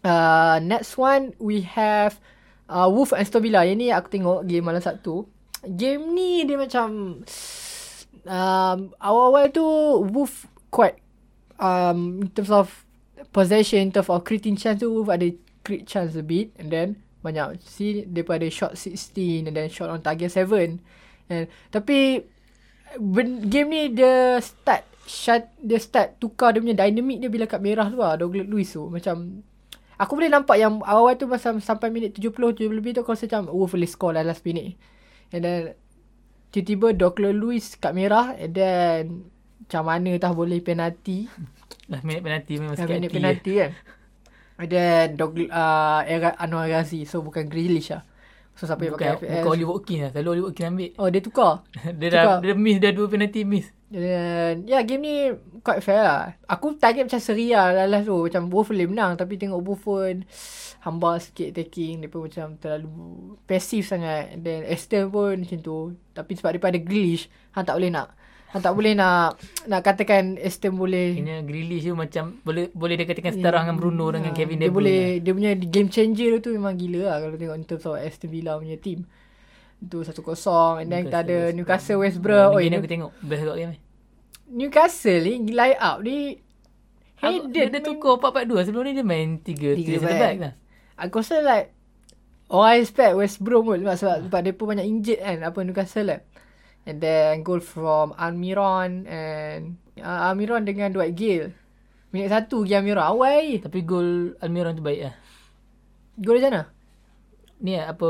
Uh, 0.03 0.59
next 0.59 0.99
one, 0.99 1.31
we 1.39 1.63
have 1.63 2.19
uh, 2.67 2.91
Wolf 2.91 3.15
and 3.15 3.23
Aston 3.23 3.39
Villa. 3.39 3.63
Yang 3.63 3.79
ni 3.79 3.87
aku 3.95 4.11
tengok 4.11 4.43
game 4.43 4.67
malam 4.67 4.83
Sabtu. 4.83 5.23
Game 5.63 6.03
ni 6.11 6.43
dia 6.43 6.59
macam... 6.59 7.23
Um, 8.27 8.77
awal-awal 8.99 9.55
tu 9.55 9.63
Wolf 10.11 10.51
quite... 10.67 10.99
Um, 11.63 12.27
in 12.27 12.29
terms 12.35 12.51
of 12.51 12.83
possession, 13.31 13.87
in 13.87 13.95
terms 13.95 14.11
of 14.11 14.27
creating 14.27 14.59
chance 14.59 14.83
tu, 14.83 14.91
Wolf 14.91 15.07
ada 15.07 15.31
create 15.63 15.87
chance 15.87 16.11
a 16.19 16.25
bit. 16.27 16.51
And 16.59 16.67
then 16.67 17.06
banyak 17.27 17.59
see 17.59 18.07
daripada 18.07 18.47
shot 18.47 18.79
16 18.79 19.51
and 19.51 19.55
then 19.55 19.67
shot 19.67 19.91
on 19.91 19.99
target 19.99 20.31
7. 20.31 20.79
And, 21.27 21.51
tapi 21.69 22.23
ben, 22.95 23.43
game 23.51 23.67
ni 23.67 23.83
dia 23.91 24.39
start 24.39 24.87
shut 25.07 25.51
dia 25.59 25.79
start 25.79 26.19
tukar 26.19 26.51
dia 26.55 26.63
punya 26.63 26.75
dynamic 26.75 27.23
dia 27.23 27.31
bila 27.31 27.45
kat 27.47 27.63
merah 27.63 27.87
tu 27.87 27.99
lah 27.99 28.19
Douglas 28.19 28.47
Luiz 28.47 28.71
tu 28.71 28.91
macam 28.91 29.43
aku 29.95 30.11
boleh 30.19 30.31
nampak 30.31 30.59
yang 30.59 30.83
awal-awal 30.83 31.15
tu 31.15 31.25
masa 31.31 31.55
sampai 31.63 31.89
minit 31.89 32.15
70 32.15 32.59
70 32.59 32.77
lebih 32.79 32.91
tu 32.95 33.01
aku 33.01 33.15
rasa 33.15 33.25
macam 33.31 33.51
oh 33.51 33.67
boleh 33.67 33.87
score 33.87 34.15
lah 34.15 34.23
last 34.27 34.43
minute 34.43 34.75
and 35.31 35.43
then 35.47 35.61
tiba-tiba 36.51 36.91
Douglas 36.95 37.33
Luiz 37.35 37.65
kat 37.79 37.95
merah 37.95 38.35
and 38.35 38.51
then 38.51 39.01
macam 39.67 39.83
mana 39.83 40.11
tah 40.19 40.31
boleh 40.31 40.59
penalti 40.63 41.27
Last 41.91 42.03
minute 42.03 42.19
penalti 42.19 42.59
memang 42.59 42.75
Last 42.75 42.83
minute 42.83 43.11
hati. 43.11 43.15
penalti 43.15 43.53
kan 43.63 43.71
then 44.65 45.13
Douglas 45.13 45.49
uh, 45.49 46.01
Era, 46.03 46.33
Anwar 46.35 46.65
Ghazi 46.65 47.05
so 47.05 47.21
bukan 47.21 47.45
Grealish 47.45 47.93
lah 47.93 48.01
so 48.57 48.65
siapa 48.65 48.81
yang 48.81 48.97
Bukan, 48.97 49.05
pakai 49.13 49.17
bukan 49.21 49.37
FPL 49.37 49.53
Oliver 49.53 49.73
Watkins 49.77 50.01
lah. 50.01 50.09
Selalu 50.09 50.29
Oliver 50.33 50.47
Watkins 50.49 50.69
ambil. 50.73 50.89
oh 50.97 51.07
dia 51.07 51.21
tukar 51.21 51.53
dia 52.01 52.07
dah 52.09 52.23
Tukar. 52.25 52.37
dia 52.41 52.53
miss 52.57 52.77
dah 52.81 52.91
dua 52.91 53.05
penalti 53.05 53.41
miss. 53.45 53.67
Dan 53.87 54.67
ya 54.67 54.83
game 54.83 54.99
ni 54.99 55.15
quite 55.63 55.79
fair 55.79 56.03
lah. 56.03 56.35
Aku 56.43 56.75
target 56.75 57.07
macam 57.07 57.23
seri 57.23 57.55
lah 57.55 57.87
last 57.87 58.03
tu. 58.03 58.19
Macam 58.19 58.51
Wolf 58.51 58.67
boleh 58.67 58.83
menang 58.83 59.15
tapi 59.15 59.39
tengok 59.39 59.63
Buffon 59.63 60.27
hamba 60.83 61.15
sikit 61.23 61.55
attacking. 61.55 62.03
Dia 62.03 62.11
pun 62.11 62.27
macam 62.27 62.59
terlalu 62.59 62.91
pasif 63.47 63.87
sangat. 63.87 64.35
Then 64.43 64.67
Aston 64.67 65.07
pun 65.07 65.39
macam 65.39 65.59
tu. 65.63 65.95
Tapi 66.11 66.31
sebab 66.35 66.51
daripada 66.51 66.75
Grealish, 66.83 67.31
Han 67.55 67.63
tak 67.63 67.79
boleh 67.79 67.87
nak. 67.87 68.11
Han 68.47 68.59
tak 68.59 68.71
boleh 68.71 68.93
nak 68.93 69.35
nak 69.65 69.81
katakan 69.81 70.35
Aston 70.37 70.73
boleh. 70.73 71.13
Kena 71.13 71.41
Grealish 71.41 71.83
tu 71.83 71.93
macam 71.93 72.39
boleh 72.41 72.71
boleh 72.71 72.95
dia 72.95 73.03
katakan 73.03 73.33
setara 73.33 73.59
dengan 73.59 73.75
Bruno 73.75 74.07
dengan 74.07 74.31
Ha, 74.31 74.37
Kevin 74.37 74.55
dia 74.55 74.61
De 74.61 74.67
Bruyne. 74.67 74.77
boleh 74.77 74.99
dia 75.19 75.31
punya 75.31 75.51
game 75.53 75.87
changer 75.87 76.39
tu 76.39 76.49
memang 76.49 76.73
gila 76.73 77.01
lah 77.05 77.17
kalau 77.19 77.35
tengok 77.35 77.55
in 77.55 77.65
terms 77.65 77.83
of 77.83 77.95
Aston 77.95 78.29
Villa 78.29 78.55
punya 78.55 78.77
team. 78.77 79.03
Tu 79.79 79.99
1-0 79.99 80.15
and 80.79 80.87
then 80.87 81.05
kita 81.05 81.17
ada 81.21 81.37
Newcastle 81.51 81.99
West 81.99 82.17
Brom. 82.17 82.49
Oh, 82.49 82.57
Oi, 82.57 82.65
ni 82.65 82.71
New- 82.71 82.79
aku 82.79 82.87
tengok 82.87 83.11
best 83.19 83.43
kat 83.43 83.55
game 83.55 83.71
ni. 83.71 83.79
Newcastle 84.49 85.21
ni 85.21 85.51
line 85.51 85.77
up 85.77 85.99
ni 85.99 86.39
Dia, 87.51 87.67
dia 87.67 87.81
tukar 87.81 88.15
4-4-2 88.15 88.63
Sebelum 88.63 88.83
ni 88.85 88.93
dia 88.93 89.03
main 89.03 89.37
3 89.37 89.43
Tiga 89.43 89.97
3 89.99 90.07
back. 90.07 90.35
lah. 90.39 90.53
Aku 90.95 91.19
rasa 91.19 91.41
like 91.41 91.75
Orang 92.47 92.79
expect 92.79 93.11
West 93.13 93.37
Brom 93.37 93.65
pun 93.65 93.75
sebab, 93.77 93.97
sebab, 93.97 94.17
sebab 94.23 94.39
dia 94.39 94.53
pun 94.53 94.71
banyak 94.71 94.87
injured 94.87 95.19
kan 95.19 95.43
Apa 95.43 95.59
Newcastle 95.61 96.07
lah 96.07 96.19
And 96.87 97.03
then 97.03 97.43
goal 97.43 97.59
from 97.59 98.15
Almiron 98.15 99.03
And 99.03 99.75
uh, 99.99 100.31
Almiron 100.31 100.63
dengan 100.63 100.95
Dwight 100.95 101.13
Gale 101.19 101.51
Minit 102.15 102.31
satu 102.31 102.63
pergi 102.63 102.79
Almiron 102.79 103.03
Awal 103.03 103.31
lagi 103.43 103.55
Tapi 103.59 103.79
gol 103.83 104.39
Almiron 104.39 104.79
tu 104.79 104.83
baik 104.87 105.01
lah. 105.03 105.15
Gol 106.17 106.39
dari 106.39 106.47
mana? 106.47 106.63
Ni 107.59 107.75
lah, 107.75 107.91
apa 107.91 108.05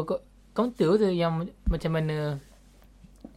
counter 0.54 0.90
tu 1.02 1.10
yang 1.10 1.50
macam 1.66 1.92
mana 1.92 2.38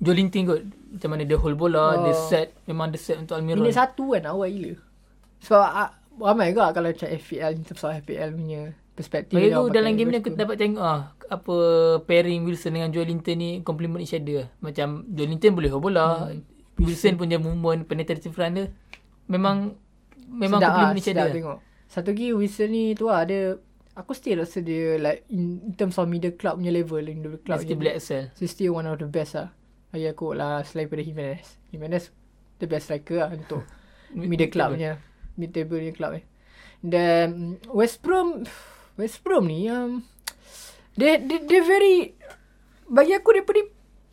Jolinton 0.00 0.42
kot. 0.48 0.62
Macam 0.96 1.08
mana 1.12 1.22
dia 1.28 1.36
hold 1.36 1.56
bola, 1.60 1.96
Oh. 1.96 2.08
dia 2.08 2.16
set. 2.16 2.48
Memang 2.64 2.88
dia 2.92 3.00
set 3.00 3.20
untuk 3.20 3.36
Almiron. 3.40 3.64
Minit 3.64 3.76
satu 3.76 4.16
kan 4.16 4.24
awal 4.28 4.48
gila 4.52 4.76
Sebab 5.40 5.60
uh, 5.64 5.90
ramai 6.20 6.52
juga 6.52 6.72
kalau 6.76 6.92
macam 6.92 7.08
FPL 7.08 7.52
of 7.64 7.80
FPL 8.04 8.30
punya 8.36 8.62
perspektif 9.00 9.34
Bagi 9.34 9.50
aku 9.50 9.72
dalam 9.72 9.96
game 9.96 10.12
ni 10.12 10.20
aku 10.20 10.36
dapat 10.36 10.60
tengok 10.60 10.84
ah 10.84 11.16
apa 11.26 11.56
pairing 12.04 12.44
Wilson 12.44 12.76
dengan 12.76 12.92
Joelinton 12.92 13.36
ni 13.40 13.50
complement 13.64 14.04
each 14.04 14.12
other. 14.12 14.52
Macam 14.60 15.08
Joelinton 15.08 15.56
boleh 15.56 15.70
hold 15.72 15.82
bola, 15.82 16.28
Hmm. 16.28 16.44
Wilson 16.76 17.16
punya 17.16 17.36
movement 17.36 17.84
penetrative 17.84 18.32
run 18.36 18.56
dia 18.56 18.66
memang 19.28 19.76
memang 20.28 20.60
sedap 20.60 20.68
complement 20.72 20.92
lah, 20.92 21.00
each 21.00 21.08
sedap 21.08 21.26
other. 21.28 21.34
tengok. 21.36 21.58
Satu 21.90 22.08
lagi 22.14 22.26
Wilson 22.32 22.68
ni 22.70 22.84
tu 22.94 23.08
lah 23.08 23.24
dia 23.24 23.56
aku 23.92 24.14
still 24.16 24.40
rasa 24.40 24.62
dia 24.62 24.96
like 24.96 25.26
in, 25.28 25.60
in 25.60 25.72
terms 25.76 25.98
of 25.98 26.08
middle 26.08 26.32
club 26.32 26.56
punya 26.56 26.72
level 26.72 27.02
in 27.04 27.20
the 27.20 27.36
club 27.42 27.58
still 27.60 27.76
boleh 27.76 27.98
excel. 27.98 28.30
so 28.32 28.46
still 28.46 28.72
one 28.72 28.86
of 28.86 28.96
the 28.96 29.04
best 29.04 29.34
lah. 29.36 29.50
bagi 29.90 30.06
aku 30.06 30.32
lah 30.32 30.62
selain 30.62 30.86
daripada 30.86 31.02
Jimenez. 31.04 31.46
Jimenez 31.68 32.04
the 32.62 32.66
best 32.70 32.88
striker 32.88 33.26
lah 33.26 33.30
untuk 33.34 33.66
middle 34.16 34.48
club 34.48 34.72
punya. 34.78 34.96
Mid 35.36 35.50
table 35.52 35.78
punya 35.78 35.94
club 35.94 36.12
eh. 36.16 36.24
Dan 36.80 37.60
West 37.70 38.00
Brom 38.00 38.48
West 39.00 39.24
Brom 39.24 39.48
ni 39.48 39.66
um, 39.72 40.04
dia 40.94 41.16
dia 41.16 41.40
dia 41.40 41.60
very 41.64 42.12
bagi 42.86 43.16
aku 43.16 43.32
dia 43.32 43.44
ni 43.44 43.62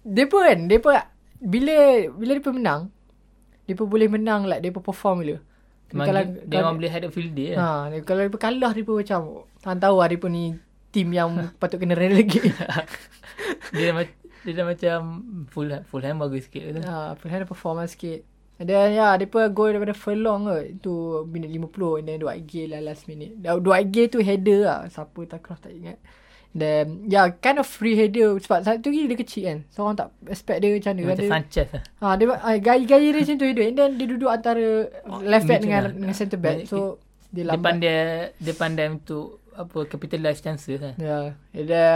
dia 0.08 0.26
kan 0.32 0.60
dia 0.72 0.80
bila 1.38 1.76
bila 2.16 2.32
dia 2.40 2.54
menang 2.56 2.82
dia 3.68 3.76
boleh 3.76 4.08
menang 4.08 4.48
like 4.48 4.64
dia 4.64 4.72
perform 4.72 5.28
bila 5.28 5.38
Memang 5.88 6.08
kalau, 6.12 6.20
dia, 6.20 6.44
dia 6.52 6.58
orang 6.60 6.76
boleh 6.84 6.92
head 6.92 7.04
up 7.08 7.12
field 7.16 7.32
dia 7.32 7.56
ha, 7.56 7.88
dia, 7.88 8.04
kalau 8.04 8.28
dia 8.28 8.36
kalah 8.36 8.72
dia 8.76 8.84
macam 8.84 9.20
hang 9.64 9.80
tahu 9.80 9.96
lah 10.04 10.08
dia 10.12 10.20
pun 10.20 10.32
ni 10.36 10.46
team 10.92 11.16
yang 11.16 11.52
patut 11.60 11.80
kena 11.80 11.96
relegate 11.96 12.52
dia 13.76 13.96
dia 14.48 14.64
dah 14.64 14.66
macam 14.72 15.00
full 15.52 15.68
full 15.92 16.04
hand 16.08 16.24
bagus 16.24 16.48
sikit 16.48 16.80
tu. 16.80 16.82
Ha, 16.88 17.20
full 17.20 17.28
hand 17.28 17.44
performance 17.44 18.00
sikit. 18.00 18.24
Dan 18.58 18.98
ya, 18.98 19.14
dia 19.22 19.30
pun 19.30 19.46
gol 19.54 19.78
daripada 19.78 19.94
Furlong 19.94 20.50
ke. 20.50 20.58
Itu 20.82 21.24
minit 21.30 21.54
50 21.54 22.02
and 22.02 22.06
then 22.10 22.18
Dwight 22.18 22.44
Gay 22.50 22.66
lah 22.66 22.82
last 22.82 23.06
minute. 23.06 23.38
Dwight 23.38 23.94
Gay 23.94 24.10
tu 24.10 24.18
header 24.18 24.66
lah. 24.66 24.80
Siapa 24.90 25.20
tak 25.30 25.46
cross 25.46 25.62
tak 25.62 25.78
ingat. 25.78 26.02
Dan 26.58 27.06
ya, 27.06 27.30
yeah, 27.30 27.38
kind 27.38 27.62
of 27.62 27.70
free 27.70 27.94
header. 27.94 28.34
Sebab 28.42 28.66
satu 28.66 28.90
lagi 28.90 29.06
dia 29.06 29.18
kecil 29.22 29.44
kan. 29.46 29.60
So 29.70 29.86
orang 29.86 29.98
tak 30.02 30.10
expect 30.26 30.66
dia 30.66 30.74
macam 30.74 30.92
mana. 30.98 31.14
Macam 31.14 31.30
Sanchez 31.30 31.68
lah. 31.70 31.84
Ha, 32.02 32.06
dia, 32.18 32.26
uh, 32.34 32.58
gaya-gaya 32.58 33.08
dia 33.14 33.22
macam 33.22 33.36
tu 33.38 33.46
header. 33.46 33.66
And 33.70 33.76
then 33.78 33.90
dia 34.02 34.06
duduk 34.10 34.30
antara 34.34 34.66
oh, 35.06 35.22
left 35.22 35.46
back 35.46 35.62
dengan, 35.62 35.82
lah. 35.86 35.94
dengan 35.94 36.16
center 36.18 36.40
back. 36.42 36.66
So 36.66 36.98
dia 37.30 37.44
lambat. 37.46 37.62
Depan 37.62 37.76
dia, 37.78 38.00
depan 38.42 38.70
dia 38.74 38.86
untuk 38.90 39.46
apa 39.54 39.78
capitalize 39.86 40.42
chances 40.42 40.82
lah. 40.82 40.94
Ya. 40.98 41.38
Yeah. 41.54 41.66
Dia 41.70 41.88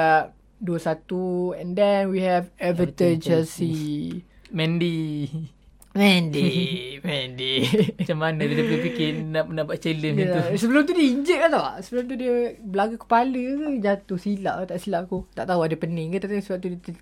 2-1 0.62 1.58
and 1.58 1.74
then 1.74 2.14
we 2.14 2.22
have 2.22 2.54
Everton, 2.62 3.18
Everton 3.18 3.18
Chelsea. 3.18 4.22
Chelsea. 4.22 4.54
Mendy. 4.54 5.50
Mendy, 5.92 7.04
Mendy. 7.04 7.68
Macam 8.00 8.18
mana 8.24 8.48
dia 8.48 8.64
boleh 8.64 8.80
fikir 8.80 9.28
nak 9.28 9.52
nak 9.52 9.64
buat 9.68 9.76
challenge 9.76 10.24
yeah. 10.24 10.32
tu. 10.40 10.64
Sebelum 10.64 10.82
tu 10.88 10.96
dia 10.96 11.06
injek 11.12 11.38
kan 11.44 11.50
tak? 11.52 11.84
Sebelum 11.84 12.04
tu 12.08 12.16
dia 12.16 12.34
belaga 12.64 12.96
kepala 12.96 13.36
ke 13.36 13.84
jatuh 13.84 14.16
silap 14.16 14.56
tak 14.72 14.80
silap 14.80 15.12
aku. 15.12 15.28
Tak 15.36 15.52
tahu 15.52 15.60
ada 15.68 15.76
pening 15.76 16.16
ke 16.16 16.24
tapi 16.24 16.40
sebab 16.40 16.64
tu 16.64 16.70
dia 16.80 16.96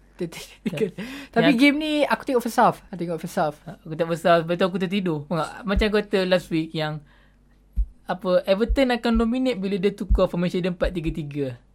ya. 0.74 0.90
Tapi 1.30 1.52
game 1.54 1.78
ni 1.78 1.92
aku 2.02 2.22
tengok 2.26 2.42
first 2.42 2.58
half. 2.58 2.82
Aku 2.90 2.98
tengok 2.98 3.22
first 3.22 3.38
half. 3.38 3.56
Aku 3.86 3.94
tengok 3.94 4.12
first 4.18 4.26
half. 4.26 4.42
Betul 4.50 4.66
aku 4.74 4.82
tertidur. 4.82 5.30
Macam 5.30 5.86
aku 5.86 5.98
kata 6.02 6.26
last 6.26 6.50
week 6.50 6.74
yang 6.74 7.06
apa 8.10 8.42
Everton 8.50 8.90
akan 8.90 9.22
dominate 9.22 9.62
bila 9.62 9.78
dia 9.78 9.94
tukar 9.94 10.26
formation 10.26 10.66
dia 10.66 10.74
4-3-3 10.74 11.70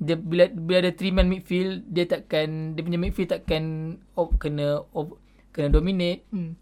dia 0.00 0.16
bila 0.16 0.48
bila 0.52 0.76
ada 0.80 0.92
three 0.92 1.12
man 1.12 1.28
midfield 1.28 1.84
dia 1.88 2.08
takkan 2.08 2.72
dia 2.72 2.84
punya 2.84 3.00
midfield 3.00 3.32
takkan 3.32 3.96
oh, 4.16 4.28
kena 4.36 4.84
oh, 4.96 5.16
kena 5.50 5.68
dominate 5.70 6.26
hmm. 6.30 6.52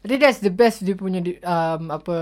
I 0.00 0.08
think 0.08 0.24
that's 0.24 0.40
the 0.40 0.48
best 0.48 0.80
dia 0.80 0.96
punya 0.96 1.20
um, 1.44 1.92
apa 1.92 2.16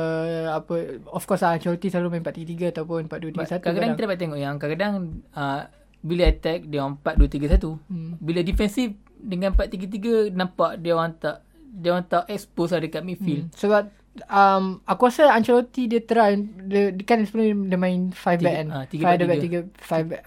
apa 0.51 0.99
of 1.15 1.23
course 1.31 1.47
ah 1.47 1.55
Ancelotti 1.55 1.95
selalu 1.95 2.19
main 2.19 2.25
4-3-3 2.27 2.75
ataupun 2.75 3.07
4-2-3-1 3.07 3.63
kadang-kadang 3.63 3.91
kita 3.95 4.03
dapat 4.03 4.19
tengok 4.19 4.39
yang 4.39 4.55
kadang-kadang 4.59 4.95
uh, 5.39 5.63
bila 6.03 6.23
attack 6.27 6.67
dia 6.67 6.83
orang 6.83 6.99
4-2-3-1 7.03 7.63
hmm. 7.63 8.13
bila 8.19 8.41
defensif 8.43 8.89
dengan 9.19 9.55
4-3-3 9.55 10.35
nampak 10.35 10.83
dia 10.83 10.93
orang 10.99 11.15
tak 11.19 11.47
dia 11.69 11.95
orang 11.95 12.07
tak 12.11 12.27
expose 12.35 12.75
lah 12.75 12.83
dekat 12.83 13.07
midfield 13.07 13.47
hmm. 13.47 13.55
sebab 13.55 13.83
um, 14.27 14.83
aku 14.83 15.07
rasa 15.07 15.31
Ancelotti 15.31 15.87
dia 15.87 16.03
try 16.03 16.35
dia, 16.67 16.91
dia 16.91 17.05
kan 17.07 17.23
sebelum 17.23 17.71
dia 17.71 17.79
main 17.79 18.11
5 18.11 18.43
back 18.43 18.57
kan. 18.59 18.69
Uh, 18.75 18.85
5 18.91 19.31
back 19.31 19.41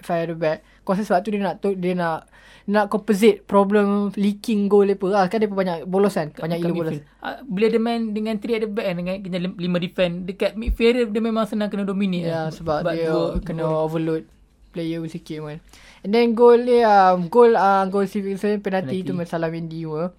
5 0.00 0.32
5 0.32 0.40
back. 0.40 0.58
Aku 0.82 0.88
rasa 0.96 1.02
sebab 1.04 1.20
tu 1.20 1.30
dia 1.36 1.40
nak 1.44 1.56
dia 1.60 1.92
nak 1.92 2.31
nak 2.70 2.86
composite 2.94 3.42
problem 3.42 4.14
leaking 4.14 4.70
goal 4.70 4.86
lepa 4.86 5.08
lah. 5.10 5.24
Kan 5.26 5.42
dia 5.42 5.50
banyak 5.50 5.88
bolos 5.88 6.14
kan. 6.14 6.30
Banyak 6.30 6.58
gila 6.62 6.74
bolos. 6.74 6.98
Uh, 7.18 7.42
bila 7.46 7.66
dia 7.66 7.80
main 7.82 8.14
dengan 8.14 8.38
3 8.38 8.58
at 8.58 8.62
the 8.62 8.68
back 8.70 8.86
kan 8.86 8.96
dengan, 9.02 9.14
dengan 9.18 9.40
5 9.58 9.84
defend 9.84 10.12
dekat 10.30 10.54
midfield 10.54 11.10
dia 11.10 11.22
memang 11.22 11.44
senang 11.50 11.68
kena 11.72 11.82
dominate. 11.82 12.26
Ya 12.26 12.30
yeah, 12.30 12.46
sebab, 12.54 12.86
sebab 12.86 12.92
dia 12.94 13.10
goal, 13.10 13.30
kena 13.42 13.64
goal. 13.66 13.82
overload 13.86 14.22
player 14.70 15.02
sikit 15.10 15.42
kan. 15.42 15.58
And 16.06 16.10
then 16.14 16.34
goal 16.38 16.58
dia 16.58 16.86
um, 16.86 17.26
goal 17.26 17.54
uh, 17.54 17.86
goal 17.90 18.06
Stevenson 18.06 18.62
penalty, 18.62 19.02
penalty. 19.02 19.08
tu 19.10 19.12
masalah 19.14 19.50
Mendy 19.50 19.82
semua. 19.82 20.14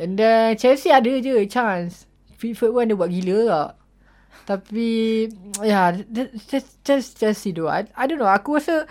And 0.00 0.16
then 0.16 0.56
Chelsea 0.56 0.88
ada 0.88 1.08
je 1.08 1.44
chance. 1.46 2.08
Pickford 2.40 2.74
pun 2.74 2.82
ada 2.88 2.96
buat 2.96 3.12
gila 3.12 3.38
tak. 3.46 3.70
Tapi 4.42 4.88
ya 5.62 5.94
yeah, 5.94 6.26
just 6.50 6.82
just 6.82 7.20
Chelsea 7.20 7.54
tu. 7.54 7.70
I, 7.70 7.86
I 7.94 8.10
don't 8.10 8.18
know. 8.18 8.26
Aku 8.26 8.58
rasa 8.58 8.88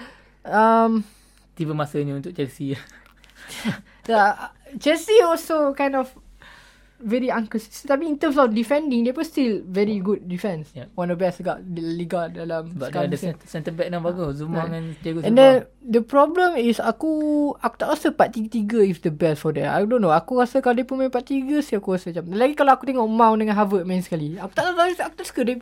um, 0.47 1.03
tiba 1.57 1.73
masanya 1.75 2.17
untuk 2.17 2.33
Chelsea. 2.33 2.75
yeah, 4.09 4.53
Chelsea 4.79 5.19
also 5.23 5.75
kind 5.75 5.95
of 5.97 6.11
very 7.01 7.33
inconsistent. 7.33 7.89
Tapi 7.89 8.03
in 8.05 8.15
terms 8.21 8.37
of 8.37 8.53
defending, 8.53 9.03
dia 9.03 9.13
pun 9.13 9.25
still 9.25 9.65
very 9.65 9.99
good 9.99 10.23
defense. 10.29 10.69
Yeah. 10.77 10.87
One 10.93 11.09
of 11.09 11.17
the 11.17 11.25
best 11.25 11.41
dekat 11.41 11.65
Liga 11.73 12.29
dalam 12.29 12.71
Sebab 12.77 12.87
dia 12.93 13.01
ada 13.09 13.17
center, 13.17 13.45
center 13.49 13.73
back 13.73 13.89
yang 13.89 14.05
bagus. 14.05 14.39
Zuma 14.39 14.61
right. 14.61 14.69
dengan 14.69 14.83
Diego 15.01 15.17
Zuma. 15.19 15.27
And 15.27 15.35
then, 15.35 15.55
the 15.81 16.01
problem 16.05 16.55
is 16.55 16.77
aku 16.77 17.11
aku 17.59 17.75
tak 17.75 17.89
rasa 17.97 18.07
4-3-3 18.13 18.93
is 18.93 18.99
the 19.01 19.13
best 19.13 19.41
for 19.41 19.51
them. 19.51 19.67
I 19.67 19.83
don't 19.83 19.99
know. 19.99 20.13
Aku 20.13 20.39
rasa 20.39 20.61
kalau 20.61 20.77
dia 20.77 20.85
pun 20.85 21.01
main 21.01 21.11
4-3, 21.11 21.65
sih 21.65 21.75
aku 21.75 21.97
rasa 21.97 22.13
macam. 22.13 22.37
Lagi 22.37 22.53
kalau 22.53 22.71
aku 22.77 22.85
tengok 22.85 23.07
Mount 23.09 23.37
dengan 23.41 23.57
Harvard 23.57 23.83
main 23.83 24.05
sekali. 24.05 24.37
Aku 24.37 24.53
tak 24.53 24.69
tahu, 24.71 24.77
aku 24.77 25.15
tak 25.17 25.27
suka 25.27 25.41
dia. 25.43 25.57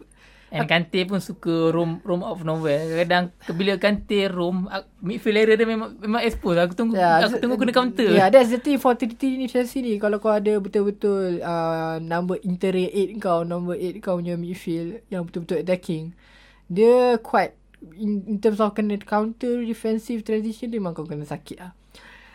And 0.49 0.65
Kante 0.65 1.05
pun 1.05 1.21
suka 1.21 1.69
roam 1.69 2.01
roam 2.01 2.25
out 2.25 2.41
of 2.41 2.41
nowhere. 2.41 3.05
Kadang 3.05 3.29
bila 3.53 3.77
Kante 3.77 4.25
roam 4.33 4.65
midfield 4.97 5.37
area 5.37 5.53
dia 5.53 5.69
memang 5.69 5.93
memang 6.01 6.25
expose. 6.25 6.57
Aku 6.57 6.73
tunggu 6.73 6.97
yeah, 6.97 7.21
aku 7.21 7.37
tunggu 7.37 7.61
kena 7.61 7.73
counter. 7.73 8.09
Yeah, 8.09 8.33
that's 8.33 8.49
the 8.49 8.57
thing 8.57 8.81
for 8.81 8.97
ni 8.97 9.45
Chelsea 9.45 9.85
ni. 9.85 10.01
Kalau 10.01 10.17
kau 10.17 10.33
ada 10.33 10.57
betul-betul 10.57 11.45
uh, 11.45 12.01
number 12.01 12.41
interior 12.41 12.89
8 12.89 13.21
kau, 13.21 13.45
number 13.45 13.77
8 13.77 14.01
kau 14.01 14.17
punya 14.17 14.33
midfield 14.41 15.05
yang 15.13 15.21
betul-betul 15.21 15.61
attacking. 15.61 16.17
Dia 16.65 17.21
quite 17.21 17.53
in, 17.93 18.25
in 18.25 18.37
terms 18.41 18.57
of 18.57 18.73
kena 18.73 18.97
counter 19.05 19.61
defensive 19.61 20.25
transition 20.25 20.73
dia 20.73 20.81
memang 20.81 20.97
kau 20.97 21.05
kena 21.05 21.29
sakit 21.29 21.57
lah. 21.61 21.77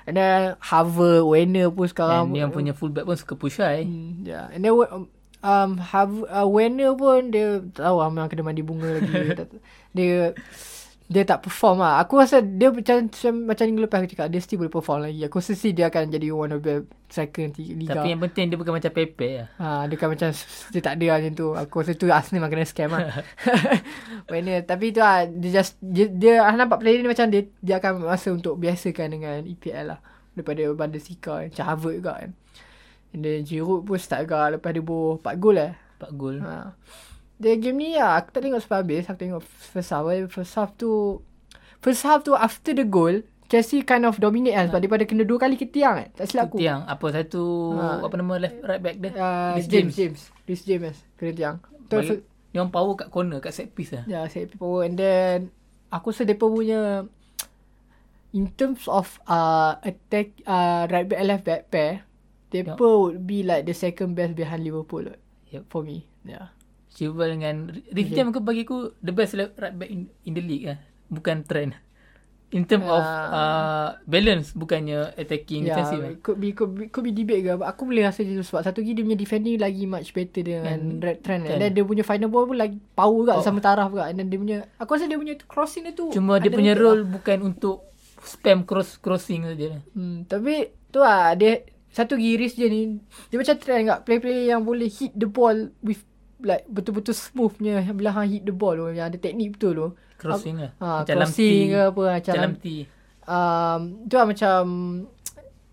And 0.04 0.20
then 0.20 0.54
Harvard, 0.60 1.24
Werner 1.24 1.72
pun 1.72 1.88
sekarang. 1.88 2.28
And 2.30 2.36
yang 2.36 2.52
punya 2.52 2.76
fullback 2.76 3.08
pun 3.08 3.16
suka 3.16 3.34
push 3.40 3.58
high. 3.58 3.88
Hmm, 3.88 4.20
yeah. 4.22 4.52
And 4.52 4.60
then 4.60 4.76
um, 4.76 5.08
um, 5.44 5.76
have, 5.76 6.12
uh, 6.32 6.48
Werner 6.48 6.96
pun 6.96 7.28
dia 7.28 7.60
tahu 7.76 8.00
lah 8.00 8.08
memang 8.08 8.32
kena 8.32 8.42
mandi 8.42 8.64
bunga 8.64 8.88
lagi. 8.96 9.44
dia 9.96 10.32
dia 11.04 11.20
tak 11.28 11.44
perform 11.44 11.84
lah. 11.84 12.00
Aku 12.00 12.16
rasa 12.16 12.40
dia 12.40 12.72
macam 12.72 13.12
macam 13.44 13.64
minggu 13.68 13.84
lepas 13.84 14.00
aku 14.00 14.08
cakap 14.16 14.28
dia 14.32 14.40
still 14.40 14.64
boleh 14.64 14.72
perform 14.72 15.04
lagi. 15.04 15.20
Aku 15.28 15.36
rasa 15.36 15.52
dia 15.52 15.92
akan 15.92 16.08
jadi 16.08 16.32
one 16.32 16.56
of 16.56 16.64
the 16.64 16.88
nanti 17.14 17.76
liga. 17.76 18.00
Tapi 18.00 18.08
yang 18.16 18.22
penting 18.24 18.48
dia 18.48 18.56
bukan 18.56 18.72
macam 18.72 18.88
Pepe 18.88 19.44
lah. 19.44 19.48
Ha, 19.60 19.66
dia 19.84 19.96
kan 20.00 20.08
macam 20.08 20.32
dia 20.72 20.80
tak 20.80 20.94
ada 20.96 21.06
lah 21.12 21.16
macam 21.20 21.34
tu. 21.36 21.46
Aku 21.52 21.74
rasa 21.84 21.92
tu 21.92 22.08
Arsenal 22.08 22.40
memang 22.40 22.50
kena 22.56 22.64
scam 22.64 22.88
lah. 22.88 23.20
Werner. 24.32 24.64
Tapi 24.64 24.96
tu 24.96 25.00
lah 25.04 25.28
dia 25.28 25.50
just 25.60 25.76
dia, 25.84 26.08
dia 26.08 26.40
nampak 26.56 26.80
player 26.80 27.04
ni 27.04 27.08
macam 27.12 27.28
dia 27.28 27.52
dia 27.60 27.84
akan 27.84 28.08
masa 28.08 28.32
untuk 28.32 28.56
biasakan 28.56 29.06
dengan 29.12 29.44
EPL 29.44 29.92
lah. 29.92 30.00
Daripada 30.32 30.66
Bundesliga 30.72 31.46
macam 31.46 31.64
Harvard 31.68 31.96
juga 32.00 32.12
kan. 32.16 32.30
And 33.14 33.22
then 33.22 33.46
Giroud 33.46 33.86
pun 33.86 33.96
start 34.02 34.26
agak 34.26 34.58
lepas 34.58 34.74
dia 34.74 34.82
boh 34.82 35.22
4 35.22 35.38
gol 35.38 35.54
lah. 35.54 35.72
4 36.02 36.18
gol. 36.18 36.36
Ha. 36.42 36.74
Dia 37.38 37.54
game 37.62 37.78
ni 37.78 37.88
lah, 37.94 38.18
aku 38.18 38.34
tak 38.34 38.42
tengok 38.42 38.60
sampai 38.60 38.78
habis. 38.82 39.06
Aku 39.06 39.18
tengok 39.22 39.42
first 39.46 39.90
half. 39.94 40.04
First 40.34 40.54
half 40.58 40.70
tu, 40.74 41.22
first 41.78 42.02
half 42.02 42.20
tu 42.26 42.34
after 42.34 42.74
the 42.74 42.82
goal, 42.82 43.22
Chelsea 43.46 43.86
kind 43.86 44.02
of 44.02 44.18
dominate 44.18 44.58
kan. 44.58 44.66
Ha. 44.66 44.68
Sebab 44.74 44.80
daripada 44.82 45.04
kena 45.06 45.22
dua 45.22 45.38
kali 45.38 45.54
ke 45.54 45.70
tiang 45.70 45.94
kan. 46.02 46.08
Tak 46.18 46.26
silap 46.26 46.50
aku. 46.50 46.58
Tiang. 46.58 46.82
Apa 46.90 47.06
satu, 47.14 47.42
ha. 47.78 48.02
apa 48.02 48.14
nama 48.18 48.34
left 48.42 48.58
right 48.66 48.82
back 48.82 48.96
dia? 48.98 49.10
Uh, 49.14 49.54
James. 49.62 49.94
James. 49.94 49.94
James. 49.94 50.62
James. 50.66 50.82
James. 50.82 50.98
Kena 51.14 51.32
tiang. 51.38 51.56
Dia 52.54 52.62
orang 52.62 52.70
power 52.70 52.94
kat 52.94 53.10
corner, 53.10 53.42
kat 53.42 53.50
set 53.50 53.74
piece 53.74 53.90
lah. 53.90 54.06
Ya, 54.06 54.22
yeah, 54.22 54.24
set 54.30 54.46
piece 54.46 54.62
power. 54.62 54.86
And 54.86 54.94
then, 54.94 55.50
aku 55.90 56.14
rasa 56.14 56.22
mereka 56.22 56.46
punya, 56.46 57.02
in 58.30 58.46
terms 58.54 58.86
of 58.86 59.18
uh, 59.26 59.74
attack, 59.82 60.38
uh, 60.46 60.86
right 60.86 61.02
back 61.02 61.18
and 61.18 61.28
left 61.34 61.42
back 61.42 61.66
pair, 61.66 62.03
Depot 62.54 62.70
yep. 62.70 63.02
would 63.02 63.26
be 63.26 63.42
like 63.42 63.66
the 63.66 63.74
second 63.74 64.14
best 64.14 64.38
behind 64.38 64.62
Liverpool 64.62 65.10
yep. 65.50 65.66
for 65.66 65.82
me. 65.82 66.06
Yeah. 66.22 66.54
Cuba 66.94 67.26
dengan 67.26 67.74
Riff 67.90 68.14
Jam 68.14 68.30
aku 68.30 68.38
bagi 68.38 68.62
aku 68.62 68.94
the 69.02 69.10
best 69.10 69.34
right 69.34 69.74
back 69.74 69.90
in, 69.90 70.06
in 70.22 70.38
the 70.38 70.44
league 70.44 70.70
lah. 70.70 70.78
Bukan 71.10 71.42
trend. 71.42 71.74
In 72.54 72.70
term 72.70 72.86
uh, 72.86 72.94
of 72.94 73.02
uh, 73.02 73.88
balance 74.06 74.54
bukannya 74.54 75.10
attacking 75.18 75.66
yeah, 75.66 75.74
defensive. 75.74 76.22
Could 76.22 76.38
be, 76.38 76.54
could 76.54 76.70
be 76.70 76.86
could 76.86 77.02
be 77.02 77.10
debate 77.10 77.42
ke. 77.42 77.50
Aku 77.58 77.82
boleh 77.82 78.06
rasa 78.06 78.22
je 78.22 78.38
sebab 78.46 78.62
satu 78.62 78.78
lagi 78.78 78.94
dia 78.94 79.02
punya 79.02 79.18
defending 79.18 79.58
lagi 79.58 79.90
much 79.90 80.14
better 80.14 80.46
dengan 80.46 81.02
red 81.02 81.18
trend. 81.26 81.50
And 81.50 81.58
then 81.58 81.74
dia 81.74 81.82
punya 81.82 82.06
final 82.06 82.30
ball 82.30 82.46
pun 82.46 82.54
lagi 82.54 82.78
power 82.94 83.26
juga 83.26 83.34
oh. 83.34 83.42
sama 83.42 83.58
taraf 83.58 83.90
juga. 83.90 84.06
And 84.06 84.22
then 84.22 84.30
dia 84.30 84.38
punya 84.38 84.58
aku 84.78 84.94
rasa 84.94 85.10
dia 85.10 85.18
punya 85.18 85.34
crossing 85.50 85.90
dia 85.90 85.98
tu. 85.98 86.14
Cuma 86.14 86.38
dia 86.38 86.54
punya 86.54 86.78
role 86.78 87.02
bukan 87.02 87.42
untuk 87.42 87.90
spam 88.22 88.62
cross 88.62 89.02
crossing 89.02 89.50
saja. 89.50 89.82
Hmm, 89.90 90.22
tapi 90.30 90.70
tu 90.94 91.02
lah 91.02 91.34
dia 91.34 91.58
satu 91.94 92.18
giris 92.18 92.52
je 92.52 92.66
ni 92.66 92.98
dia 93.30 93.38
macam 93.38 93.54
trend 93.54 93.84
kat 93.86 93.98
play-play 94.02 94.50
yang 94.50 94.60
boleh 94.60 94.90
hit 94.90 95.14
the 95.14 95.24
ball 95.24 95.54
with 95.78 96.02
like 96.42 96.66
betul-betul 96.66 97.14
smoothnya 97.14 97.86
bila 97.94 98.10
hang 98.12 98.28
hit 98.28 98.42
the 98.42 98.50
ball 98.50 98.74
tu 98.74 98.90
yang 98.90 99.06
ada 99.06 99.16
teknik 99.16 99.54
betul 99.54 99.72
tu 99.72 99.88
crossing 100.18 100.58
lah 100.58 100.70
ha, 100.76 101.06
crossing 101.06 101.70
ke 101.70 101.80
apa 101.88 102.02
macam 102.12 102.32
dalam 102.34 102.52
T 102.58 102.66
um, 103.24 103.80
tu 104.04 104.14
lah 104.14 104.26
macam 104.26 104.60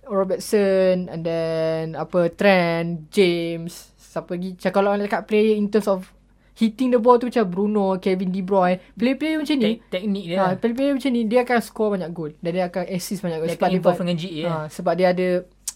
Robertson 0.03 1.07
and 1.07 1.24
then 1.24 1.95
apa 1.95 2.28
Trent, 2.30 3.07
James, 3.09 3.95
siapa 3.95 4.36
lagi? 4.36 4.57
Macam 4.57 4.72
kalau 4.74 4.88
orang 4.91 5.07
cakap 5.07 5.24
player 5.24 5.55
in 5.55 5.72
terms 5.72 5.88
of 5.88 6.03
hitting 6.51 6.91
the 6.91 6.99
ball 6.99 7.15
tu 7.15 7.32
macam 7.32 7.47
Bruno, 7.47 7.95
Kevin 7.95 8.28
De 8.28 8.43
Bruyne, 8.43 8.84
player-player 8.93 9.39
macam 9.39 9.55
ni. 9.55 9.80
Tek- 9.80 9.88
teknik 9.89 10.26
dia. 10.28 10.36
Ha, 10.36 10.43
lah. 10.43 10.53
player-player 10.59 10.93
macam 10.99 11.11
ni 11.15 11.22
dia 11.26 11.39
akan 11.41 11.57
score 11.63 11.89
banyak 11.95 12.11
gol 12.11 12.32
dan 12.38 12.51
dia 12.51 12.65
akan 12.67 12.84
assist 12.91 13.24
banyak 13.24 13.39
gol 13.39 13.47
Dia 13.47 13.55
sebab 13.55 13.63
akan 13.63 13.72
dia 13.72 13.82
buat- 13.82 13.97
dengan 13.97 14.17
GA. 14.19 14.43
ha, 14.43 14.55
sebab 14.67 14.93
dia 14.93 15.07
ada 15.09 15.28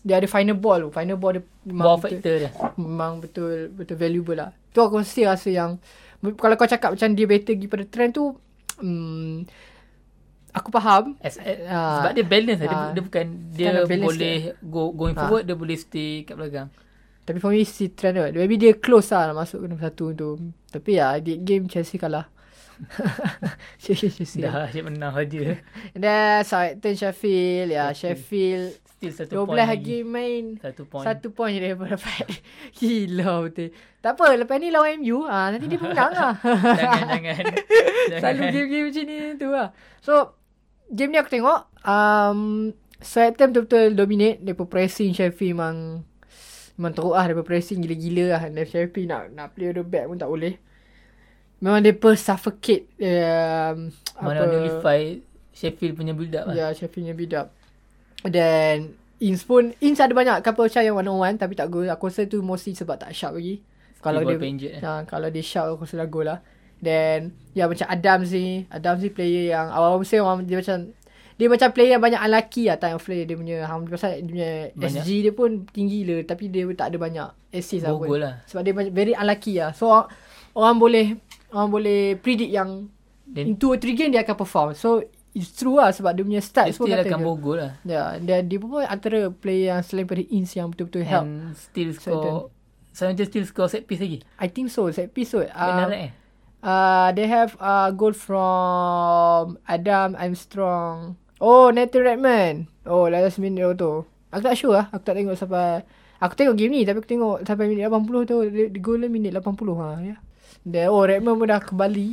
dia 0.06 0.22
ada 0.22 0.28
final 0.28 0.54
ball 0.54 0.86
tu. 0.86 0.90
Final 0.92 1.18
ball 1.18 1.34
dia 1.34 1.44
memang 1.66 1.82
Ball 1.84 1.98
betul, 1.98 2.10
factor 2.14 2.36
dia. 2.38 2.50
memang 2.78 3.12
betul 3.18 3.52
betul 3.74 3.98
valuable 3.98 4.38
lah. 4.38 4.54
Tu 4.70 4.78
aku 4.78 4.96
mesti 4.96 5.26
rasa 5.26 5.50
yang 5.50 5.82
kalau 6.38 6.54
kau 6.54 6.66
cakap 6.66 6.94
macam 6.94 7.10
dia 7.12 7.26
better 7.26 7.52
pergi 7.52 7.66
pada 7.66 7.84
trend 7.84 8.12
tu 8.14 8.26
hmm, 8.78 9.46
aku 10.52 10.70
faham. 10.72 11.18
As, 11.20 11.42
Ah. 11.66 12.00
sebab 12.00 12.12
dia 12.14 12.24
balance 12.24 12.60
lah. 12.60 12.68
Dia, 12.68 12.78
Ah. 12.78 12.90
dia 12.92 13.02
bukan 13.02 13.26
dia 13.50 13.70
balance 13.82 14.06
boleh 14.06 14.38
go 14.62 14.84
going 14.92 15.14
Ah. 15.14 15.26
forward 15.26 15.44
dia 15.44 15.56
boleh 15.56 15.76
stay 15.76 16.22
kat 16.22 16.36
belakang. 16.36 16.70
Tapi 17.26 17.38
for 17.40 17.50
me 17.50 17.66
si 17.66 17.90
trend 17.90 18.22
tu. 18.22 18.38
Maybe 18.38 18.56
dia 18.56 18.78
close 18.78 19.10
lah 19.10 19.34
nak 19.34 19.42
masuk 19.42 19.58
ke 19.60 19.66
nombor 19.66 19.84
satu 19.84 20.06
tu. 20.14 20.30
Tapi 20.70 20.92
ya 20.94 21.18
di 21.18 21.42
game 21.42 21.66
Chelsea 21.66 21.98
kalah. 21.98 22.30
Chelsea 23.82 24.12
Chelsea. 24.12 24.44
Dah 24.44 24.68
asyik 24.68 24.86
menang 24.86 25.16
saja. 25.16 25.58
And 25.96 26.02
then 26.02 26.44
Southampton 26.44 26.94
Sheffield 26.94 27.70
ya 27.72 27.90
Sheffield 27.92 28.78
Still 28.96 29.12
satu 29.12 29.34
12 29.44 29.48
point 29.52 29.60
lagi 29.60 29.98
main 30.08 30.44
Satu 30.56 30.82
point. 30.88 31.04
Satu 31.04 31.28
point 31.36 31.52
je 31.52 31.60
dia 31.60 31.76
dapat. 31.76 32.26
Gila 32.80 33.32
betul. 33.44 33.76
Tak 34.00 34.12
apa, 34.16 34.26
lepas 34.40 34.56
ni 34.56 34.72
lawan 34.72 35.04
MU, 35.04 35.28
ah 35.28 35.52
nanti 35.52 35.68
dia 35.68 35.80
menang 35.82 36.14
lah. 36.16 36.34
jangan 36.80 37.04
jangan. 37.12 37.44
Selalu 38.24 38.42
game-game 38.56 38.86
macam 38.88 39.04
ni 39.04 39.16
tu 39.36 39.48
lah. 39.52 39.68
So, 40.00 40.40
game 40.88 41.12
ni 41.12 41.20
aku 41.20 41.28
tengok. 41.28 41.60
Um, 41.84 42.72
Southampton 43.04 43.68
betul-betul 43.68 44.00
dominate. 44.00 44.40
Dia 44.40 44.56
pun 44.56 44.72
pressing 44.72 45.12
Sheffield 45.12 45.60
memang 45.60 46.08
memang 46.80 46.92
teruk 46.96 47.20
lah. 47.20 47.28
Dia 47.28 47.44
pressing 47.44 47.84
gila-gila 47.84 48.40
lah. 48.40 48.42
Dan 48.48 48.64
Sheffield 48.64 49.12
nak, 49.12 49.24
nak 49.36 49.48
play 49.52 49.76
the 49.76 49.84
back 49.84 50.08
pun 50.08 50.16
tak 50.16 50.32
boleh. 50.32 50.56
Memang 51.60 51.84
dia 51.84 51.92
pun 51.92 52.16
suffocate. 52.16 52.88
Um, 52.96 53.92
Mana 54.24 54.48
nullify 54.48 55.20
Sheffield 55.52 56.00
punya 56.00 56.16
build 56.16 56.32
up 56.32 56.48
lah. 56.48 56.56
Ya, 56.56 56.66
Sheffield 56.72 57.12
punya 57.12 57.16
build 57.18 57.36
up. 57.36 57.52
Dan 58.28 58.98
Ins 59.24 59.48
pun 59.48 59.72
Ins 59.80 60.02
ada 60.04 60.12
banyak 60.12 60.44
couple 60.44 60.68
shot 60.68 60.84
yang 60.84 61.00
one 61.00 61.08
on 61.08 61.20
one 61.22 61.36
tapi 61.40 61.56
tak 61.56 61.72
gol. 61.72 61.88
Aku 61.88 62.12
rasa 62.12 62.28
tu 62.28 62.44
mostly 62.44 62.76
sebab 62.76 63.00
tak 63.00 63.16
sharp 63.16 63.40
lagi. 63.40 63.64
Kalau 64.04 64.22
dia 64.22 64.38
injured, 64.38 64.78
eh. 64.78 64.82
ha, 64.86 65.02
kalau 65.10 65.34
dia 65.34 65.42
sharp 65.42 65.80
aku 65.80 65.90
rasa 65.90 66.04
dah 66.04 66.10
gol 66.10 66.28
lah. 66.30 66.40
Then 66.84 67.34
ya 67.56 67.66
macam 67.66 67.88
Adams 67.88 68.36
ni, 68.36 68.68
Adams 68.70 69.02
ni 69.02 69.10
player 69.10 69.56
yang 69.56 69.72
awal-awal 69.72 70.04
musim 70.04 70.22
orang 70.22 70.46
dia 70.46 70.60
macam 70.60 70.94
dia 71.36 71.48
macam 71.52 71.68
player 71.76 71.92
yang 72.00 72.04
banyak 72.04 72.22
unlucky 72.22 72.72
lah 72.72 72.80
time 72.80 72.96
of 72.96 73.04
play 73.04 73.28
dia 73.28 73.36
punya 73.36 73.68
hang 73.68 73.84
pasal 73.92 74.16
dia 74.24 74.32
punya 74.32 74.52
Banyak. 74.72 75.04
SG 75.04 75.10
dia 75.20 75.34
pun 75.36 75.50
tinggi 75.68 76.08
lah 76.08 76.24
tapi 76.24 76.48
dia 76.48 76.64
tak 76.72 76.96
ada 76.96 76.98
banyak 77.00 77.28
assist 77.52 77.84
lah 77.84 77.92
pun. 77.96 78.20
Lah. 78.20 78.40
Sebab 78.48 78.62
dia 78.64 78.74
very 78.92 79.12
unlucky 79.16 79.60
lah. 79.60 79.76
So 79.76 79.92
orang, 79.92 80.08
orang 80.56 80.76
boleh 80.80 81.06
orang 81.52 81.70
boleh 81.72 82.00
predict 82.20 82.52
yang 82.52 82.92
Then 83.26 83.58
in 83.58 83.60
2 83.60 83.74
or 83.74 83.78
3 83.82 83.98
game 83.98 84.12
dia 84.14 84.22
akan 84.22 84.38
perform. 84.38 84.68
So 84.78 85.02
it's 85.36 85.52
true 85.52 85.76
lah 85.76 85.92
sebab 85.92 86.16
dia 86.16 86.24
punya 86.24 86.40
dia 86.40 86.48
stats 86.48 86.80
pun 86.80 86.88
still 86.88 86.98
kata 86.98 87.12
akan 87.12 87.22
bogol 87.22 87.60
lah. 87.60 87.72
Ya, 87.84 88.16
dan 88.18 88.48
dia 88.48 88.58
pun 88.58 88.82
antara 88.82 89.28
player 89.30 89.76
yang 89.76 89.82
selain 89.84 90.08
pada 90.08 90.24
ins 90.24 90.56
yang 90.56 90.72
betul-betul 90.72 91.04
help. 91.04 91.28
And 91.28 91.54
still 91.54 91.92
Certain. 91.92 92.24
score 92.24 92.56
Southampton 92.96 93.28
still 93.28 93.44
score 93.44 93.68
set 93.68 93.84
piece 93.84 94.00
lagi. 94.00 94.24
I 94.40 94.48
think 94.48 94.72
so. 94.72 94.88
Set 94.88 95.12
piece 95.12 95.36
so. 95.36 95.44
Benar 95.44 95.92
Uh, 95.92 96.08
eh? 96.08 96.10
uh, 96.64 97.08
they 97.12 97.28
have 97.28 97.52
a 97.60 97.68
uh, 97.68 97.88
goal 97.92 98.16
from 98.16 99.60
Adam 99.68 100.16
Armstrong. 100.16 101.20
Oh, 101.44 101.68
Nathan 101.76 102.08
Redmond. 102.08 102.72
Oh, 102.88 103.12
last 103.12 103.44
minute 103.44 103.76
tu. 103.76 104.08
Aku 104.32 104.40
tak 104.40 104.56
sure 104.56 104.80
lah. 104.80 104.88
Aku 104.96 105.04
tak 105.04 105.20
tengok 105.20 105.36
sampai... 105.36 105.84
Aku 106.24 106.32
tengok 106.40 106.56
game 106.56 106.72
ni 106.72 106.88
tapi 106.88 107.04
aku 107.04 107.10
tengok 107.12 107.44
sampai 107.44 107.68
minit 107.68 107.92
80 107.92 108.32
tu. 108.32 108.38
Dia, 108.48 108.72
dia 108.72 108.80
goal 108.80 109.04
dia 109.04 109.12
minit 109.12 109.36
80 109.36 109.44
ha. 109.76 109.90
Ya. 110.00 110.16
Then, 110.64 110.88
oh, 110.88 111.04
Redmond 111.04 111.36
pun 111.44 111.48
dah 111.52 111.60
kembali. 111.60 112.10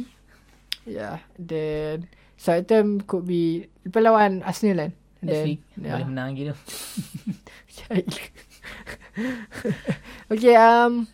Yeah. 0.83 1.23
Then, 1.39 2.11
Southampton 2.43 3.07
could 3.07 3.23
be... 3.23 3.71
Lepas 3.87 4.03
lawan 4.03 4.43
Arsenal 4.43 4.91
kan? 4.91 4.91
Then, 5.23 5.45
week. 5.47 5.63
Boleh 5.79 6.07
menang 6.11 6.35
lagi 6.35 6.51
tu. 6.51 6.57
Okay, 10.33 10.57
um, 10.57 11.07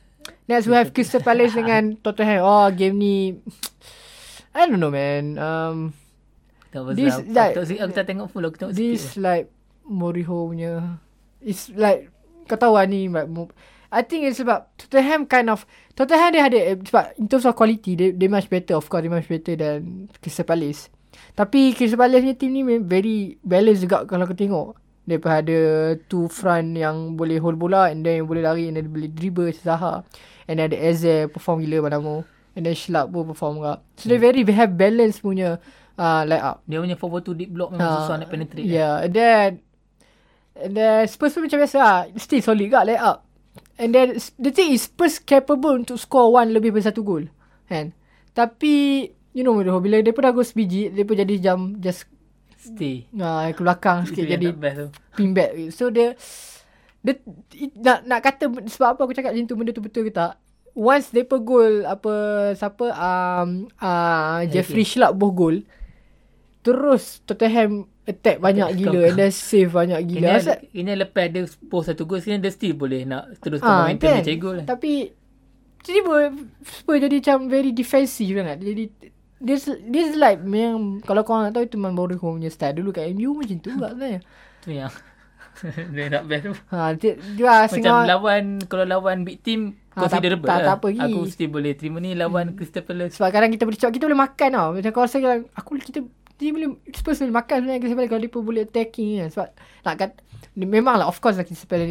next 0.47 0.71
we 0.71 0.75
have 0.79 0.95
Crystal 0.95 1.21
Palace 1.21 1.53
dengan 1.53 1.93
Tottenham. 2.05 2.41
Oh, 2.47 2.71
game 2.71 2.97
ni, 2.97 3.17
I 4.55 4.65
don't 4.65 4.79
know, 4.81 4.89
man. 4.95 5.37
Um, 5.37 5.93
Tak 6.71 6.95
This, 6.95 7.17
like- 7.29 7.57
Aku, 7.57 7.65
tak, 7.65 7.81
aku 7.81 7.93
tak 7.97 8.07
tengok 8.07 8.29
full. 8.31 8.45
Aku 8.47 8.57
tengok 8.61 8.73
this 8.77 9.17
sikit. 9.17 9.25
like 9.25 9.47
Moriho 9.89 10.53
punya, 10.53 11.01
it's 11.41 11.73
like 11.73 12.13
kau 12.45 12.61
tahu 12.61 12.77
lah 12.77 12.85
ni. 12.85 13.09
Like, 13.09 13.29
I 13.89 14.05
think 14.05 14.29
it's 14.29 14.37
sebab 14.37 14.69
Tottenham 14.77 15.25
kind 15.25 15.49
of 15.49 15.65
Tottenham 15.97 16.29
dia 16.37 16.45
ada 16.45 16.59
eh, 16.61 16.77
sebab 16.77 17.17
in 17.17 17.25
terms 17.25 17.49
of 17.49 17.57
quality 17.57 17.97
they, 17.97 18.13
they 18.13 18.29
much 18.29 18.53
better 18.53 18.77
of 18.77 18.85
course 18.85 19.01
they 19.01 19.09
much 19.09 19.25
better 19.25 19.57
than 19.57 20.13
Crystal 20.21 20.45
Palace. 20.45 20.93
Tapi 21.39 21.71
Crystal 21.71 21.95
Palace 21.95 22.27
punya 22.27 22.35
team 22.35 22.51
ni 22.51 22.63
very 22.83 23.39
balance 23.47 23.79
juga 23.79 24.03
kalau 24.11 24.27
kau 24.27 24.35
tengok. 24.35 24.75
Dia 25.07 25.23
pun 25.23 25.31
ada 25.31 25.59
two 26.11 26.27
front 26.27 26.75
yang 26.75 27.15
boleh 27.15 27.39
hold 27.39 27.55
bola 27.55 27.95
and 27.95 28.03
then 28.03 28.21
yang 28.21 28.27
boleh 28.27 28.43
lari 28.43 28.67
and 28.67 28.75
then 28.75 28.91
boleh 28.91 29.07
dribble 29.07 29.47
Zaha. 29.55 30.03
And 30.51 30.59
then 30.59 30.75
ada 30.75 30.75
Eze 30.75 31.31
perform 31.31 31.63
gila 31.63 31.87
padamu. 31.87 32.27
And 32.59 32.67
then 32.67 32.75
Schlapp 32.75 33.15
pun 33.15 33.31
perform 33.31 33.63
juga. 33.63 33.79
So 34.03 34.11
they 34.11 34.19
very 34.19 34.43
have 34.51 34.75
balance 34.75 35.23
punya 35.23 35.63
uh, 35.95 36.23
line 36.27 36.43
up. 36.43 36.67
Dia 36.67 36.83
punya 36.83 36.99
442 36.99 37.39
deep 37.39 37.51
block 37.55 37.71
memang 37.71 37.87
Ah, 37.87 37.97
susah 38.03 38.17
nak 38.19 38.29
penetrate. 38.35 38.67
Yeah, 38.67 39.07
and 39.07 39.15
then 39.15 39.49
and 40.59 40.73
then 40.75 41.07
Spurs 41.07 41.39
pun 41.39 41.47
macam 41.47 41.63
biasa 41.63 41.77
lah. 41.79 41.99
Still 42.19 42.43
solid 42.43 42.67
gak 42.67 42.83
lay 42.91 42.99
up. 42.99 43.23
And 43.79 43.95
then 43.95 44.19
the 44.43 44.51
thing 44.51 44.75
is 44.75 44.91
Spurs 44.91 45.23
capable 45.23 45.79
untuk 45.79 46.03
score 46.03 46.35
one 46.35 46.51
lebih 46.51 46.75
daripada 46.75 46.91
satu 46.91 47.07
gol. 47.07 47.31
Kan? 47.71 47.95
Tapi 48.35 49.07
you 49.39 49.47
know 49.47 49.55
Mourinho, 49.55 49.79
bila 49.79 50.03
dia 50.03 50.11
pun 50.11 50.27
dah 50.27 50.35
sebiji, 50.35 50.91
dia 50.91 51.07
jadi 51.07 51.35
jam 51.39 51.79
just 51.79 52.11
Stay. 52.59 53.07
uh, 53.15 53.55
ke 53.55 53.63
belakang 53.63 54.03
sikit 54.11 54.27
jadi 54.27 54.51
pin 55.15 55.31
back. 55.31 55.55
So 55.71 55.95
dia 55.95 56.19
dia 56.99 57.15
it, 57.55 57.71
nak 57.79 58.03
nak 58.03 58.21
kata 58.27 58.51
sebab 58.51 58.99
apa 58.99 59.01
aku 59.07 59.15
cakap 59.15 59.31
macam 59.31 59.47
tu 59.47 59.55
benda 59.55 59.71
tu 59.71 59.85
betul 59.87 60.03
ke 60.11 60.13
tak? 60.13 60.35
Once 60.75 61.15
depa 61.15 61.39
gol 61.39 61.87
apa 61.87 62.15
siapa 62.59 62.91
um 62.99 63.71
uh, 63.79 64.43
Jeffrey 64.51 64.83
Schlapp 64.83 65.15
boh 65.15 65.31
gol 65.31 65.63
terus 66.67 67.23
Tottenham 67.23 67.87
attack 68.03 68.43
banyak 68.43 68.75
gila 68.75 69.07
and 69.07 69.17
then 69.17 69.31
save 69.31 69.71
banyak 69.71 70.03
Ini, 70.03 70.11
gila. 70.19 70.29
Asal, 70.35 70.59
ini 70.75 70.93
lepas 70.99 71.31
dia 71.31 71.47
post 71.71 71.95
satu 71.95 72.11
gol, 72.11 72.19
sekarang 72.19 72.43
dia 72.43 72.51
still 72.51 72.75
boleh 72.75 73.07
nak 73.07 73.39
teruskan 73.39 73.71
ah, 73.71 73.79
momentum 73.87 74.11
kan? 74.11 74.19
macam 74.19 74.35
gol 74.43 74.55
lah. 74.59 74.67
Tapi 74.67 74.93
tiba 75.87 76.35
Spurs 76.67 77.01
jadi 77.01 77.17
macam 77.23 77.39
very 77.47 77.71
defensive 77.71 78.35
sangat. 78.35 78.59
Jadi 78.61 78.85
this 79.39 79.67
this 79.85 80.15
like 80.15 80.41
memang 80.41 80.99
kalau 81.01 81.23
kau 81.23 81.37
nak 81.37 81.53
tahu 81.53 81.65
itu 81.65 81.77
memang 81.77 81.95
Mourinho 81.95 82.21
punya 82.21 82.49
style 82.49 82.75
dulu 82.75 82.91
kat 82.91 83.11
MU 83.11 83.35
macam 83.35 83.59
tu 83.59 83.71
lah 83.73 83.91
sebenarnya. 83.91 84.21
Tu 84.61 84.71
yang 84.73 84.91
dia 85.95 86.07
nak 86.07 86.23
best 86.25 86.43
tu. 86.45 86.55
Ha, 86.71 86.95
dia, 86.95 87.13
dia 87.35 87.43
Macam 87.43 87.63
Arsenal- 87.67 88.07
lawan 88.07 88.43
kalau 88.65 88.85
lawan 88.85 89.27
big 89.27 89.43
team 89.43 89.75
tak- 89.91 90.07
considerable 90.07 90.47
tak- 90.47 90.63
lah. 90.63 90.67
tak 90.69 90.77
apa 90.79 90.87
lagi. 90.89 91.01
Hmm. 91.01 91.11
Aku 91.11 91.21
still 91.27 91.51
boleh 91.51 91.73
terima 91.75 91.99
ni 91.99 92.15
lawan 92.15 92.55
Crystal 92.55 92.83
Palace. 92.83 93.19
Sebab 93.19 93.29
kadang 93.29 93.51
kita 93.51 93.63
boleh 93.63 93.79
kita 93.79 94.05
boleh 94.07 94.21
makan 94.21 94.49
tau. 94.53 94.69
Macam 94.75 94.91
kau 94.93 95.03
rasa 95.03 95.19
aku 95.51 95.71
kita 95.79 96.01
dia 96.39 96.55
boleh 96.55 96.71
Spurs 96.89 97.19
boleh 97.19 97.35
makan 97.35 97.55
sebenarnya 97.59 97.81
Crystal 97.81 97.99
Palace 97.99 98.11
kalau 98.11 98.23
dia 98.23 98.31
boleh 98.33 98.63
attacking 98.65 99.11
kan. 99.19 99.29
Sebab 99.29 99.49
nak 99.83 99.95
kat 99.97 100.11
memang 100.55 100.95
lah 100.97 101.07
of 101.07 101.19
course 101.19 101.35
lah 101.35 101.43
Crystal 101.43 101.67
Palace 101.67 101.91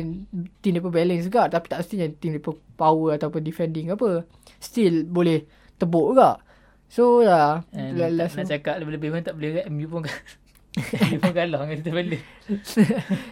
team 0.60 0.72
dia 0.72 0.80
pun 0.80 0.92
balance 0.92 1.24
juga 1.24 1.48
tapi 1.48 1.68
tak 1.68 1.80
mestinya 1.82 2.08
team 2.14 2.32
dia 2.32 2.42
pun 2.42 2.56
power 2.76 3.20
ataupun 3.20 3.44
defending 3.44 3.92
apa. 3.92 4.24
Still 4.58 5.04
boleh 5.04 5.44
tebuk 5.76 6.16
juga. 6.16 6.40
So 6.88 7.20
lah 7.20 7.68
And 7.70 7.94
la- 7.94 8.08
nak, 8.08 8.16
last 8.18 8.34
nak 8.36 8.48
cakap 8.48 8.80
lebih-lebih 8.80 9.10
pun 9.10 9.22
tak 9.22 9.36
boleh 9.36 9.50
kan. 9.58 9.66
MU 9.74 9.88
pun 9.88 10.02
MU 10.78 11.18
pun 11.18 11.34
kalah 11.34 11.60
dengan 11.60 11.74
Crystal 11.74 11.94
Palace. 11.94 12.24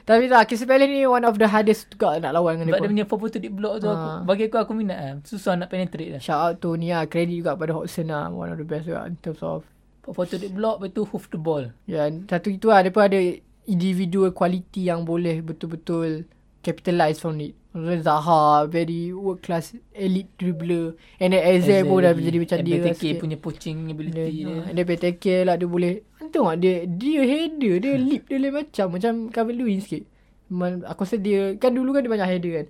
Tapi 0.02 0.24
tak 0.26 0.44
Crystal 0.46 0.66
Palace 0.68 0.90
ni 0.90 1.06
one 1.06 1.24
of 1.24 1.36
the 1.36 1.46
hardest 1.46 1.88
juga 1.88 2.18
nak 2.18 2.32
lawan 2.32 2.58
dengan 2.58 2.68
Sebab 2.68 2.80
dia 2.82 2.98
dia. 2.98 3.06
pun. 3.06 3.20
punya 3.22 3.38
442 3.38 3.40
deep 3.40 3.54
block 3.54 3.74
tu 3.78 3.88
aku, 3.88 4.08
Ah. 4.08 4.20
bagi 4.22 4.44
aku 4.46 4.58
aku 4.60 4.74
minat 4.74 4.98
lah. 4.98 5.14
Susah 5.22 5.54
nak 5.54 5.68
penetrate 5.68 6.10
lah. 6.10 6.20
Shout 6.20 6.36
out 6.38 6.56
to 6.58 6.74
ni 6.74 6.90
lah 6.90 7.06
credit 7.06 7.36
juga 7.36 7.54
pada 7.54 7.72
Hodgson 7.72 8.08
lah 8.08 8.28
one 8.28 8.50
of 8.50 8.58
the 8.58 8.66
best 8.66 8.86
juga 8.86 9.06
in 9.06 9.16
terms 9.18 9.40
of 9.40 9.62
442 10.04 10.38
deep 10.40 10.54
block 10.54 10.76
lepas 10.78 10.90
tu 10.92 11.02
hoof 11.04 11.24
the 11.28 11.38
ball. 11.38 11.64
Ya, 11.86 12.06
satu 12.26 12.50
itu 12.50 12.68
lah. 12.68 12.82
Dia 12.82 12.90
pun 12.90 13.04
ada 13.04 13.18
individual 13.66 14.30
quality 14.32 14.82
yang 14.84 15.02
boleh 15.02 15.42
betul-betul 15.42 16.26
capitalize 16.60 17.18
from 17.18 17.38
it. 17.40 17.54
Zaha, 17.76 18.42
very 18.66 19.12
world 19.12 19.40
class 19.40 19.76
elite 19.92 20.32
dribbler. 20.36 20.96
And 21.18 21.32
then 21.32 21.44
Eze 21.44 21.84
pun 21.84 22.00
dah 22.00 22.12
jadi 22.12 22.38
macam 22.40 22.58
dia 22.60 22.76
BTK 22.80 22.96
sikit. 22.96 23.16
punya 23.20 23.36
poaching 23.36 23.78
Dia, 23.82 23.92
ability 23.92 24.16
dia. 24.16 24.48
dia, 24.48 24.56
dia 24.72 24.84
PTK 24.86 25.26
lah 25.44 25.56
dia 25.56 25.68
boleh 25.68 25.94
Tengok 26.26 26.56
dia 26.56 26.88
Dia 26.88 27.22
header 27.22 27.76
Dia 27.78 27.94
lip 28.08 28.24
dia 28.26 28.38
lain 28.38 28.56
macam 28.56 28.86
Macam 28.90 29.14
Calvin 29.28 29.56
Lewin 29.56 29.80
sikit 29.80 30.04
Man, 30.48 30.82
Aku 30.84 31.04
rasa 31.04 31.16
dia 31.16 31.54
Kan 31.56 31.72
dulu 31.72 31.92
kan 31.92 32.00
dia 32.00 32.12
banyak 32.12 32.30
header 32.30 32.52
kan 32.54 32.68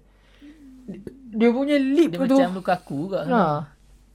Dia 1.31 1.49
punya 1.49 1.75
lip 1.77 2.09
Dia 2.09 2.19
tu 2.25 2.35
macam 2.35 2.51
Lukaku 2.53 2.97
juga. 3.05 3.19
ha. 3.25 3.43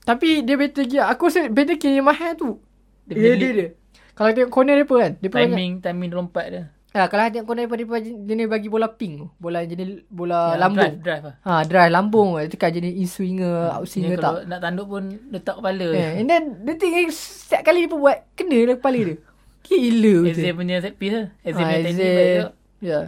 Tapi 0.01 0.41
dia 0.41 0.55
better 0.55 0.83
lagi 0.83 0.97
Aku 0.99 1.23
rasa 1.25 1.47
better 1.47 1.75
kira 1.75 1.93
yang 1.95 2.05
mahal 2.05 2.35
tu 2.35 2.59
Dia 3.05 3.15
punya 3.15 3.27
Header 3.31 3.51
dia 3.53 3.67
Kalau 4.11 4.29
tengok 4.29 4.51
corner 4.51 4.75
dia 4.75 4.85
pun 4.85 4.97
kan 4.99 5.11
Dia 5.17 5.29
pun 5.29 5.37
banyak 5.39 5.51
Timing 5.51 5.71
timing 5.79 6.11
lompat 6.11 6.45
dia. 6.47 6.63
Ah, 6.91 7.07
kalau 7.07 7.23
hadiah 7.23 7.41
kau 7.41 7.55
daripada 7.55 7.79
jenis 8.03 8.45
bagi 8.45 8.67
bola 8.67 8.91
pink 8.91 9.13
tu. 9.15 9.27
Bola 9.37 9.63
jenis 9.63 10.03
bola 10.05 10.51
Yang 10.51 10.59
lambung. 10.59 10.75
Drive, 10.83 10.99
drive 10.99 11.23
lah. 11.23 11.35
Ha, 11.41 11.51
drive 11.63 11.87
lambung. 11.89 12.29
Tekan 12.45 12.71
jenis 12.73 12.93
in 12.93 13.07
swinger, 13.07 13.55
out 13.69 13.81
Ni 13.81 13.87
swinger 13.87 14.17
kalau 14.17 14.37
tak. 14.37 14.45
nak 14.45 14.59
tanduk 14.59 14.87
pun 14.89 15.03
letak 15.29 15.55
kepala. 15.55 15.87
Eh, 15.89 16.19
and 16.19 16.27
then 16.27 16.43
the 16.61 16.75
thing 16.75 16.91
is 17.01 17.15
setiap 17.15 17.63
kali 17.63 17.83
dia 17.83 17.89
pun 17.89 17.99
buat 18.01 18.27
kena 18.33 18.55
dalam 18.61 18.77
kepala 18.77 18.99
dia. 19.01 19.15
Gila 19.65 20.15
Eze 20.27 20.51
punya 20.51 20.75
set 20.77 20.95
piece 20.95 21.15
lah. 21.15 21.27
Eze 21.41 21.55
Ah, 21.55 21.63
punya 21.63 21.77
teknik 21.79 21.95
Eze. 21.95 22.11
baik 22.11 22.35
tu. 22.35 22.49
Yeah. 22.81 23.05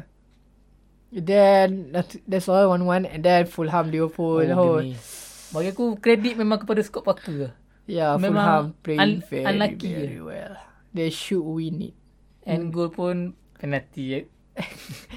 Then 1.12 1.68
that's, 1.92 2.18
that's 2.24 2.48
all 2.48 2.66
one 2.68 2.84
one 2.84 3.04
and 3.04 3.20
then 3.20 3.46
Fulham 3.46 3.88
Liverpool. 3.88 4.48
Oh, 4.50 4.80
Oh. 4.80 4.82
Bagi 5.52 5.70
aku 5.70 5.94
kredit 5.96 6.34
memang 6.34 6.58
kepada 6.58 6.82
Scott 6.82 7.04
Parker 7.04 7.36
lah. 7.38 7.54
yeah, 7.86 8.16
memang 8.16 8.32
Fulham 8.42 8.66
playing 8.80 9.02
un- 9.02 9.22
very 9.22 9.46
unlucky 9.46 9.92
very 9.92 10.18
well. 10.20 10.54
They 10.90 11.12
should 11.12 11.44
win 11.44 11.84
it. 11.84 11.96
And 12.42 12.72
goal 12.72 12.90
pun 12.90 13.38
penalti. 13.64 14.20
eh. 14.20 14.26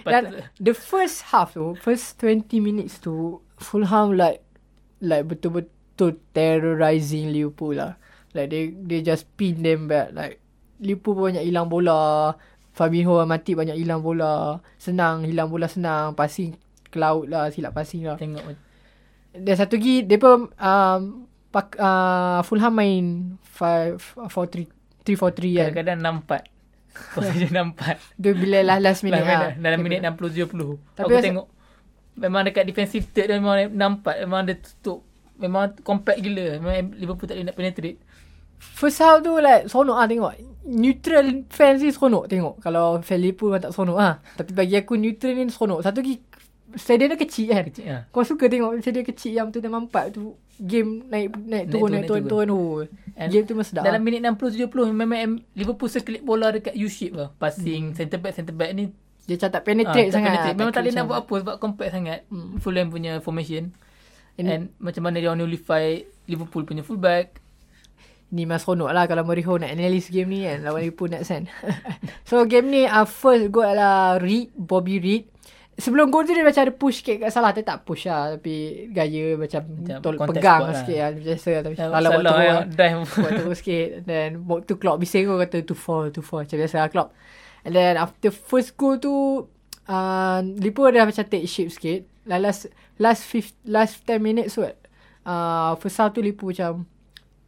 Dan 0.06 0.22
Patut- 0.30 0.46
the 0.56 0.72
first 0.72 1.26
half 1.28 1.52
tu, 1.52 1.74
first 1.76 2.16
20 2.22 2.46
minutes 2.62 3.02
tu, 3.02 3.42
Fulham 3.58 4.14
like 4.14 4.46
like 5.02 5.26
betul-betul 5.26 6.22
terrorizing 6.30 7.34
Liverpool 7.34 7.74
lah. 7.74 7.98
Like 8.32 8.54
they 8.54 8.70
they 8.70 9.02
just 9.02 9.26
pin 9.34 9.60
them 9.60 9.90
back. 9.90 10.14
Like 10.14 10.38
Liverpool 10.78 11.18
banyak 11.18 11.42
hilang 11.42 11.66
bola. 11.66 12.32
Fabinho 12.76 13.16
mati 13.24 13.56
banyak 13.56 13.76
hilang 13.76 14.04
bola. 14.04 14.60
Senang 14.76 15.24
hilang 15.24 15.48
bola 15.48 15.66
senang. 15.66 16.12
Passing 16.12 16.54
ke 16.86 16.96
laut 17.00 17.26
lah. 17.26 17.48
Silap 17.48 17.72
passing 17.72 18.04
lah. 18.04 18.20
Tengok 18.20 18.44
Dan 19.36 19.52
satu 19.52 19.76
lagi, 19.76 20.00
dia 20.00 20.16
pun 20.16 20.48
um, 20.48 21.00
pak, 21.52 21.76
uh, 21.76 22.40
Fulham 22.40 22.72
main 22.72 23.04
5 23.56 23.96
4 24.16 24.32
3 24.32 24.68
3 25.04 25.12
4 25.12 25.12
3 25.12 25.12
kan. 25.12 25.72
kadang-kadang 25.72 26.00
nampak. 26.00 26.42
Posisi 27.14 27.48
nampak. 27.48 27.96
Dia 28.20 28.32
bila 28.36 28.58
last, 28.62 28.82
last 28.82 29.00
minute 29.04 29.24
lah. 29.24 29.56
dalam 29.56 29.78
minit 29.80 30.04
60-70. 30.04 30.96
Tapi 30.96 31.12
Aku 31.12 31.24
tengok. 31.24 31.46
Memang 32.16 32.42
dekat 32.48 32.64
defensive 32.64 33.06
third 33.12 33.28
dia 33.28 33.36
memang 33.36 33.68
nampak. 33.72 34.16
Memang 34.24 34.48
dia 34.48 34.56
tutup. 34.56 35.04
Memang 35.36 35.76
compact 35.84 36.20
gila. 36.20 36.60
Memang 36.60 36.96
Liverpool 36.96 37.28
tak 37.28 37.36
boleh 37.36 37.46
nak 37.48 37.56
penetrate. 37.56 37.98
First 38.56 39.04
half 39.04 39.20
tu 39.20 39.36
like 39.36 39.68
seronok 39.68 39.96
ah 40.00 40.06
tengok. 40.08 40.32
Neutral 40.66 41.44
fans 41.52 41.84
ni 41.84 41.92
seronok 41.92 42.24
tengok. 42.26 42.54
Kalau 42.64 43.04
fan 43.04 43.20
Liverpool 43.20 43.52
memang 43.52 43.68
tak 43.68 43.72
seronok 43.76 43.98
ah. 44.00 44.14
Tapi 44.34 44.50
bagi 44.56 44.76
aku 44.80 44.96
neutral 44.96 45.36
ni 45.36 45.52
seronok. 45.52 45.84
Satu 45.84 46.00
lagi 46.00 46.24
stadium 46.76 47.08
dia 47.10 47.18
kecil 47.18 47.46
kan. 47.48 47.64
Kecil 47.66 47.86
lah. 47.86 48.02
Kau 48.08 48.22
suka 48.22 48.46
tengok 48.46 48.78
stadium 48.78 49.04
kecil 49.04 49.32
yang 49.32 49.48
tu 49.48 49.58
memang 49.58 49.84
empat 49.84 50.12
tu 50.12 50.32
game 50.56 51.04
naik 51.04 51.36
naik 51.36 51.64
turun 51.68 51.88
naik 51.90 52.04
turun 52.04 52.22
naik 52.22 52.30
turun. 52.30 52.48
Oh. 52.48 52.78
And 53.12 53.28
Game 53.28 53.44
tu 53.44 53.52
memang 53.52 53.66
sedap. 53.66 53.82
Dalam 53.82 54.00
minit 54.00 54.20
60-70 54.22 54.68
memang 54.90 55.18
Liverpool 55.52 55.88
sekelip 55.88 56.22
bola 56.22 56.48
dekat 56.48 56.72
U-shape 56.72 57.12
lah. 57.12 57.28
Passing, 57.34 57.90
Hmm. 57.90 57.94
centre 57.94 58.16
back, 58.16 58.32
centre 58.32 58.52
back 58.52 58.72
ni 58.72 58.92
dia 59.26 59.34
macam 59.34 59.50
tak 59.50 59.62
penetrate 59.64 60.06
tak 60.06 60.14
sangat. 60.14 60.30
penetrate. 60.30 60.54
Memang 60.54 60.70
tak 60.70 60.80
boleh 60.80 60.94
nak 60.94 61.04
buat 61.04 61.18
apa 61.18 61.34
sebab 61.34 61.54
compact 61.58 61.90
sangat. 61.90 62.18
Hmm. 62.28 62.56
Fulham 62.56 62.86
punya 62.88 63.18
formation. 63.18 63.74
And- 64.36 64.46
And, 64.46 64.62
macam 64.78 65.02
mana 65.02 65.18
dia 65.18 65.32
nullify 65.32 65.98
Liverpool 66.26 66.62
punya 66.62 66.80
fullback. 66.80 67.40
Ni 68.26 68.42
memang 68.42 68.58
seronok 68.58 68.90
lah 68.90 69.06
kalau 69.06 69.22
Mourinho 69.22 69.56
nak 69.56 69.70
analyse 69.70 70.10
game 70.10 70.28
ni 70.28 70.40
kan. 70.42 70.60
Lawan 70.60 70.78
Liverpool 70.80 71.08
next 71.08 71.30
kan. 71.30 71.46
so 72.28 72.42
game 72.44 72.68
ni 72.68 72.84
uh, 72.84 73.02
first 73.02 73.48
goal 73.48 73.64
adalah 73.64 74.18
Reed, 74.18 74.50
Bobby 74.52 74.98
Reed. 74.98 75.24
Sebelum 75.76 76.08
gol 76.08 76.24
tu 76.24 76.32
dia 76.32 76.40
macam 76.40 76.64
ada 76.64 76.72
push 76.72 77.04
sikit 77.04 77.20
kat 77.20 77.28
salah. 77.28 77.52
Dia 77.52 77.60
tak 77.60 77.84
push 77.84 78.08
lah. 78.08 78.40
Tapi 78.40 78.54
gaya 78.90 79.36
macam, 79.36 79.60
Macam 79.60 79.98
tol, 80.00 80.16
pegang 80.16 80.62
lah. 80.64 80.72
sikit 80.72 80.96
lah. 80.96 81.10
Biasa 81.12 81.48
lah. 81.52 81.62
Tapi 81.62 81.74
Salah, 81.76 81.92
salah 81.92 82.10
buat 82.10 82.24
terus. 82.24 82.40
yang 82.40 82.56
lah. 82.56 82.66
dive. 82.72 83.00
Buat 83.12 83.32
terus 83.36 83.56
sikit. 83.60 83.88
Then 84.02 84.28
waktu 84.48 84.72
Klopp 84.74 84.98
bising 84.98 85.28
kau 85.28 85.36
kata 85.36 85.58
to 85.60 85.74
fall, 85.76 86.08
to 86.08 86.20
fall. 86.20 86.40
Macam 86.40 86.56
biasa 86.56 86.76
lah 86.80 86.88
Klopp. 86.88 87.12
And 87.60 87.72
then 87.72 87.92
after 87.96 88.32
first 88.32 88.72
goal 88.74 88.96
tu, 88.96 89.44
uh, 89.84 90.38
Liverpool 90.40 90.90
dah 90.90 91.04
macam 91.04 91.24
take 91.24 91.44
shape 91.44 91.68
sikit. 91.68 92.00
Like 92.24 92.40
last 92.40 92.72
last 92.96 93.22
fifth, 93.22 93.52
last 93.62 94.00
10 94.02 94.16
minutes 94.18 94.56
tu, 94.56 94.64
uh, 94.64 95.72
first 95.76 96.00
half 96.00 96.10
tu 96.10 96.24
Liverpool 96.24 96.56
macam 96.56 96.88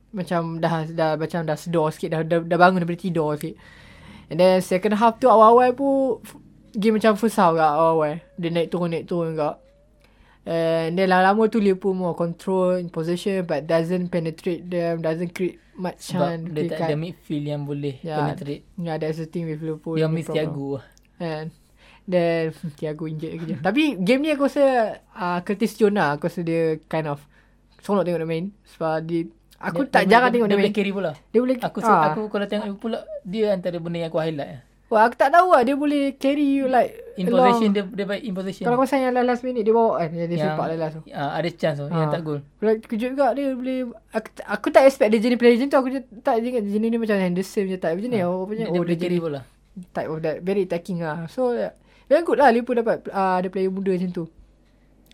macam 0.08 0.40
dah 0.56 0.84
dah 0.84 1.10
macam 1.16 1.44
dah 1.44 1.52
sedar 1.54 1.92
sikit 1.92 2.08
dah, 2.10 2.20
dah, 2.24 2.40
dah 2.40 2.58
bangun 2.60 2.84
daripada 2.84 3.00
tidur 3.00 3.32
sikit. 3.34 3.56
And 4.28 4.36
then 4.36 4.60
second 4.60 4.92
half 4.94 5.16
tu 5.16 5.26
awal-awal 5.26 5.72
pun 5.72 6.20
game 6.72 6.96
macam 6.96 7.14
half 7.14 7.24
kat 7.30 7.44
awal-awal. 7.70 8.18
Dia 8.34 8.48
naik 8.48 8.68
turun 8.68 8.90
naik 8.90 9.04
turun 9.04 9.32
kat. 9.32 9.56
And 10.42 10.96
then 10.96 11.08
lama-lama 11.08 11.44
tu 11.46 11.60
Liverpool 11.60 11.92
more 11.92 12.16
control 12.16 12.76
in 12.76 12.88
possession 12.88 13.44
but 13.44 13.64
doesn't 13.64 14.08
penetrate 14.08 14.64
them, 14.64 15.04
doesn't 15.04 15.30
create 15.30 15.60
much 15.76 16.00
Sebab 16.00 16.24
chance. 16.24 16.42
dia 16.48 16.72
tak 16.72 16.88
ada 16.88 16.96
midfield 16.96 17.44
yang 17.44 17.62
boleh 17.62 18.00
Ya. 18.00 18.16
penetrate. 18.16 18.64
Yeah, 18.74 18.96
that's 18.96 19.20
the 19.20 19.28
thing 19.28 19.44
with 19.44 19.60
Liverpool. 19.60 19.94
Dia 19.94 20.08
miss. 20.08 20.24
Thiago 20.26 20.80
lah. 20.80 20.84
And 21.20 21.52
then 22.02 22.56
Thiago 22.80 23.04
injured 23.04 23.32
lagi. 23.36 23.54
Tapi 23.60 23.82
game 24.00 24.24
ni 24.24 24.30
aku 24.32 24.48
rasa 24.48 24.64
uh, 25.12 25.38
Curtis 25.44 25.76
Jones 25.76 25.94
lah. 25.94 26.16
Aku 26.16 26.32
rasa 26.32 26.40
dia 26.40 26.80
kind 26.88 27.06
of 27.06 27.20
seronok 27.78 28.02
tengok 28.02 28.20
dia 28.24 28.30
main. 28.30 28.46
Sebab 28.72 29.04
dia 29.04 29.28
Aku 29.58 29.82
Dia- 29.84 29.90
tak 29.90 30.02
dia 30.06 30.10
jarang 30.14 30.30
boleh- 30.30 30.34
tengok 30.38 30.46
dia, 30.46 30.48
dia 30.48 30.56
main. 30.56 30.64
boleh 30.64 30.76
carry 30.78 30.92
bola. 30.94 31.12
Dia 31.28 31.40
boleh 31.42 31.56
Aku 31.58 31.78
ah. 31.82 32.02
aku 32.08 32.20
kalau 32.30 32.46
tengok 32.46 32.64
Liverpool 32.64 32.92
lah, 32.94 33.02
dia 33.20 33.44
antara 33.50 33.76
benda 33.76 33.98
yang 33.98 34.08
aku 34.08 34.20
highlight 34.22 34.50
lah. 34.54 34.62
Wah, 34.88 35.04
aku 35.04 35.20
tak 35.20 35.28
tahu 35.28 35.52
lah 35.52 35.60
dia 35.68 35.76
boleh 35.76 36.16
carry 36.16 36.56
you 36.56 36.64
like 36.64 36.96
In 37.20 37.28
possession 37.28 37.76
dia 37.76 37.84
dia 37.84 38.08
baik 38.08 38.24
in 38.24 38.32
possession. 38.32 38.64
Kalau 38.64 38.80
kau 38.80 38.88
sayang 38.88 39.12
yang 39.12 39.26
last 39.26 39.44
minute 39.44 39.60
dia 39.60 39.74
bawa 39.74 40.00
kan. 40.00 40.08
Dia, 40.08 40.24
dia 40.24 40.38
yang, 40.38 40.56
sepak 40.56 40.64
lah 40.64 40.76
last 40.80 40.94
tu. 40.96 41.02
ah, 41.12 41.30
ada 41.36 41.48
chance 41.52 41.76
tu 41.76 41.86
yang 41.86 42.08
Ah. 42.08 42.12
tak 42.14 42.22
gol. 42.24 42.40
Like, 42.62 42.80
kejut 42.86 43.08
juga 43.12 43.26
dia 43.36 43.52
boleh 43.52 43.78
aku, 44.08 44.28
aku 44.40 44.66
tak 44.72 44.88
expect 44.88 45.12
dia 45.12 45.20
jenis 45.20 45.36
player 45.36 45.60
macam 45.60 45.68
tu 45.68 45.76
aku 45.76 45.88
tak 46.22 46.34
ingat 46.40 46.64
jenis 46.64 46.88
ni 46.88 46.96
macam 46.96 47.16
Henderson 47.18 47.64
je 47.66 47.76
type 47.76 48.00
macam 48.00 48.08
ni 48.08 48.20
oh 48.22 48.48
punya 48.48 48.64
Dia, 48.64 48.70
dia 48.70 48.72
oh 48.72 48.80
boleh 48.80 48.96
dia 48.96 49.04
carry 49.04 49.18
bola. 49.20 49.40
type 49.92 50.08
of 50.08 50.18
that 50.22 50.36
very 50.40 50.62
attacking 50.64 50.98
lah 50.98 51.28
so 51.28 51.52
yeah, 51.52 51.76
very 52.06 52.24
good 52.24 52.40
lah 52.40 52.48
Liverpool 52.48 52.80
dapat 52.80 52.96
uh, 53.10 53.36
ada 53.36 53.48
player 53.52 53.68
muda 53.68 53.92
macam 53.92 54.10
tu 54.10 54.24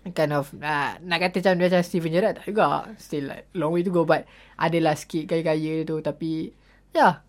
kind 0.07 0.33
of 0.37 0.53
uh, 0.55 1.01
nak 1.01 1.18
kata 1.18 1.41
macam 1.41 1.53
dia 1.57 1.66
macam 1.66 1.81
Steven 1.83 2.12
Gerrard 2.12 2.35
tak 2.37 2.45
juga 2.47 2.64
still 2.95 3.27
like 3.27 3.49
long 3.57 3.72
way 3.72 3.81
to 3.81 3.89
go 3.89 4.05
but 4.05 4.29
adalah 4.55 4.93
sikit 4.93 5.25
gaya-gaya 5.27 5.81
dia 5.81 5.89
tu 5.89 5.99
tapi 5.99 6.53
yeah 6.93 7.24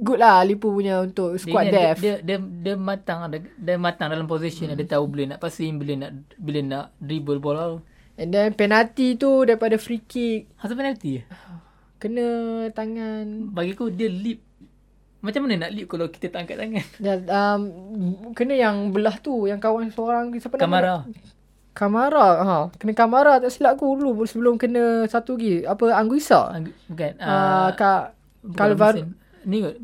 good 0.00 0.16
lah 0.16 0.42
Liverpool 0.42 0.74
punya 0.74 0.98
untuk 1.00 1.36
squad 1.36 1.64
dia, 1.64 1.74
depth 1.92 2.00
dia, 2.00 2.14
dia, 2.18 2.36
dia, 2.36 2.38
dia 2.40 2.74
matang 2.74 3.28
dia, 3.28 3.40
dia 3.54 3.76
matang 3.76 4.08
dalam 4.08 4.24
position 4.24 4.66
hmm. 4.66 4.76
dia 4.76 4.86
tahu 4.90 5.04
bila 5.06 5.22
nak 5.28 5.38
passing 5.38 5.76
bila 5.76 5.92
nak 5.96 6.10
bila 6.34 6.60
nak 6.60 6.84
dribble 6.98 7.38
bola 7.38 7.78
and 8.14 8.30
then 8.30 8.50
penalty 8.50 9.14
tu 9.14 9.42
daripada 9.42 9.74
free 9.74 10.00
kick 10.00 10.50
Hasil 10.56 10.74
penalti 10.74 11.18
je. 11.18 11.22
kena 11.96 12.26
tangan 12.70 13.48
Bagi 13.48 13.72
aku 13.72 13.88
dia 13.88 14.06
leap. 14.06 14.42
Macam 15.18 15.40
mana 15.40 15.56
nak 15.58 15.72
leap 15.72 15.88
kalau 15.88 16.06
kita 16.06 16.28
tak 16.28 16.44
angkat 16.44 16.60
tangan? 16.60 16.84
Dan, 17.00 17.18
um, 17.26 17.60
kena 18.32 18.52
yang 18.52 18.92
belah 18.92 19.16
tu 19.16 19.48
yang 19.48 19.56
kawan 19.56 19.88
seorang 19.88 20.28
siapa 20.34 20.54
nama 20.56 20.62
Kamara. 20.62 20.96
dia? 21.00 21.22
Kamara 21.72 22.28
ha 22.38 22.58
kena 22.70 22.92
Kamara 22.92 23.32
tak 23.38 23.50
silap 23.50 23.74
aku 23.74 23.96
dulu 23.96 24.22
sebelum 24.22 24.54
kena 24.54 25.08
satu 25.08 25.34
lagi 25.34 25.64
apa 25.64 25.90
Anguissa 25.90 26.52
Ang- 26.52 26.70
Bukan. 26.86 27.12
uh, 27.18 27.26
Uh, 27.26 27.68
Kak 27.72 28.02
Calvar 28.52 28.94
Ni 29.44 29.60
kot. 29.60 29.76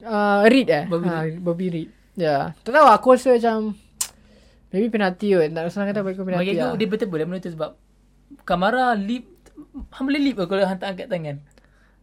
uh, 0.00 0.46
Reed 0.46 0.68
eh? 0.68 0.84
Bobby 0.86 1.06
ha, 1.06 1.18
Bobby 1.36 1.66
Reed. 1.68 1.90
Ya. 2.14 2.24
Yeah. 2.24 2.42
tak 2.60 2.72
tahu 2.72 2.86
aku 2.86 3.06
rasa 3.14 3.34
macam 3.34 3.78
maybe 4.70 4.88
penalti 4.88 5.32
kot. 5.32 5.48
Nak 5.48 5.70
senang 5.70 5.88
kata 5.88 6.02
bagi 6.02 6.14
aku 6.14 6.24
Bagi 6.24 6.34
penalti 6.34 6.50
aku 6.52 6.64
lah. 6.64 6.74
dia 6.74 6.86
betul 6.86 7.08
benda 7.08 7.38
tu 7.38 7.52
sebab 7.52 7.70
Kamara 8.44 8.92
leap 8.92 9.24
Han 9.90 10.02
boleh 10.04 10.20
leap 10.20 10.38
kalau 10.40 10.62
Han 10.62 10.76
tak 10.76 10.94
angkat 10.94 11.08
tangan. 11.08 11.36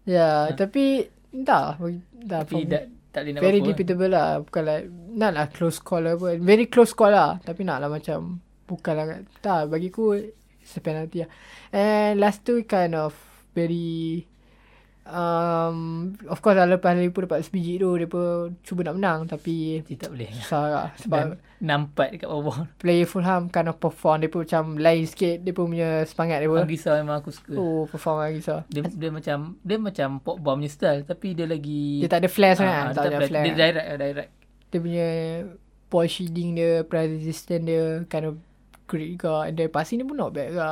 ya 0.03 0.51
tapi 0.51 1.01
entah 1.31 1.75
bagi- 1.75 2.03
entah 2.15 2.41
Tapi 2.43 2.53
from- 2.53 2.69
tak, 2.69 2.83
tak 3.09 3.21
boleh 3.21 3.31
nak 3.31 3.41
Very 3.41 3.59
apa-apa. 3.59 3.69
debatable 3.73 4.11
lah. 4.11 4.29
Bukan 4.41 4.63
like 4.63 4.85
Not 5.15 5.31
lah 5.31 5.45
close 5.47 5.79
call 5.79 6.03
lah 6.03 6.13
pun 6.15 6.35
Very 6.41 6.65
close 6.65 6.91
call 6.91 7.11
lah. 7.11 7.39
Tapi 7.39 7.61
nak 7.63 7.79
lah 7.79 7.87
macam 7.87 8.39
Bukan 8.65 8.93
lah. 8.93 9.05
Tak 9.39 9.69
bagi 9.69 9.87
aku 9.87 10.19
It's 10.59 10.73
a 10.73 10.81
penalty 10.81 11.23
lah. 11.23 11.29
And 11.69 12.17
last 12.17 12.41
two 12.41 12.65
kind 12.65 12.91
of 12.91 13.15
Very 13.53 14.25
um, 15.05 15.77
Of 16.25 16.39
course 16.39 16.53
lah 16.53 16.67
Lepas 16.67 16.93
Liverpool 16.93 17.25
dapat 17.25 17.41
sebiji 17.41 17.77
tu 17.77 17.93
Dia 17.93 18.05
pun 18.05 18.53
Cuba 18.61 18.81
nak 18.83 18.95
menang 18.95 19.19
Tapi 19.25 19.81
Dia 19.81 19.97
tak 19.97 20.11
boleh. 20.11 20.29
Susah 20.31 20.63
lah 20.65 20.85
Dan 20.93 20.99
Sebab 20.99 21.23
nampak 21.57 22.07
dekat 22.11 22.27
bawah. 22.27 22.67
Player 22.75 23.05
Fulham 23.05 23.47
Kind 23.47 23.67
of 23.67 23.77
perform 23.77 24.17
Dia 24.19 24.29
pun 24.29 24.43
macam 24.43 24.63
Lain 24.75 25.03
sikit 25.03 25.37
Dia 25.39 25.51
pun 25.51 25.65
punya 25.69 25.89
semangat 26.03 26.37
dia 26.39 26.49
pun 26.49 26.59
Anggisa 26.59 26.91
memang 26.95 27.17
aku 27.19 27.31
suka. 27.31 27.53
Oh 27.53 27.85
perform 27.85 28.17
lagi 28.21 28.39
so 28.39 28.61
Dia, 28.67 28.81
dia 28.83 29.09
macam 29.09 29.37
dia 29.61 29.77
macam 29.77 30.07
Pogba 30.19 30.51
punya 30.53 30.67
style 30.67 31.01
tapi 31.01 31.31
dia 31.31 31.45
lagi 31.45 32.01
Dia 32.01 32.09
tak 32.09 32.21
ada 32.21 32.29
flash 32.29 32.59
Ah, 32.59 32.89
Tak 32.89 33.03
dia 33.03 33.07
ada 33.07 33.17
flash. 33.19 33.29
flash 33.29 33.45
Dia 33.45 33.53
direct 33.55 33.87
direct. 33.97 34.31
dia 34.65 34.79
punya 34.81 35.07
ball 35.85 36.03
shielding 36.05 36.51
dia, 36.51 36.83
press 36.83 37.07
resistance 37.07 37.63
dia 37.63 38.03
kind 38.05 38.25
of 38.25 38.35
great 38.83 39.15
juga. 39.15 39.47
And 39.47 39.55
then 39.55 39.69
passing 39.69 39.97
dia 39.97 40.05
pun 40.05 40.17
not 40.17 40.29
bad 40.29 40.51
juga. 40.51 40.71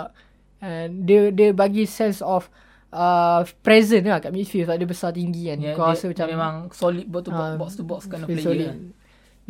And 0.60 1.08
dia 1.08 1.30
dia 1.30 1.50
bagi 1.50 1.86
sense 1.86 2.20
of 2.20 2.52
uh, 2.94 3.42
present 3.66 4.06
lah 4.06 4.22
kat 4.22 4.30
midfield 4.30 4.70
sebab 4.70 4.78
dia 4.78 4.88
besar 4.88 5.10
tinggi 5.12 5.50
kan. 5.50 5.58
Ya, 5.58 5.74
Kau 5.74 5.90
rasa 5.90 6.06
macam 6.08 6.28
memang 6.30 6.54
solid 6.72 7.10
box 7.10 7.24
to 7.26 7.32
box, 7.34 7.42
ah, 7.50 7.58
box 7.58 7.72
to 7.74 7.84
box 7.84 8.02
kind 8.06 8.22
of 8.24 8.30
player. 8.30 8.46
solid. 8.46 8.68
lah. 8.70 8.78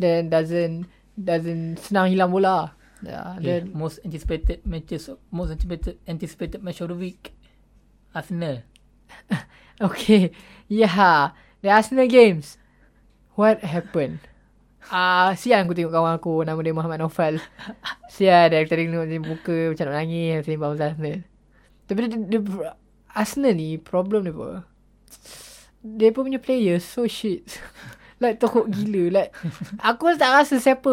Then 0.00 0.20
doesn't 0.32 0.76
doesn't 1.14 1.78
senang 1.84 2.10
hilang 2.10 2.32
bola. 2.32 2.72
Yeah, 3.04 3.36
Okay. 3.36 3.44
then 3.44 3.76
most 3.76 4.00
anticipated 4.00 4.64
matches 4.64 5.12
most 5.28 5.52
anticipated 5.52 6.00
anticipated 6.08 6.64
match 6.64 6.80
of 6.80 6.88
the 6.88 6.96
week. 6.96 7.36
Arsenal. 8.16 8.64
okay. 9.86 10.32
Yeah. 10.66 11.36
The 11.60 11.68
Arsenal 11.68 12.08
games. 12.08 12.56
What 13.36 13.60
happened? 13.60 14.24
Ah, 14.84 15.32
uh, 15.32 15.36
sian 15.36 15.64
aku 15.64 15.72
tengok 15.72 15.96
kawan 15.96 16.14
aku 16.20 16.44
nama 16.44 16.60
dia 16.60 16.76
Muhammad 16.76 17.00
Naufal. 17.00 17.40
sian 18.14 18.52
dia 18.52 18.64
tadi 18.68 18.88
tengok 18.88 19.08
dia 19.08 19.20
muka 19.20 19.58
macam 19.72 19.84
nak 19.90 19.96
nangis 20.00 20.44
pasal 20.44 20.76
Arsenal. 20.80 21.18
Tapi 21.84 21.98
dia, 22.00 22.08
dia, 22.08 22.40
dia, 22.40 22.72
Arsenal 23.14 23.54
ni 23.54 23.78
problem 23.78 24.26
dia 24.26 24.34
apa? 24.34 24.66
Dia 25.80 26.10
pun 26.10 26.26
punya 26.26 26.40
player 26.40 26.80
so 26.80 27.06
shit. 27.06 27.44
like 28.22 28.38
teruk 28.38 28.66
gila. 28.66 29.10
Like 29.12 29.30
aku 29.78 30.16
tak 30.16 30.32
rasa 30.32 30.58
siapa 30.58 30.90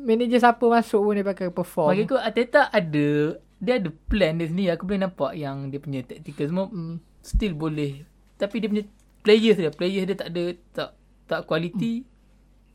manager 0.00 0.40
siapa 0.40 0.64
masuk 0.64 1.00
pun 1.00 1.14
dia 1.14 1.24
pakai 1.24 1.48
perform. 1.48 1.90
Bagi 1.92 2.04
aku 2.04 2.16
Ateta 2.16 2.68
ada 2.68 3.38
dia 3.60 3.74
ada 3.78 3.90
plan 4.08 4.36
dia 4.36 4.48
sendiri. 4.48 4.72
Aku 4.72 4.84
boleh 4.84 5.00
nampak 5.00 5.32
yang 5.34 5.68
dia 5.68 5.78
punya 5.78 6.00
tactical 6.02 6.46
semua 6.46 6.66
Hmm. 6.68 6.98
still 7.20 7.54
boleh. 7.54 8.04
Tapi 8.34 8.56
dia 8.58 8.68
punya 8.68 8.84
players 9.22 9.56
dia, 9.56 9.70
players 9.70 10.04
dia 10.04 10.16
tak 10.16 10.28
ada 10.28 10.44
tak 10.72 10.90
tak 11.24 11.40
quality. 11.48 12.04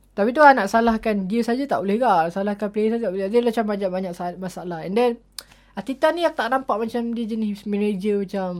Tapi 0.10 0.34
tu 0.34 0.42
lah 0.42 0.52
nak 0.52 0.68
salahkan 0.68 1.30
dia 1.30 1.46
saja 1.46 1.64
tak 1.64 1.80
boleh 1.80 1.96
ke. 1.96 2.14
Salahkan 2.30 2.68
player 2.70 2.90
saja 2.92 3.08
tak 3.08 3.12
boleh. 3.14 3.30
Dia 3.30 3.40
macam 3.40 3.66
banyak-banyak 3.66 4.14
sa- 4.14 4.36
masalah. 4.36 4.84
And 4.84 4.94
then 4.94 5.12
Atita 5.80 6.12
ni 6.12 6.28
aku 6.28 6.36
tak 6.44 6.52
nampak 6.52 6.76
macam 6.76 7.16
dia 7.16 7.24
jenis 7.24 7.64
manager 7.64 8.28
macam 8.28 8.52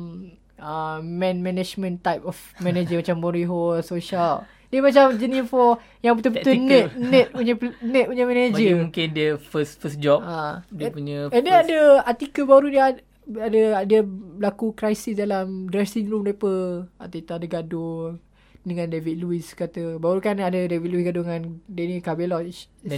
uh, 0.56 1.04
man 1.04 1.44
management 1.44 2.00
type 2.00 2.24
of 2.24 2.40
manager 2.64 2.96
macam 3.04 3.20
Mourinho, 3.20 3.76
Solskjaer. 3.84 4.48
Dia 4.70 4.80
macam 4.86 5.18
jenis 5.18 5.50
for 5.50 5.82
yang 6.00 6.14
betul-betul 6.16 6.56
net 6.62 6.94
net 6.96 7.28
punya 7.34 7.58
net 7.82 8.06
punya 8.06 8.24
manager. 8.24 8.72
mungkin 8.78 9.08
dia 9.12 9.36
first 9.36 9.82
first 9.82 10.00
job. 10.00 10.24
Ah. 10.24 10.62
Dia 10.72 10.94
punya 10.94 11.28
And 11.34 11.44
then 11.44 11.58
ada 11.58 12.06
artikel 12.08 12.46
baru 12.48 12.70
dia 12.72 12.94
ada 12.94 13.02
ada 13.28 13.62
dia 13.84 14.02
berlaku 14.06 14.78
krisis 14.78 15.18
dalam 15.18 15.68
dressing 15.74 16.06
room 16.08 16.24
depa. 16.24 16.86
Atita 17.02 17.42
ada 17.42 17.50
gaduh 17.50 18.16
dengan 18.62 18.88
David 18.94 19.18
Luiz 19.26 19.58
kata 19.58 19.98
baru 19.98 20.22
kan 20.22 20.38
ada 20.38 20.62
David 20.70 20.90
Luiz 20.94 21.04
gaduh 21.04 21.26
dengan 21.26 21.58
Danny 21.66 21.98
Cabello 22.00 22.38
Danny 22.38 22.54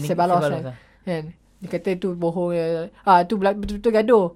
Sebalos 0.05 0.43
Ceballos 0.43 0.43
kan. 0.43 0.51
lah. 0.51 0.77
kan. 1.07 1.23
Dia 1.61 1.69
kata 1.77 1.95
tu 1.95 2.17
bohong 2.17 2.51
ya. 2.51 2.89
Ah 3.05 3.21
tu 3.23 3.37
betul-betul 3.37 3.93
gaduh. 3.93 4.27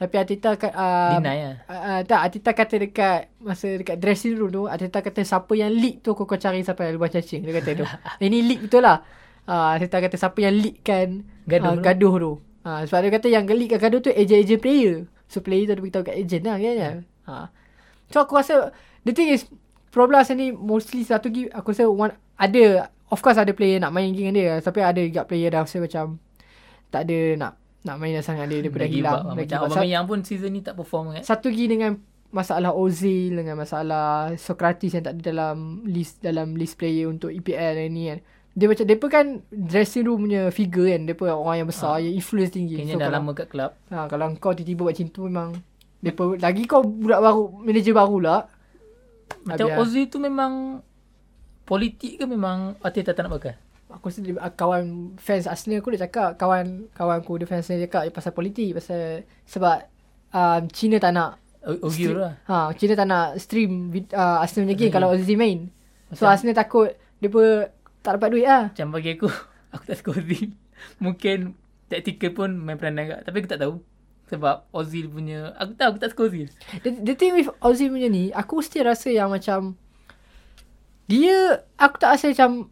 Tapi 0.00 0.16
Atita 0.16 0.56
kat 0.56 0.72
uh, 0.72 1.20
Deny 1.20 1.38
lah. 1.44 1.56
uh, 1.68 1.76
uh, 1.76 2.00
tak 2.08 2.20
Atita 2.24 2.56
kata 2.56 2.80
dekat 2.80 3.28
masa 3.36 3.68
dekat 3.76 4.00
dressing 4.00 4.32
room 4.40 4.48
tu 4.48 4.64
Atita 4.64 5.04
kata 5.04 5.20
siapa 5.20 5.52
yang 5.52 5.68
leak 5.68 6.00
tu 6.00 6.16
kau 6.16 6.24
kau 6.24 6.40
cari 6.40 6.64
sampai 6.64 6.96
lubang 6.96 7.12
cacing 7.12 7.44
dia 7.44 7.52
kata 7.60 7.70
tu. 7.76 7.84
Ini 8.24 8.38
leak 8.48 8.60
betul 8.64 8.80
lah. 8.80 9.04
Uh, 9.44 9.76
Atita 9.76 10.00
kata 10.00 10.16
siapa 10.16 10.40
yang 10.40 10.56
leakkan 10.56 11.28
Gaduh 11.44 11.68
uh, 11.68 11.74
tu. 11.76 11.82
gaduh 11.84 12.14
tu. 12.16 12.32
Uh, 12.64 12.80
sebab 12.88 12.98
dia 13.04 13.12
kata 13.12 13.28
yang 13.28 13.44
leakkan 13.44 13.76
gaduh 13.76 14.00
tu 14.00 14.08
ejen-ejen 14.08 14.56
player. 14.56 15.04
So 15.28 15.44
player 15.44 15.68
tu 15.68 15.72
ada 15.76 15.82
beritahu 15.84 16.04
kat 16.08 16.16
ejen 16.16 16.48
lah 16.48 16.56
kan. 16.56 16.74
Yeah. 16.80 16.96
Uh. 17.28 17.46
So 18.08 18.24
aku 18.24 18.40
rasa 18.40 18.72
the 19.04 19.12
thing 19.12 19.28
is 19.28 19.44
problem 19.92 20.16
Arsenal 20.16 20.40
ni 20.40 20.48
mostly 20.56 21.04
satu 21.04 21.28
lagi 21.28 21.52
aku 21.52 21.76
rasa 21.76 21.84
one 21.92 22.16
ada 22.40 22.88
of 23.12 23.20
course 23.20 23.36
ada 23.36 23.52
player 23.52 23.76
nak 23.82 23.92
main 23.92 24.16
dengan 24.16 24.32
dia 24.32 24.64
tapi 24.64 24.80
ada 24.80 25.02
juga 25.02 25.28
player 25.28 25.52
dah 25.52 25.66
rasa 25.66 25.82
macam 25.82 26.16
tak 26.90 27.06
ada 27.08 27.18
nak 27.38 27.52
nak 27.80 27.96
main 27.96 28.12
dah 28.12 28.24
sangat 28.24 28.52
dia 28.52 28.60
daripada 28.60 28.84
Dah 28.84 28.92
hilang. 28.92 29.14
up 29.14 29.24
lah. 29.24 29.34
Macam. 29.40 29.58
Aubameyang 29.64 30.04
pun 30.04 30.18
season 30.20 30.52
ni 30.52 30.60
tak 30.60 30.76
perform 30.76 31.16
kan. 31.16 31.22
Satu 31.24 31.48
lagi 31.48 31.64
dengan 31.64 31.96
masalah 32.30 32.70
Ozil 32.76 33.34
dengan 33.34 33.58
masalah 33.58 34.36
Socrates 34.36 34.94
yang 34.94 35.02
tak 35.02 35.18
ada 35.18 35.22
dalam 35.32 35.82
list 35.88 36.22
dalam 36.22 36.54
list 36.54 36.76
player 36.76 37.08
untuk 37.08 37.32
EPL 37.32 37.88
ni 37.88 38.12
kan. 38.12 38.18
Dia 38.50 38.66
macam 38.66 38.84
depa 38.84 39.06
kan 39.08 39.26
dressing 39.48 40.04
room 40.04 40.28
punya 40.28 40.52
figure 40.52 40.92
kan. 40.92 41.08
Depa 41.08 41.32
orang 41.32 41.64
yang 41.64 41.68
besar, 41.70 42.04
yang 42.04 42.12
influence 42.12 42.52
tinggi. 42.52 42.76
Kayaknya 42.76 43.00
dah 43.00 43.08
kalau, 43.08 43.16
lama 43.16 43.30
kat 43.32 43.48
club. 43.48 43.70
ha, 43.88 43.98
kalau 44.10 44.26
kau 44.36 44.52
tiba-tiba 44.52 44.80
buat 44.84 44.94
macam 44.94 45.08
tu 45.08 45.20
memang 45.24 45.48
depa 46.00 46.22
lagi 46.36 46.62
kau 46.68 46.82
budak 46.84 47.20
baru, 47.22 47.44
manager 47.64 47.94
baru 47.96 48.18
lah. 48.20 48.40
Macam 49.46 49.66
Ozil 49.80 50.12
tu 50.12 50.20
memang 50.20 50.84
politik 51.64 52.20
ke 52.20 52.24
memang 52.28 52.76
Arteta 52.82 53.16
tak 53.16 53.24
nak 53.24 53.40
pakai? 53.40 53.69
Aku 53.90 54.06
rasa 54.06 54.20
dia, 54.20 54.32
kawan 54.34 54.84
fans 55.16 55.44
Arsenal 55.44 55.78
aku 55.78 55.90
dia 55.90 56.00
cakap 56.00 56.34
kawan 56.34 56.86
kawan 56.90 57.18
aku 57.18 57.36
dia 57.36 57.44
fans 57.44 57.64
Arsenal 57.64 57.82
cakap 57.82 58.02
eh, 58.04 58.10
pasal 58.10 58.30
politik 58.30 58.72
pasal 58.72 59.22
sebab 59.44 59.86
um, 60.30 60.62
China 60.68 60.96
tak 60.96 61.12
nak 61.12 61.30
O- 61.60 61.76
Ozil 61.84 62.16
lah. 62.16 62.40
Ha, 62.46 62.72
China 62.72 62.94
tak 62.94 63.04
nak 63.04 63.36
stream 63.36 63.92
uh, 64.10 64.40
Arsenal 64.40 64.64
punya 64.64 64.76
game 64.76 64.88
Hmm. 64.88 64.96
kalau 64.96 65.08
Ozil 65.12 65.36
main. 65.36 65.68
So 66.10 66.24
Macam- 66.24 66.32
Arsenal 66.32 66.56
takut 66.56 66.88
dia 67.18 67.28
pun 67.28 67.68
tak 68.00 68.16
dapat 68.16 68.28
duit 68.30 68.46
lah. 68.46 68.72
Macam 68.72 68.88
bagi 68.90 69.12
aku, 69.12 69.28
aku 69.74 69.82
tak 69.84 69.96
suka 69.96 70.10
Ozil. 70.16 70.56
Mungkin 70.96 71.52
tactical 71.86 72.32
pun 72.32 72.56
main 72.56 72.74
peranan 72.74 73.04
agak. 73.04 73.20
Tapi 73.22 73.36
aku 73.36 73.50
tak 73.50 73.60
tahu. 73.60 73.74
Sebab 74.26 74.70
Ozil 74.70 75.04
punya, 75.06 75.52
aku 75.54 75.74
tahu 75.74 75.88
aku 75.90 76.00
tak 76.00 76.10
suka 76.10 76.22
Ozil. 76.24 76.48
The, 76.80 76.90
the 77.02 77.12
thing 77.12 77.34
with 77.34 77.52
Ozil 77.60 77.90
punya 77.90 78.06
ni, 78.06 78.30
aku 78.30 78.62
still 78.62 78.86
rasa 78.86 79.10
yang 79.10 79.28
macam 79.28 79.76
dia 81.04 81.36
aku 81.74 81.98
tak 81.98 82.14
rasa 82.14 82.30
macam 82.30 82.70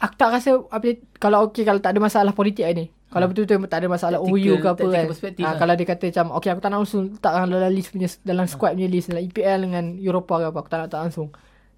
aku 0.00 0.14
tak 0.16 0.30
rasa 0.32 0.50
apa 0.72 0.88
kalau 1.20 1.52
okey 1.52 1.62
kalau 1.62 1.78
tak 1.78 1.92
ada 1.94 2.00
masalah 2.00 2.32
politik 2.32 2.64
ni. 2.72 2.88
Kalau 3.10 3.26
betul-betul 3.26 3.66
tak 3.66 3.82
ada 3.82 3.88
masalah 3.90 4.18
Hmm. 4.22 4.30
OU 4.30 4.52
ke 4.62 4.68
apa 4.70 4.86
kan. 4.86 5.04
Ha, 5.10 5.42
lah. 5.42 5.54
kalau 5.58 5.74
dia 5.74 5.86
kata 5.86 6.04
macam 6.14 6.26
okey 6.38 6.50
aku 6.54 6.60
tak 6.62 6.70
nak 6.70 6.78
langsung 6.86 7.02
tak 7.18 7.32
dalam 7.42 7.70
list 7.74 7.90
punya 7.90 8.08
dalam 8.22 8.46
squad 8.46 8.72
punya 8.78 8.86
list 8.86 9.10
dalam 9.10 9.22
EPL 9.26 9.58
dengan 9.66 9.84
Eropah 9.98 10.36
ke 10.38 10.46
apa 10.54 10.58
aku 10.62 10.70
tak 10.70 10.78
nak 10.80 10.88
tak 10.94 11.00
langsung. 11.04 11.28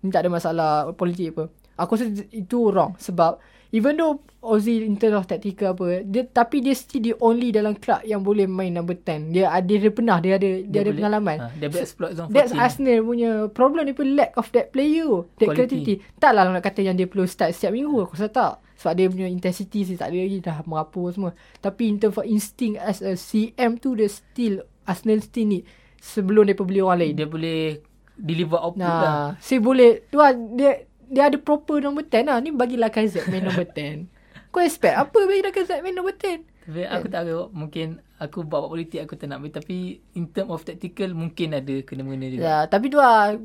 Ni 0.04 0.12
tak 0.12 0.28
ada 0.28 0.30
masalah 0.30 0.68
politik 0.92 1.32
apa. 1.34 1.44
Aku 1.80 1.96
rasa 1.96 2.04
itu 2.30 2.68
wrong 2.68 2.94
sebab 3.00 3.40
even 3.72 3.96
though 3.96 4.20
Ozil 4.42 4.82
in 4.82 4.98
terms 4.98 5.14
of 5.14 5.24
tactical 5.30 5.70
apa 5.70 6.02
dia 6.02 6.26
tapi 6.26 6.58
dia 6.58 6.74
still 6.74 6.98
the 6.98 7.14
only 7.22 7.54
dalam 7.54 7.78
club 7.78 8.02
yang 8.02 8.26
boleh 8.26 8.44
main 8.50 8.74
number 8.74 8.98
10. 8.98 9.30
Dia 9.30 9.54
ada 9.54 9.70
dia 9.70 9.90
pernah 9.94 10.18
dia 10.18 10.34
ada 10.34 10.50
dia, 10.66 10.82
ada 10.82 10.90
boleh- 10.90 10.98
pengalaman. 10.98 11.36
Ha, 11.38 11.46
dia 11.56 11.68
boleh 11.70 11.82
exploit 11.86 12.12
zone 12.18 12.28
14. 12.28 12.34
That's 12.34 12.52
Arsenal 12.52 12.98
punya 13.06 13.30
problem 13.48 13.86
dia 13.86 13.94
pun 13.94 14.08
lack 14.18 14.34
of 14.34 14.50
that 14.50 14.74
player. 14.74 15.24
That 15.38 15.46
Quality. 15.46 15.56
creativity. 15.56 15.94
Taklah 16.18 16.50
nak 16.50 16.60
kata 16.60 16.80
yang 16.82 16.98
dia 16.98 17.06
perlu 17.06 17.24
start 17.24 17.54
setiap 17.54 17.72
minggu. 17.72 18.02
Aku 18.02 18.18
rasa 18.18 18.28
tak. 18.28 18.54
Sebab 18.82 18.92
dia 18.98 19.06
punya 19.06 19.30
intensity 19.30 19.86
sih 19.86 19.94
tak 19.94 20.10
ada 20.10 20.18
lagi 20.18 20.38
dah 20.42 20.58
merapu 20.66 21.06
semua. 21.14 21.30
Tapi 21.62 21.82
in 21.86 22.02
terms 22.02 22.18
of 22.18 22.26
instinct 22.26 22.82
as 22.82 22.98
a 22.98 23.14
CM 23.14 23.78
tu 23.78 23.94
dia 23.94 24.10
still 24.10 24.66
Arsenal 24.82 25.22
still 25.22 25.46
need 25.46 25.62
sebelum 26.02 26.50
dia 26.50 26.58
beli 26.58 26.82
orang 26.82 26.98
lain. 26.98 27.14
Dia 27.14 27.30
boleh 27.30 27.78
deliver 28.18 28.58
output 28.58 28.82
lah. 28.82 29.02
Nah, 29.02 29.28
si 29.38 29.62
boleh 29.62 30.02
tu 30.10 30.18
lah, 30.18 30.34
dia 30.34 30.84
dia 31.12 31.28
ada 31.28 31.36
proper 31.36 31.84
number 31.84 32.08
10 32.08 32.24
lah. 32.24 32.40
Ni 32.40 32.50
bagilah 32.50 32.88
Kazet 32.88 33.28
main 33.28 33.44
number 33.44 33.68
10. 33.76 34.08
Kau 34.48 34.64
expect 34.64 34.96
apa 34.96 35.18
bagi 35.28 35.44
Kazet 35.52 35.84
main 35.84 35.92
number 35.92 36.16
10? 36.16 36.48
Tapi 36.64 36.82
aku 36.88 37.06
tak 37.12 37.22
tahu. 37.28 37.52
Mungkin 37.52 38.00
aku 38.16 38.48
buat 38.48 38.72
politik 38.72 39.04
aku 39.04 39.20
tak 39.20 39.28
nak. 39.28 39.44
Tapi 39.44 40.00
in 40.16 40.32
term 40.32 40.48
of 40.48 40.64
tactical 40.64 41.12
mungkin 41.12 41.52
ada 41.52 41.74
kena-mengena 41.84 42.32
juga. 42.32 42.42
Ya, 42.42 42.56
tapi 42.64 42.88
tu 42.88 42.96
lah 42.96 43.36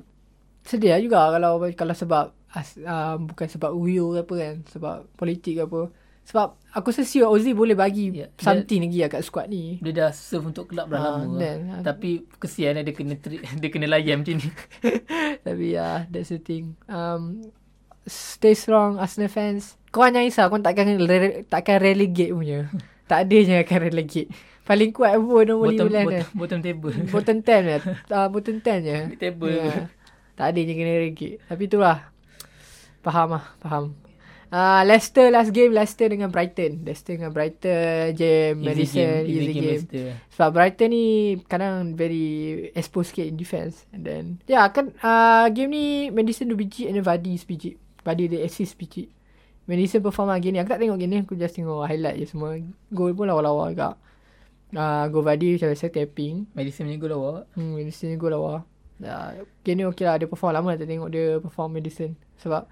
sedih 0.64 0.96
lah 0.96 1.00
juga 1.04 1.20
kalau 1.36 1.64
kalau 1.76 1.96
sebab 1.96 2.26
as, 2.52 2.80
uh, 2.80 3.16
bukan 3.20 3.48
sebab 3.52 3.72
Uyo 3.76 4.16
ke 4.16 4.24
apa 4.24 4.34
kan, 4.40 4.56
sebab 4.72 4.96
politik 5.20 5.60
ke 5.60 5.64
apa. 5.68 5.82
Sebab 6.28 6.48
aku 6.70 6.92
rasa 6.92 7.08
si 7.08 7.24
Ozil 7.24 7.56
boleh 7.56 7.72
bagi 7.72 8.12
dia- 8.12 8.28
something 8.36 8.84
lagi 8.84 9.00
lah 9.00 9.10
kat 9.10 9.24
squad 9.24 9.48
ni. 9.48 9.80
Dia 9.80 9.92
dah 9.96 10.10
serve 10.12 10.52
untuk 10.52 10.68
kelab 10.68 10.92
dah 10.92 11.00
Ah, 11.00 11.24
lama. 11.24 11.40
then, 11.40 11.58
lah. 11.66 11.80
ah. 11.80 11.84
Tapi 11.88 12.28
kesian 12.36 12.76
lah 12.76 12.84
dia 12.84 12.92
kena 12.92 13.16
treat, 13.16 13.48
dia 13.62 13.70
kena 13.72 13.88
layan 13.88 14.20
macam 14.20 14.36
ni. 14.36 14.50
tapi 15.48 15.66
ya, 15.72 15.80
yeah, 15.80 15.96
that's 16.12 16.28
the 16.28 16.38
thing. 16.38 16.76
Um, 16.86 17.48
stay 18.04 18.52
strong 18.54 19.00
Arsenal 19.00 19.32
fans. 19.32 19.80
Kau 19.88 20.04
jangan 20.04 20.22
risau, 20.22 20.52
kau 20.52 20.60
takkan 20.60 21.00
re- 21.00 21.48
takkan 21.48 21.80
relegate 21.80 22.36
punya. 22.36 22.68
tak 23.10 23.24
ada 23.24 23.38
je 23.40 23.56
akan 23.58 23.80
relegate. 23.82 24.28
Paling 24.68 24.92
kuat 24.92 25.16
pun 25.16 25.48
nombor 25.48 25.72
bottom, 25.72 25.88
5 25.88 25.96
bottom, 25.96 26.28
bottom 26.36 26.60
table. 26.60 26.96
Bottom 27.08 27.38
10 27.40 27.64
je. 27.64 27.78
Uh, 28.12 28.28
bottom 28.28 28.56
10 28.60 28.84
je. 28.84 28.98
Table. 29.16 29.56
Ya. 29.56 29.88
Tak 30.36 30.52
ada 30.52 30.60
je 30.60 30.74
kena 30.76 30.94
reggae. 31.00 31.40
Tapi 31.42 31.64
itulah. 31.66 32.12
Faham 33.00 33.40
lah. 33.40 33.48
Faham. 33.58 33.96
Uh, 34.48 34.82
Leicester 34.88 35.28
last 35.28 35.52
game. 35.52 35.76
Leicester 35.76 36.08
dengan 36.08 36.32
Brighton. 36.32 36.88
Leicester 36.88 37.20
dengan 37.20 37.36
Brighton. 37.36 38.16
Jam. 38.16 38.64
Madison. 38.64 39.28
Easy, 39.28 39.52
game. 39.52 39.68
Leicester. 39.68 40.08
Sebab 40.32 40.50
Brighton 40.56 40.90
ni 40.92 41.06
kadang 41.52 42.00
very 42.00 42.70
exposed 42.72 43.12
sikit 43.12 43.28
in 43.28 43.36
defense. 43.36 43.84
And 43.92 44.08
then. 44.08 44.24
Ya 44.48 44.64
yeah, 44.64 44.66
kan. 44.72 44.96
Uh, 45.04 45.52
game 45.52 45.72
ni 45.72 45.86
Madison 46.16 46.48
2 46.48 46.56
biji 46.56 46.88
and 46.88 46.96
then 46.96 47.04
Vardy 47.04 47.36
sebiji. 47.36 47.76
Vardy 48.08 48.32
dia 48.32 48.48
assist 48.48 48.80
biji. 48.80 49.12
Madison 49.68 50.00
perform 50.00 50.32
lagi 50.32 50.56
ni. 50.56 50.64
Aku 50.64 50.72
tak 50.72 50.80
tengok 50.80 50.96
game 50.96 51.12
ni. 51.12 51.18
Aku 51.28 51.36
just 51.36 51.52
tengok 51.52 51.84
highlight 51.84 52.16
je 52.16 52.32
semua. 52.32 52.56
Goal 52.88 53.12
pun 53.12 53.28
lawa-lawa 53.28 53.76
agak. 53.76 53.94
Uh, 54.72 55.12
goal 55.12 55.28
Vardy 55.28 55.60
macam 55.60 55.76
biasa 55.76 55.92
tapping. 55.92 56.48
Madison 56.56 56.88
punya 56.88 57.00
goal 57.00 57.16
awak. 57.20 57.42
Hmm, 57.60 57.76
Madison 57.76 58.08
ni 58.08 58.16
gol 58.16 58.32
lawa. 58.32 58.64
Ya, 58.98 59.44
game 59.62 59.84
ni 59.84 59.86
okey 59.92 60.08
lah. 60.08 60.16
Dia 60.16 60.32
perform 60.32 60.56
lama 60.56 60.80
tak 60.80 60.88
tengok 60.88 61.12
dia 61.12 61.38
perform 61.44 61.76
Madison. 61.76 62.16
Sebab 62.40 62.64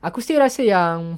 aku 0.00 0.18
still 0.20 0.40
rasa 0.40 0.64
yang 0.64 1.16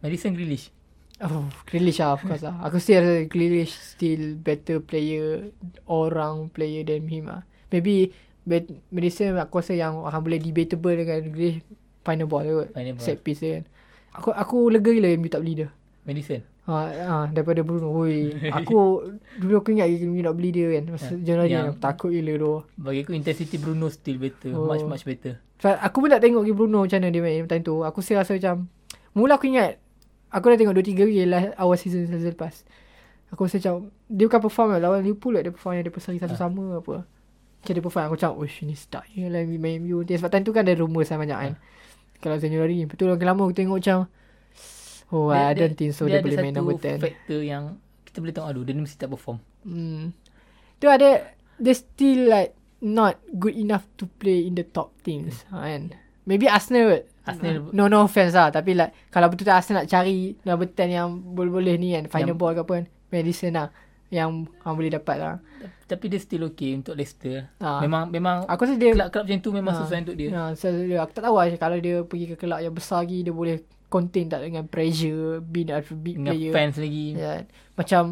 Madison 0.00 0.36
Grealish. 0.36 0.70
Oh, 1.16 1.48
Grealish 1.64 1.98
lah 1.98 2.12
of 2.12 2.22
course 2.22 2.44
lah. 2.44 2.60
Aku 2.62 2.76
still 2.76 3.00
rasa 3.00 3.24
Grealish 3.26 3.72
still 3.72 4.36
better 4.36 4.78
player, 4.78 5.48
orang 5.88 6.52
player 6.52 6.84
than 6.84 7.08
him 7.08 7.32
lah. 7.32 7.42
Maybe 7.72 8.12
bet, 8.44 8.68
Madison 8.92 9.40
aku 9.40 9.64
rasa 9.64 9.72
yang 9.72 10.04
akan 10.04 10.20
boleh 10.20 10.38
debatable 10.38 10.94
dengan 10.94 11.20
Grealish 11.32 11.64
final 12.04 12.28
ball 12.28 12.44
kot. 12.44 12.68
Final 12.76 12.94
ball. 12.94 13.04
Set 13.04 13.18
piece 13.20 13.40
dia 13.40 13.60
kan. 13.60 13.64
Aku 14.16 14.28
aku 14.32 14.56
lega 14.68 14.92
gila 14.92 15.12
MU 15.16 15.28
tak 15.28 15.42
beli 15.42 15.64
dia. 15.64 15.68
Madison. 16.06 16.40
Ha, 16.66 16.74
ha, 16.90 17.16
daripada 17.30 17.62
Bruno. 17.62 17.94
Oi, 17.94 18.30
aku 18.58 19.06
dulu 19.38 19.54
aku 19.62 19.70
ingat 19.70 19.86
MU 20.02 20.18
nak 20.20 20.34
beli 20.34 20.50
dia 20.50 20.66
kan. 20.76 20.84
Masa 20.92 21.14
Januari 21.16 21.54
yang- 21.54 21.72
yang, 21.72 21.78
takut 21.78 22.10
gila 22.10 22.32
tu. 22.36 22.52
Bagi 22.76 23.00
aku 23.02 23.12
intensity 23.14 23.56
Bruno 23.56 23.86
still 23.88 24.18
better. 24.18 24.50
Oh. 24.52 24.66
Much 24.68 24.84
much 24.84 25.04
better. 25.06 25.40
Sebab 25.62 25.76
aku 25.80 25.96
pun 26.04 26.08
tak 26.12 26.20
tengok 26.20 26.44
lagi 26.44 26.54
Bruno 26.54 26.84
macam 26.84 26.98
mana 27.00 27.08
dia 27.08 27.22
main 27.24 27.48
time 27.48 27.64
tu. 27.64 27.80
Aku 27.80 28.04
still 28.04 28.20
rasa 28.20 28.36
macam 28.36 28.68
Mula 29.16 29.40
aku 29.40 29.48
ingat 29.48 29.80
Aku 30.28 30.52
dah 30.52 30.58
tengok 30.58 30.76
2-3 30.76 31.00
kali 31.00 31.24
lah 31.24 31.54
awal 31.56 31.78
season 31.78 32.04
season 32.10 32.34
lepas. 32.34 32.66
Aku 33.32 33.46
rasa 33.46 33.62
macam 33.62 33.88
dia 34.10 34.24
bukan 34.28 34.40
perform 34.42 34.68
lah 34.76 34.80
lawan 34.82 35.00
Liverpool 35.06 35.38
lah 35.38 35.42
dia 35.46 35.54
perform 35.54 35.80
yang 35.80 35.84
dia 35.86 35.94
perseri 35.94 36.18
satu 36.18 36.36
sama 36.36 36.82
apa. 36.82 37.06
Macam 37.62 37.72
dia 37.72 37.82
perform 37.82 38.02
aku 38.10 38.14
macam 38.20 38.30
uish 38.42 38.66
ni 38.66 38.76
start 38.76 39.06
je 39.14 39.26
lah 39.30 39.40
main 39.46 39.80
MU. 39.80 40.02
Dia 40.02 40.20
sebab 40.20 40.30
time 40.34 40.44
tu 40.44 40.52
kan 40.52 40.66
ada 40.66 40.74
rumours 40.76 41.08
lah 41.08 41.18
banyak 41.22 41.38
kan. 41.38 41.52
Kalau 42.20 42.36
January 42.42 42.84
betul 42.84 43.12
makin 43.12 43.26
lama 43.28 43.40
aku 43.48 43.54
tengok 43.54 43.78
macam 43.80 43.98
Oh 45.14 45.30
I 45.30 45.54
don't 45.54 45.78
think 45.78 45.94
so 45.94 46.10
dia, 46.10 46.18
boleh 46.18 46.36
main 46.42 46.50
number 46.50 46.74
10. 46.74 46.82
Dia 46.82 46.90
ada 46.90 46.98
satu 46.98 47.06
factor 47.06 47.40
yang 47.46 47.64
kita 48.02 48.16
boleh 48.18 48.34
tengok 48.34 48.48
aduh 48.50 48.62
dia 48.66 48.72
ni 48.74 48.82
mesti 48.82 48.96
tak 48.98 49.08
perform. 49.14 49.38
Hmm. 49.62 50.10
Tu 50.82 50.86
ada 50.90 51.32
they 51.62 51.72
still 51.72 52.26
like 52.26 52.52
not 52.78 53.16
good 53.32 53.54
enough 53.54 53.84
to 53.94 54.04
play 54.12 54.42
in 54.42 54.52
the 54.52 54.64
top 54.64 54.92
teams 55.00 55.42
kan. 55.46 55.92
Maybe 56.24 56.46
Arsenal 56.46 56.90
kot. 56.90 57.04
Arsenal- 57.24 57.70
no 57.72 57.86
no 57.86 58.02
offense 58.02 58.32
lah 58.32 58.50
tapi 58.50 58.72
like 58.72 58.94
kalau 59.08 59.26
betul-betul 59.26 59.54
Arsenal 59.54 59.82
nak 59.82 59.88
cari 59.88 60.38
number 60.40 60.66
10 60.68 60.90
yang 60.90 61.08
boleh-boleh 61.26 61.74
ni 61.74 61.92
kan 61.92 62.06
final 62.06 62.28
Yang- 62.28 62.38
ball 62.38 62.52
ke 62.52 62.60
apa 62.60 62.72
kan 62.74 62.84
Madison 63.08 63.52
lah 63.52 63.68
yang 64.06 64.28
hang 64.60 64.74
boleh 64.74 64.92
dapat 64.92 65.16
lah. 65.18 65.34
Tapi 65.84 66.06
dia 66.06 66.18
still 66.18 66.46
okay 66.46 66.70
untuk 66.72 66.94
Leicester. 66.94 67.50
Ah. 67.56 67.78
Memang 67.78 68.06
memang 68.06 68.46
Aku 68.46 68.62
rasa 68.62 68.74
dia 68.74 68.90
kelab-kelab 68.90 69.24
macam 69.24 69.38
tu 69.40 69.50
memang 69.50 69.72
Ah. 69.72 69.78
susah 69.80 69.98
untuk 69.98 70.14
dia. 70.14 70.28
Ya, 70.28 70.42
so, 70.52 70.66
dia, 70.68 70.98
aku 70.98 71.10
tak 71.10 71.24
tahu 71.24 71.34
lah 71.34 71.46
kalau 71.56 71.78
dia 71.78 72.02
pergi 72.02 72.26
ke 72.28 72.36
kelab 72.36 72.60
yang 72.60 72.70
besar 72.70 73.02
lagi 73.02 73.22
dia 73.22 73.30
boleh 73.30 73.56
contain 73.86 74.26
tak 74.26 74.42
dengan 74.42 74.66
pressure 74.66 75.38
being 75.40 75.70
a 75.70 75.78
big 75.80 76.16
Dengan 76.16 76.34
player. 76.34 76.52
fans 76.52 76.74
lagi. 76.76 77.06
Ya. 77.12 77.32
Macam 77.74 78.02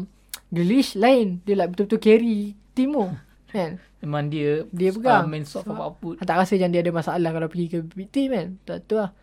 Grealish 0.47 0.95
lain 0.95 1.39
dia 1.41 1.55
like 1.55 1.71
betul-betul 1.71 1.99
carry 2.01 2.39
tim 2.71 2.91
tu. 2.91 3.07
Kan? 3.55 3.71
Memang 4.03 4.27
dia 4.27 4.67
Dia 4.69 4.91
pegang. 4.91 5.25
uh, 5.25 5.31
main 5.31 5.47
soft 5.47 5.65
of 5.65 5.79
output. 5.79 6.19
Tak 6.21 6.35
rasa 6.35 6.59
macam 6.59 6.69
dia 6.69 6.81
ada 6.83 6.91
masalah 6.91 7.29
kalau 7.31 7.47
pergi 7.47 7.67
ke 7.71 7.77
team 8.11 8.29
kan. 8.35 8.47
Tak 8.67 8.77
tu 8.85 8.99
lah. 8.99 9.15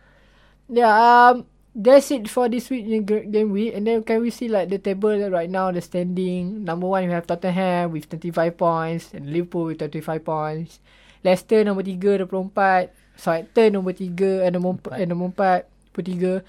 Yeah, 0.67 0.89
um, 0.89 1.45
that's 1.71 2.09
it 2.09 2.25
for 2.27 2.49
this 2.49 2.67
week 2.67 2.87
in 2.87 3.05
game 3.05 3.53
week. 3.53 3.77
And 3.77 3.85
then 3.85 4.01
can 4.01 4.19
we 4.19 4.33
see 4.33 4.49
like 4.49 4.67
the 4.67 4.79
table 4.79 5.13
right 5.29 5.49
now, 5.49 5.69
the 5.69 5.79
standing. 5.79 6.65
Number 6.65 6.87
one, 6.89 7.05
we 7.05 7.13
have 7.13 7.27
Tottenham 7.27 7.93
with 7.93 8.09
25 8.09 8.57
points. 8.57 9.13
And 9.13 9.29
Liverpool 9.29 9.69
with 9.71 9.79
25 9.79 10.23
points. 10.23 10.79
Leicester 11.23 11.63
nombor 11.63 11.87
3, 11.87 12.27
24. 12.27 12.91
Southampton 13.15 13.67
nombor 13.71 13.93
3, 13.95 14.43
eh, 14.43 14.51
nombor 14.51 14.81
4, 14.81 14.99
eh, 14.99 15.07
nombor 15.07 15.29
4, 15.37 15.63
23. 15.93 16.43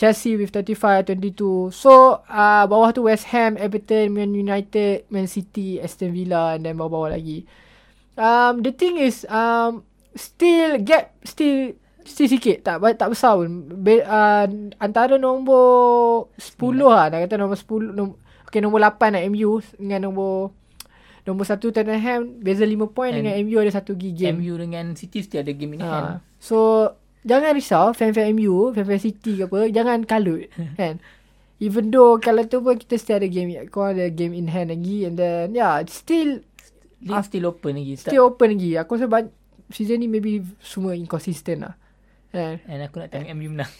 Chelsea 0.00 0.32
with 0.40 0.48
35, 0.48 1.12
22. 1.12 1.76
So, 1.76 2.24
uh, 2.24 2.64
bawah 2.64 2.88
tu 2.96 3.04
West 3.04 3.28
Ham, 3.36 3.60
Everton, 3.60 4.16
Man 4.16 4.32
United, 4.32 5.04
Man 5.12 5.28
City, 5.28 5.76
Aston 5.76 6.16
Villa 6.16 6.56
and 6.56 6.64
then 6.64 6.80
bawah-bawah 6.80 7.12
lagi. 7.12 7.44
Um, 8.16 8.64
the 8.64 8.72
thing 8.72 8.96
is, 8.96 9.28
um, 9.28 9.84
still 10.16 10.80
gap, 10.80 11.12
still 11.20 11.76
still 12.08 12.32
sikit. 12.32 12.64
Tak 12.64 12.80
tak 12.96 13.12
besar 13.12 13.36
pun. 13.36 13.68
Be, 13.84 14.00
uh, 14.00 14.48
antara 14.80 15.20
nombor 15.20 16.32
10 16.40 16.80
lah. 16.80 17.12
Nak 17.12 17.28
kata 17.28 17.36
nombor 17.36 17.60
10. 17.60 17.92
Nom, 17.92 18.08
okay, 18.48 18.64
nombor 18.64 18.80
8 18.80 19.20
nak 19.20 19.24
MU 19.28 19.60
dengan 19.76 20.08
nombor 20.08 20.56
nombor 21.28 21.44
1 21.44 21.60
Tottenham. 21.60 22.40
Beza 22.40 22.64
5 22.64 22.88
point 22.88 23.12
And 23.12 23.20
dengan 23.20 23.36
MU 23.44 23.56
ada 23.60 23.72
satu 23.76 23.92
game. 23.92 24.40
MU 24.40 24.56
dengan 24.56 24.96
City 24.96 25.20
still 25.20 25.44
ada 25.44 25.52
game 25.52 25.76
in 25.76 25.84
hand. 25.84 26.08
Ha. 26.08 26.24
So 26.40 26.56
Jangan 27.20 27.52
risau 27.52 27.92
Fan-fan 27.92 28.32
MU 28.32 28.72
Fan-fan 28.72 28.96
City 28.96 29.36
ke 29.36 29.44
apa 29.44 29.68
Jangan 29.68 30.04
kalut 30.04 30.48
Kan? 30.80 30.96
Even 31.60 31.92
though 31.92 32.16
Kalau 32.16 32.44
tu 32.44 32.60
pun 32.60 32.76
kita 32.76 32.96
still 32.96 33.20
ada 33.20 33.28
game 33.28 33.52
Kau 33.68 33.88
ada 33.88 34.08
game 34.08 34.32
in 34.32 34.48
hand 34.48 34.72
lagi 34.72 35.04
And 35.04 35.16
then 35.16 35.52
Yeah 35.52 35.84
Still 35.84 36.40
League 37.00 37.24
still 37.24 37.48
open 37.48 37.80
lagi. 37.80 37.96
Tak, 37.96 38.12
Still 38.12 38.28
open 38.28 38.48
lagi. 38.52 38.76
Aku 38.76 38.96
rasa 38.96 39.08
ban- 39.08 39.32
Season 39.68 39.96
ni 39.96 40.04
maybe 40.04 40.44
Semua 40.60 40.92
inconsistent 40.92 41.64
lah 41.64 41.74
Kan? 42.28 42.60
And 42.64 42.84
aku 42.84 43.00
nak 43.00 43.10
tengok 43.10 43.28
MU 43.34 43.52
menang. 43.52 43.72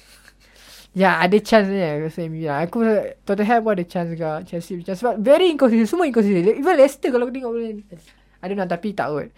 Ya 0.90 1.22
ada 1.22 1.38
chance 1.38 1.70
ni 1.70 1.78
Aku 1.78 2.10
rasa 2.10 2.20
MU 2.26 2.42
lah 2.44 2.58
Aku 2.64 2.76
rasa 2.82 3.14
Tottenham 3.22 3.60
pun 3.62 3.72
ada 3.72 3.84
chance 3.84 4.08
juga 4.10 4.42
Chelsea 4.42 4.74
ada 4.74 4.90
chance. 4.90 5.00
Sebab 5.00 5.16
very 5.16 5.48
inconsistent 5.48 5.86
Semua 5.86 6.04
inconsistent. 6.04 6.50
Even 6.50 6.74
Leicester 6.74 7.08
kalau 7.08 7.24
aku 7.24 7.32
tengok 7.32 7.52
boleh 7.54 7.72
I 8.40 8.48
don't 8.48 8.56
know 8.56 8.64
tapi 8.64 8.96
tak 8.96 9.12
kot. 9.12 9.28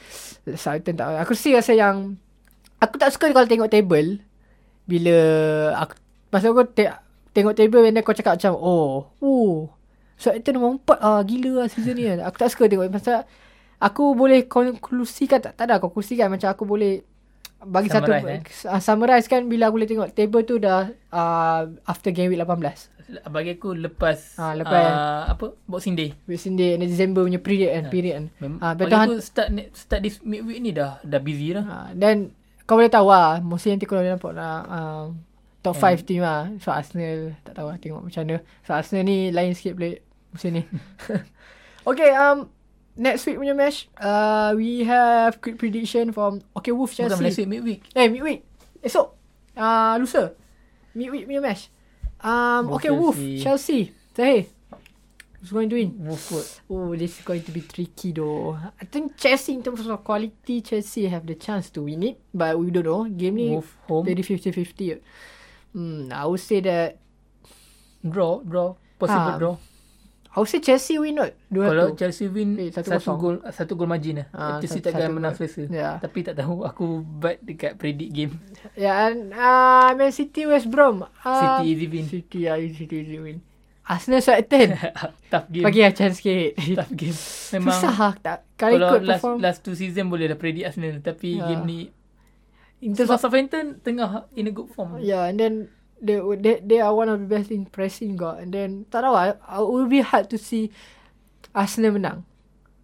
Southampton 0.54 0.94
tak 0.94 1.06
kot. 1.10 1.18
Aku 1.26 1.32
still 1.34 1.58
rasa 1.58 1.74
yang 1.74 2.14
Aku 2.82 2.94
tak 2.96 3.10
suka 3.10 3.30
kalau 3.30 3.46
tengok 3.46 3.68
table. 3.68 4.18
Bila 4.82 5.16
aku 5.76 5.94
Masa 6.28 6.48
aku 6.48 6.66
te- 6.66 6.90
tengok 7.30 7.54
table 7.54 7.84
And 7.84 7.94
then 7.94 8.02
kau 8.02 8.10
cakap 8.10 8.34
macam 8.34 8.52
Oh 8.54 9.14
Oh 9.18 9.70
Southampton 10.16 10.52
nombor 10.52 10.82
4 10.84 10.98
ah 11.00 11.20
Gila 11.22 11.50
lah 11.54 11.66
season 11.66 11.94
ni 11.94 12.04
kan. 12.04 12.18
Aku 12.24 12.36
tak 12.36 12.48
suka 12.48 12.66
tengok. 12.66 12.90
Pasal 12.90 13.22
Aku 13.78 14.12
boleh 14.12 14.44
konklusikan 14.44 15.38
Tak, 15.38 15.54
tak 15.54 15.64
ada 15.64 15.78
konklusikan 15.78 16.26
Macam 16.28 16.48
aku 16.48 16.64
boleh 16.64 17.06
bagi 17.62 17.86
Summarize, 17.86 18.26
satu 18.58 18.66
uh, 18.68 18.82
summarize 18.82 19.26
kan 19.26 19.46
bila 19.46 19.70
aku 19.70 19.78
boleh 19.78 19.86
tengok 19.86 20.10
table 20.10 20.42
tu 20.42 20.58
dah 20.58 20.82
uh, 21.08 21.62
after 21.84 22.10
game 22.10 22.26
week 22.26 22.42
18 22.42 22.58
Bagi 23.28 23.54
aku 23.54 23.78
lepas, 23.78 24.34
Ah, 24.34 24.50
lepas- 24.52 24.90
uh, 24.90 25.22
apa? 25.30 25.54
Boxing 25.62 25.94
Day. 25.94 26.10
Within 26.24 26.56
day 26.56 26.74
and 26.74 26.82
December 26.82 27.22
punya 27.22 27.38
period 27.38 27.70
kan 27.70 27.84
period 27.86 28.14
kan. 28.16 28.26
Ah, 28.58 28.72
bagi 28.72 28.90
betul 28.90 28.98
aku 28.98 29.12
start 29.20 29.46
start 29.70 30.00
this 30.00 30.18
midweek 30.20 30.58
ni 30.58 30.74
dah 30.74 30.98
dah 31.02 31.20
busy 31.20 31.52
dah. 31.52 31.62
Ha, 31.62 31.76
dan 31.92 32.34
kau 32.64 32.78
boleh 32.78 32.92
tahu 32.92 33.08
lah 33.10 33.38
Mostly 33.42 33.74
nanti 33.74 33.86
kau 33.86 33.98
boleh 33.98 34.14
nampak 34.14 34.32
lah 34.34 34.56
um, 34.66 35.06
Top 35.62 35.78
5 35.78 36.02
team 36.02 36.26
lah. 36.26 36.50
So 36.58 36.74
Arsenal 36.74 37.38
Tak 37.46 37.54
tahu 37.54 37.66
lah 37.70 37.78
tengok 37.78 38.02
macam 38.02 38.22
mana. 38.26 38.36
So 38.66 38.74
Arsenal 38.74 39.06
ni 39.06 39.30
lain 39.30 39.54
sikit 39.54 39.78
boleh 39.78 40.02
Musim 40.34 40.50
ni. 40.58 40.62
Okay 41.90 42.10
um 42.14 42.50
Next 42.92 43.24
week 43.24 43.40
punya 43.40 43.56
match 43.56 43.88
uh, 43.98 44.52
We 44.52 44.84
have 44.84 45.40
quick 45.40 45.56
prediction 45.56 46.12
from 46.12 46.44
Okay 46.52 46.70
Wolf 46.76 46.92
Bukan 46.92 47.08
Chelsea. 47.08 47.24
Next 47.24 47.38
week 47.40 47.50
midweek. 47.50 47.80
Eh 47.96 48.06
midweek. 48.06 48.44
Esok 48.84 49.16
uh, 49.56 49.96
Lusa. 49.96 50.36
Midweek 50.92 51.24
punya 51.24 51.40
match. 51.40 51.72
Um, 52.20 52.68
Wolf 52.68 52.76
Okay 52.78 52.92
Wolf 52.92 53.16
Chelsea. 53.16 53.40
Chelsea. 53.40 53.80
Zahir 54.12 54.44
Who's 55.42 55.50
going 55.50 55.66
to 55.70 55.74
win. 55.74 55.98
Oh, 56.70 56.94
this 56.94 57.18
is 57.18 57.24
going 57.26 57.42
to 57.42 57.50
be 57.50 57.66
tricky 57.66 58.14
though. 58.14 58.54
I 58.78 58.86
think 58.86 59.18
Chelsea 59.18 59.58
in 59.58 59.62
terms 59.66 59.82
of 59.82 59.98
quality, 60.06 60.62
Chelsea 60.62 61.10
have 61.10 61.26
the 61.26 61.34
chance 61.34 61.66
to 61.74 61.82
win 61.82 62.06
it. 62.06 62.22
But 62.30 62.54
we 62.54 62.70
don't 62.70 62.86
know. 62.86 63.10
Game 63.10 63.34
ni 63.34 63.58
very 63.90 64.22
50-50. 64.22 65.02
Hmm, 65.74 66.14
I 66.14 66.26
would 66.30 66.38
say 66.38 66.62
that 66.62 67.02
Draw, 68.06 68.42
draw. 68.46 68.74
Possible 68.98 69.34
Ah, 69.34 69.38
draw. 69.38 69.54
I 70.32 70.40
would 70.40 70.48
say 70.48 70.62
Chelsea 70.62 70.94
win 70.98 71.18
not. 71.18 71.34
Dua 71.50 71.70
Kalau 71.70 71.86
satu. 71.90 71.98
Chelsea 71.98 72.26
win 72.30 72.48
Eh, 72.58 72.70
satu 72.70 72.88
satu, 72.94 73.10
gol 73.18 73.36
satu 73.50 73.72
gol 73.74 73.86
margin 73.90 74.22
lah. 74.22 74.26
Ah, 74.30 74.56
Chelsea 74.62 74.78
satu- 74.78 74.94
takkan 74.94 75.10
satu 75.10 75.14
menang 75.18 75.34
selesa. 75.34 75.62
Ya. 75.66 75.98
Tapi 75.98 76.18
tak 76.22 76.38
tahu 76.38 76.62
aku 76.62 77.02
bet 77.02 77.42
dekat 77.42 77.78
predict 77.78 78.10
game. 78.14 78.32
Yeah, 78.78 79.10
and 79.10 79.34
uh, 79.34 79.90
Man 79.98 80.14
City 80.14 80.46
West 80.46 80.70
Brom. 80.70 81.02
Uh, 81.02 81.62
City 81.62 81.66
easy 81.66 81.86
win. 81.90 82.04
City, 82.06 82.38
yeah, 82.46 82.58
City 82.62 82.94
easy 83.02 83.18
win. 83.18 83.38
Arsenal 83.82 84.22
Southampton. 84.22 84.78
Tough 85.32 85.46
game. 85.50 85.64
Bagi 85.66 85.80
lah 85.82 85.92
chance 85.92 86.22
sikit. 86.22 86.54
Tough 86.78 86.92
game. 86.94 87.18
Memang 87.58 87.74
Susah 87.74 87.94
lah. 87.98 88.12
Tak, 88.16 88.38
kalau 88.54 88.78
ikut 88.78 89.02
last, 89.02 89.20
perform. 89.20 89.36
last 89.42 89.58
two 89.60 89.74
season 89.74 90.06
boleh 90.06 90.30
dah 90.30 90.38
predict 90.38 90.70
Arsenal. 90.70 91.02
Tapi 91.02 91.42
Ya. 91.42 91.50
game 91.50 91.64
ni 91.66 91.80
in 92.78 92.94
terms 92.94 93.10
sebab 93.10 93.18
of, 93.18 93.22
Southampton 93.22 93.78
tengah 93.82 94.26
in 94.34 94.46
a 94.46 94.52
good 94.54 94.70
form. 94.70 94.98
yeah, 94.98 95.26
and 95.26 95.38
then 95.38 95.66
they, 95.98 96.18
they, 96.38 96.58
they 96.62 96.78
are 96.78 96.90
one 96.90 97.06
of 97.06 97.18
the 97.18 97.26
best 97.26 97.50
in 97.50 97.66
pressing 97.66 98.14
god. 98.14 98.42
And 98.42 98.50
then, 98.50 98.70
tak 98.90 99.02
tahu 99.02 99.14
lah. 99.14 99.34
It 99.38 99.66
will 99.66 99.86
be 99.86 100.02
hard 100.02 100.26
to 100.30 100.38
see 100.38 100.70
Arsenal 101.54 101.94
menang. 101.94 102.26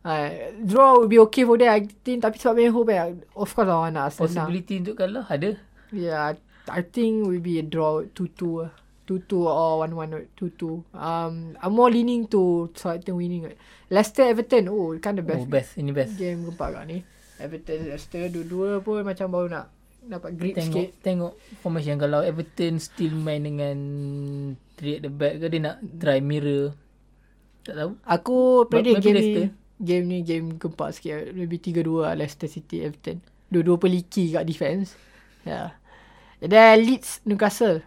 Uh, 0.07 0.55
draw 0.63 0.95
will 0.95 1.11
be 1.11 1.19
okay 1.19 1.43
for 1.43 1.59
them 1.59 1.69
I 1.69 1.83
think 1.85 2.23
tapi 2.23 2.39
sebab 2.39 2.55
main 2.55 2.71
home 2.71 2.89
eh, 2.95 3.19
of 3.35 3.51
course 3.51 3.67
lah 3.67 3.91
nak 3.91 4.15
Arsenal. 4.15 4.47
Possibility 4.47 4.75
untuk 4.79 4.95
kalah 4.97 5.27
ada. 5.27 5.59
Yeah, 5.91 6.39
I 6.71 6.83
think 6.87 7.27
will 7.27 7.43
be 7.43 7.59
a 7.59 7.65
draw 7.67 8.07
2-2 8.15 8.63
lah. 8.63 8.73
2-2 9.09 9.33
or 9.49 9.89
1-1 9.89 10.13
or 10.13 10.23
2-2. 10.37 10.85
Um, 10.93 11.57
I'm 11.57 11.73
more 11.73 11.89
leaning 11.89 12.29
to 12.29 12.69
Southampton 12.77 13.17
winning. 13.17 13.49
Leicester 13.89 14.29
Everton. 14.29 14.69
Oh, 14.69 14.93
kan 15.01 15.17
the 15.17 15.25
best. 15.25 15.41
Oh 15.41 15.49
best. 15.49 15.81
Ini 15.81 15.91
best. 15.97 16.21
Game 16.21 16.45
gempak 16.45 16.77
kat 16.77 16.85
ni. 16.85 17.01
Everton 17.41 17.89
Leicester 17.89 18.29
dua-dua 18.29 18.85
pun 18.85 19.01
macam 19.01 19.27
baru 19.33 19.49
nak 19.49 19.67
dapat 20.09 20.31
grip 20.37 20.55
Tengok 20.57 20.73
sikit. 20.73 20.91
tengok 21.05 21.33
formation 21.61 21.97
kalau 22.01 22.25
Everton 22.25 22.81
still 22.81 23.13
main 23.13 23.45
dengan 23.45 23.77
three 24.79 25.01
at 25.01 25.03
the 25.05 25.13
back 25.13 25.37
ke 25.41 25.47
dia 25.49 25.61
nak 25.65 25.77
try 25.97 26.21
mirror. 26.21 26.77
Tak 27.65 27.75
tahu. 27.75 27.91
Aku 28.05 28.37
predict 28.69 29.01
game 29.01 29.09
ni 29.09 29.17
Leicester. 29.17 29.47
game 29.81 30.05
ni 30.05 30.19
game 30.21 30.47
gempak 30.61 30.93
sikit. 30.93 31.33
Maybe 31.33 31.57
3-2 31.57 32.05
lah 32.05 32.13
Leicester 32.13 32.49
City 32.51 32.85
Everton. 32.85 33.25
Dua-dua 33.49 33.81
peliki 33.81 34.37
kat 34.37 34.45
defense. 34.45 34.93
Ya. 35.49 35.49
Yeah. 35.49 35.69
And 36.39 36.51
then 36.55 36.85
Leeds 36.85 37.25
Newcastle. 37.27 37.83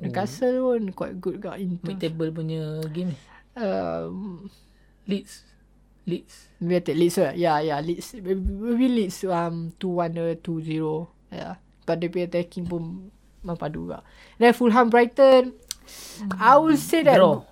Newcastle 0.00 0.56
pun 0.64 0.82
quite 0.96 1.16
good 1.20 1.36
kat 1.44 1.60
in 1.60 1.76
Mid 1.84 2.00
table 2.00 2.32
punya 2.32 2.80
game 2.88 3.12
ni. 3.12 3.18
Um, 3.60 4.48
Leeds. 5.04 5.44
Leeds. 6.08 6.48
Maybe 6.60 6.80
I 6.80 6.96
Leeds 6.96 7.16
lah. 7.20 7.32
Yeah, 7.36 7.58
yeah, 7.60 7.78
Leeds. 7.84 8.16
Maybe, 8.16 8.88
Leeds 8.88 9.22
um, 9.28 9.76
2-1 9.76 10.16
or 10.16 10.30
2-0. 10.40 11.06
Yeah. 11.30 11.54
But 11.84 12.00
dia 12.00 12.08
punya 12.08 12.26
attacking 12.30 12.64
pun 12.66 13.12
mempadu 13.44 13.88
juga. 13.88 14.00
Then 14.40 14.56
Fulham 14.56 14.88
Brighton. 14.88 15.52
I 16.38 16.56
would 16.56 16.78
say 16.78 17.04
that. 17.04 17.20
Draw. 17.20 17.44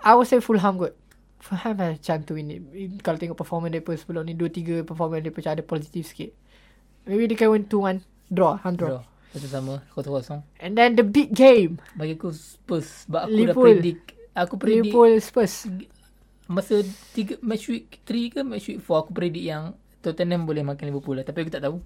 I 0.00 0.16
would 0.16 0.28
say 0.30 0.40
Fulham 0.40 0.80
good. 0.80 0.94
Fulham 1.40 1.76
ada 1.76 1.96
chance 2.00 2.24
to 2.28 2.36
win 2.36 2.52
it. 2.52 2.62
Kalau 3.04 3.20
tengok 3.20 3.36
performance 3.36 3.74
mereka 3.74 3.96
sebelum 3.98 4.24
ni. 4.24 4.32
2-3 4.32 4.86
performance 4.88 5.20
mereka 5.26 5.42
macam 5.44 5.52
ada 5.58 5.64
positif 5.66 6.08
sikit. 6.08 6.30
Maybe 7.04 7.28
they 7.28 7.36
can 7.36 7.52
win 7.52 7.66
2-1. 7.66 8.06
Draw. 8.30 8.62
Hand 8.62 8.78
draw. 8.78 9.02
Draw. 9.02 9.09
Satu 9.30 9.46
sama 9.46 9.74
kosong-kosong. 9.92 10.42
And 10.58 10.74
then 10.74 10.98
the 10.98 11.06
big 11.06 11.30
game. 11.30 11.78
Bagi 11.94 12.18
aku 12.18 12.34
Spurs 12.34 13.06
sebab 13.06 13.26
aku 13.26 13.32
Liverpool. 13.32 13.66
dah 13.70 13.74
predict 13.78 14.02
aku 14.32 14.54
predict 14.58 14.84
Liverpool 14.90 15.12
Spurs. 15.18 15.54
masa 16.50 16.82
tiga 17.14 17.38
match 17.38 17.70
week 17.70 18.02
3 18.02 18.34
ke 18.34 18.40
match 18.42 18.66
week 18.66 18.82
4 18.82 18.90
aku 18.90 19.10
predict 19.14 19.46
yang 19.46 19.64
Tottenham 20.02 20.42
boleh 20.42 20.66
makan 20.66 20.90
Liverpool 20.90 21.14
lah 21.14 21.22
tapi 21.22 21.46
aku 21.46 21.52
tak 21.52 21.62
tahu. 21.62 21.78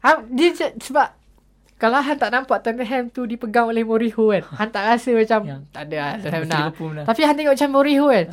Ha, 0.00 0.24
dia 0.26 0.50
sebab 0.74 1.14
kalau 1.76 1.96
Han 1.96 2.18
tak 2.18 2.28
nampak 2.28 2.60
Tottenham 2.60 3.08
tu 3.08 3.24
dipegang 3.24 3.70
oleh 3.70 3.80
Mourinho 3.80 4.28
kan. 4.28 4.42
Han 4.58 4.68
tak 4.68 4.84
rasa 4.84 5.14
macam 5.14 5.40
Yang 5.46 5.62
tak 5.70 5.82
ada 5.86 5.96
lah 5.96 6.12
Tottenham. 6.18 6.60
Liverpool 6.66 6.88
menang. 6.90 7.06
Tapi 7.06 7.20
Han 7.24 7.34
tengok 7.38 7.54
macam 7.56 7.70
Mourinho 7.72 8.06
kan. 8.10 8.26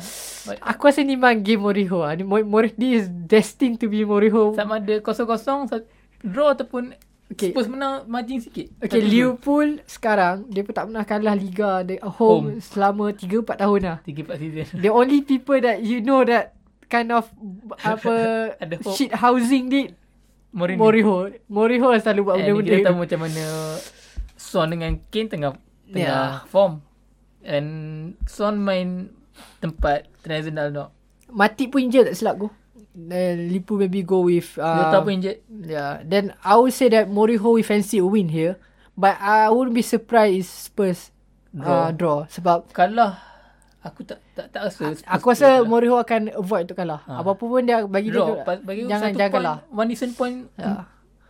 But- 0.44 0.60
Aku 0.66 0.82
rasa 0.84 1.00
ni 1.00 1.14
memang 1.14 1.40
game 1.40 1.62
Mourinho 1.62 1.98
lah. 2.02 2.12
Ni 2.12 2.24
Mourinho 2.26 2.88
is 2.92 3.06
destined 3.08 3.78
to 3.78 3.86
be 3.86 4.02
Mourinho. 4.02 4.52
Sama 4.52 4.82
ada 4.82 4.98
kosong-kosong 4.98 5.70
draw 6.20 6.50
ataupun 6.52 6.92
Okay. 7.28 7.52
Spurs 7.52 7.68
menang 7.68 8.08
margin 8.08 8.40
sikit. 8.40 8.72
Okay. 8.80 9.04
Liverpool 9.04 9.84
sekarang 9.84 10.48
dia 10.48 10.64
pun 10.64 10.72
tak 10.72 10.88
pernah 10.88 11.04
kalah 11.04 11.36
Liga 11.36 11.84
at 11.84 12.00
home, 12.16 12.56
Home. 12.56 12.64
selama 12.64 13.12
3-4 13.12 13.44
tahun 13.60 13.80
lah. 13.84 13.96
Tiga 14.00 14.20
empat 14.24 14.36
season. 14.40 14.66
The 14.84 14.88
only 14.88 15.20
people 15.20 15.60
that 15.60 15.84
you 15.84 16.00
know 16.00 16.24
that 16.24 16.56
kind 16.88 17.12
of 17.12 17.28
apa 17.84 18.56
shit 18.96 19.12
housing 19.12 19.68
ni 19.68 19.92
Mourinho. 20.48 20.80
Mourinho. 20.80 21.16
Mourinho 21.52 21.88
selalu 22.00 22.20
buat 22.24 22.34
And 22.40 22.44
benda-benda 22.48 22.72
kita 22.72 22.86
tahu 22.88 22.96
macam 23.04 23.18
mana 23.28 23.44
Son 24.40 24.66
dengan 24.72 24.92
Kane 25.12 25.28
tengah 25.28 25.52
tengah 25.84 26.24
Yeah. 26.32 26.48
form. 26.48 26.80
And 27.44 27.68
Son 28.24 28.56
main 28.56 29.12
tempat 29.60 30.08
Trent 30.24 30.48
Alexander-Arnold. 30.48 30.90
Matip 31.28 31.68
pun 31.68 31.84
injured 31.84 32.08
tak 32.08 32.16
silap 32.16 32.40
aku. 32.40 32.48
Then 32.98 33.46
Liverpool 33.46 33.78
maybe 33.78 34.02
go 34.02 34.26
with 34.26 34.58
Uh, 34.58 34.90
uh, 34.90 34.98
pun 34.98 35.22
injured. 35.22 35.38
Yeah. 35.46 36.02
Then 36.02 36.34
I 36.42 36.58
would 36.58 36.74
say 36.74 36.90
that 36.90 37.06
Mourinho 37.06 37.54
will 37.54 37.62
fancy 37.62 38.02
a 38.02 38.06
win 38.06 38.26
here. 38.26 38.58
But 38.98 39.14
I 39.22 39.46
wouldn't 39.46 39.78
be 39.78 39.86
surprised 39.86 40.42
if 40.42 40.50
Spurs 40.50 41.14
draw. 41.54 41.62
Draw. 41.62 41.78
Uh, 41.78 41.90
draw. 41.94 42.18
Sebab 42.26 42.58
Kalah 42.74 43.22
aku 43.78 44.02
tak 44.02 44.18
tak 44.34 44.50
tak 44.50 44.66
rasa. 44.66 44.90
Spurs 44.90 45.06
aku 45.06 45.26
rasa 45.30 45.62
kalah. 45.62 45.68
Mourinho 45.70 45.96
akan 45.96 46.34
avoid 46.34 46.66
untuk 46.66 46.76
kalah. 46.76 47.00
Ha. 47.06 47.22
Apa 47.22 47.38
pun 47.38 47.62
dia 47.62 47.86
bagi 47.86 48.10
draw. 48.10 48.42
dia 48.42 48.58
Bagi 48.66 48.80
jangan 48.90 49.14
satu 49.14 49.14
jangan 49.14 49.30
point, 49.30 49.36
kalah. 49.38 49.56
One 49.70 49.88
decent 49.88 50.12
point 50.18 50.36
Yeah. 50.58 50.82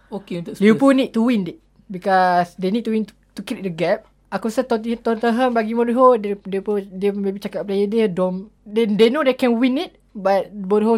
okay 0.08 0.34
untuk 0.40 0.56
Spurs. 0.56 0.64
Liverpool 0.64 0.92
need 0.96 1.12
to 1.12 1.20
win 1.20 1.44
it 1.44 1.60
because 1.92 2.56
they 2.56 2.72
need 2.72 2.88
to 2.88 2.96
win 2.96 3.04
to, 3.04 3.12
to 3.36 3.44
keep 3.44 3.60
the 3.60 3.68
gap. 3.68 4.08
Aku 4.32 4.48
rasa 4.48 4.64
Tot- 4.64 4.80
Tottenham 5.04 5.52
bagi 5.52 5.76
Mourinho 5.76 6.16
dia 6.16 6.32
dia 6.40 6.60
pun 6.64 6.80
dia 6.80 7.12
maybe 7.12 7.36
cakap 7.36 7.68
player 7.68 7.84
dia 7.84 8.08
dom 8.08 8.48
they, 8.64 8.88
they 8.88 9.12
know 9.12 9.20
they 9.20 9.36
can 9.36 9.52
win 9.52 9.76
it 9.76 9.97
but 10.18 10.50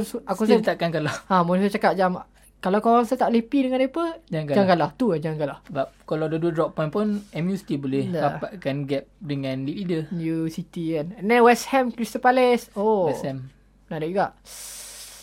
su- 0.03 0.25
aku 0.25 0.43
Still 0.43 0.65
takkan 0.65 0.89
kalah. 0.89 1.13
ha 1.29 1.45
Mourinho 1.45 1.69
cakap 1.69 1.93
jam 1.93 2.17
kalau 2.59 2.81
kau 2.81 2.93
rasa 2.95 3.17
tak 3.17 3.29
lepi 3.29 3.65
dengan 3.65 3.77
mereka 3.79 4.21
Jangan 4.27 4.53
jangan 4.53 4.69
kalah. 4.69 4.69
kalah. 4.69 4.91
Tu 4.95 5.07
lah 5.07 5.19
jangan 5.19 5.39
kalah. 5.39 5.59
Sebab 5.65 5.87
kalau 6.05 6.25
dua-dua 6.27 6.51
drop 6.51 6.71
point 6.73 6.89
pun 6.89 7.07
MU 7.35 7.55
still 7.55 7.79
boleh 7.79 8.05
Dah. 8.07 8.37
rapatkan 8.37 8.85
gap 8.85 9.05
dengan 9.17 9.65
league 9.65 9.81
leader. 9.83 10.03
New 10.11 10.45
City 10.47 10.93
kan. 10.93 11.17
And 11.17 11.27
then 11.27 11.41
West 11.41 11.69
Ham 11.69 11.89
Crystal 11.89 12.19
Palace. 12.19 12.69
Oh. 12.75 13.09
West 13.09 13.25
Ham. 13.25 13.49
Menarik 13.87 14.09
juga. 14.11 14.37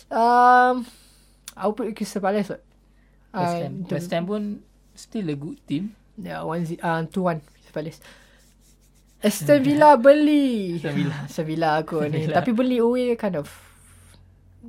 Um, 0.08 0.82
I'll 1.54 1.72
put 1.72 1.90
Crystal 1.92 2.18
Palace. 2.18 2.50
West 2.50 2.64
Uh, 3.30 3.54
Ham. 3.60 3.84
terms- 3.84 3.92
West 3.92 4.10
Ham 4.10 4.24
pun 4.24 4.42
still 4.94 5.26
a 5.28 5.36
good 5.36 5.62
team. 5.62 5.94
Yeah, 6.16 6.42
one 6.42 6.64
zi- 6.64 6.80
uh, 6.80 7.06
two 7.06 7.22
one 7.22 7.38
Crystal 7.44 7.70
Palace. 7.72 8.02
Aston 9.20 9.60
Villa 9.60 9.94
beli. 9.94 10.74
Aston 10.74 10.94
Villa. 10.96 11.14
Aston 11.26 11.44
Villa 11.44 11.70
aku 11.76 12.02
ni. 12.04 12.26
Tapi 12.26 12.50
beli 12.50 12.78
away 12.78 13.14
kind 13.14 13.36
of. 13.36 13.46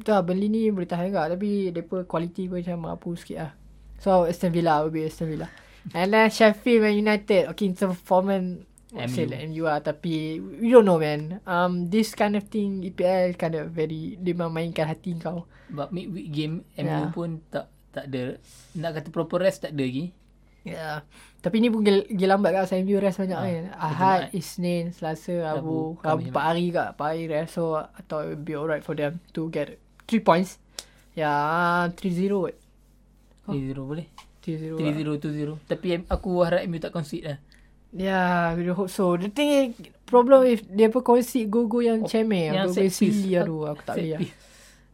Lah, 0.06 0.22
beli 0.24 0.48
ni 0.48 0.72
boleh 0.72 0.88
tahan 0.88 1.12
juga. 1.12 1.28
Tapi 1.28 1.74
mereka 1.74 2.08
quality 2.08 2.48
pun 2.48 2.64
macam 2.64 2.78
mampu 2.80 3.10
sikit 3.20 3.38
lah. 3.40 3.52
So 4.00 4.24
Aston 4.24 4.56
Villa 4.56 4.80
will 4.80 4.94
be 4.94 5.04
Aston 5.04 5.28
Villa. 5.28 5.48
And 5.98 6.14
then 6.14 6.30
Sheffield 6.30 6.84
Man 6.88 6.96
United. 6.96 7.52
Okay, 7.52 7.66
in 7.68 7.76
terms 7.76 7.96
of 7.96 8.00
performance. 8.00 8.64
MU. 8.90 9.26
Like 9.30 9.46
MU 9.54 9.64
lah. 9.70 9.80
Tapi 9.86 10.42
we 10.42 10.74
don't 10.74 10.82
know 10.82 10.98
man. 10.98 11.44
Um, 11.46 11.94
this 11.94 12.18
kind 12.18 12.34
of 12.34 12.50
thing 12.50 12.82
EPL 12.82 13.38
kind 13.38 13.54
of 13.54 13.70
very. 13.70 14.18
Dia 14.18 14.34
memainkan 14.34 14.90
hati 14.90 15.14
kau. 15.20 15.46
But 15.70 15.94
midweek 15.94 16.34
game 16.34 16.66
MU 16.74 16.90
Yeah. 16.90 17.14
pun 17.14 17.46
tak 17.54 17.70
tak 17.90 18.10
ada 18.10 18.38
nak 18.78 18.98
kata 18.98 19.08
proper 19.14 19.42
rest 19.42 19.62
tak 19.62 19.78
ada 19.78 19.84
lagi. 19.86 20.10
Ya. 20.66 20.74
Yeah. 20.74 20.96
Tapi 21.40 21.62
ni 21.62 21.70
pun 21.70 21.86
gila, 21.86 22.36
lambat 22.36 22.52
kat 22.52 22.66
Saya 22.68 22.82
MU 22.82 22.98
rest 22.98 23.22
banyak 23.22 23.38
Ah, 23.38 23.46
kan. 23.46 23.54
Jumaat. 23.54 23.78
Ahad, 23.80 24.22
Isnin, 24.36 24.86
Selasa, 24.92 25.34
Rabu, 25.54 26.02
Rabu. 26.02 26.02
Rabu 26.02 26.24
Khamis, 26.26 26.34
4 26.34 26.50
hari 26.50 26.66
kat 26.74 26.88
4 26.98 27.10
hari 27.14 27.26
rest. 27.30 27.52
So 27.54 27.64
I 27.78 28.02
thought 28.10 28.26
it 28.26 28.30
would 28.34 28.44
be 28.44 28.58
alright 28.58 28.82
for 28.82 28.98
them 28.98 29.22
to 29.38 29.48
get 29.54 29.78
3 30.10 30.20
points. 30.20 30.58
Ya, 31.14 31.30
yeah, 31.86 31.94
3-0 31.94 32.34
what? 32.34 32.56
Oh. 33.46 33.54
3-0 33.54 33.78
boleh. 33.78 34.08
3-0. 34.42 34.82
3-0 34.82 35.22
2-0. 35.56 35.70
Tapi 35.70 35.88
aku 36.06 36.30
harap 36.42 36.66
MU 36.66 36.78
tak 36.78 36.90
concede 36.90 37.24
lah. 37.24 37.38
Ya, 37.90 38.06
yeah, 38.06 38.38
we 38.54 38.66
hope 38.68 38.90
so. 38.90 39.14
The 39.14 39.30
thing 39.30 39.50
is, 39.50 39.68
problem 40.04 40.46
if 40.46 40.62
dia 40.64 40.90
pun 40.90 41.02
concede 41.02 41.46
go-go 41.46 41.80
yang 41.80 42.02
Oh, 42.02 42.10
cemeh. 42.10 42.50
yang 42.50 42.70
Go-go 42.70 42.78
set 42.78 42.86
piece. 42.88 42.98
silly 43.00 43.34
aduh. 43.36 43.70
Aku 43.70 43.82
tak 43.84 43.98
boleh 43.98 44.10
lah. 44.16 44.22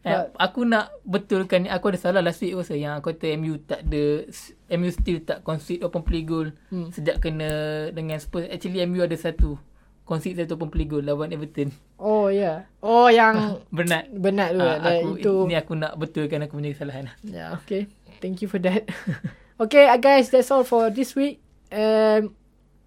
Eh, 0.06 0.22
aku 0.38 0.62
nak 0.64 0.94
betulkan 1.02 1.66
ni 1.66 1.70
aku 1.72 1.90
ada 1.90 1.98
salah 1.98 2.22
last 2.22 2.38
week 2.38 2.54
rasa 2.54 2.78
yang 2.78 2.94
aku 2.94 3.10
kata 3.10 3.34
MU 3.36 3.58
tak 3.58 3.90
ada 3.90 4.30
MU 4.72 4.94
still 4.94 5.18
tak 5.26 5.42
concede 5.42 5.82
open 5.82 6.06
play 6.06 6.22
goal 6.22 6.54
Hmm. 6.70 6.94
sejak 6.94 7.18
kena 7.18 7.50
dengan 7.90 8.22
Spurs 8.22 8.46
actually 8.46 8.86
MU 8.86 9.02
ada 9.02 9.18
satu 9.18 9.58
concede 10.06 10.46
satu 10.46 10.56
open 10.56 10.70
play 10.70 10.86
goal 10.86 11.02
lawan 11.02 11.34
Everton 11.34 11.74
Oh, 11.98 12.30
ya. 12.30 12.40
Yeah. 12.40 12.58
Oh, 12.86 13.10
yang 13.10 13.66
Bernat 13.74 14.08
benar 14.14 14.54
tu. 14.54 14.62
Ah, 14.62 14.78
Uh, 14.78 14.94
aku 15.02 15.10
itu. 15.18 15.34
ni 15.50 15.56
aku 15.58 15.74
nak 15.74 15.98
betulkan 15.98 16.46
aku 16.46 16.62
punya 16.62 16.72
kesalahan 16.78 17.10
Yeah, 17.26 17.58
okay. 17.58 17.90
Thank 18.22 18.46
you 18.46 18.48
for 18.48 18.62
that. 18.64 18.88
okay, 19.64 19.90
uh, 19.90 20.00
guys, 20.00 20.30
that's 20.30 20.54
all 20.54 20.64
for 20.64 20.94
this 20.94 21.18
week. 21.18 21.42
Um, 21.74 22.38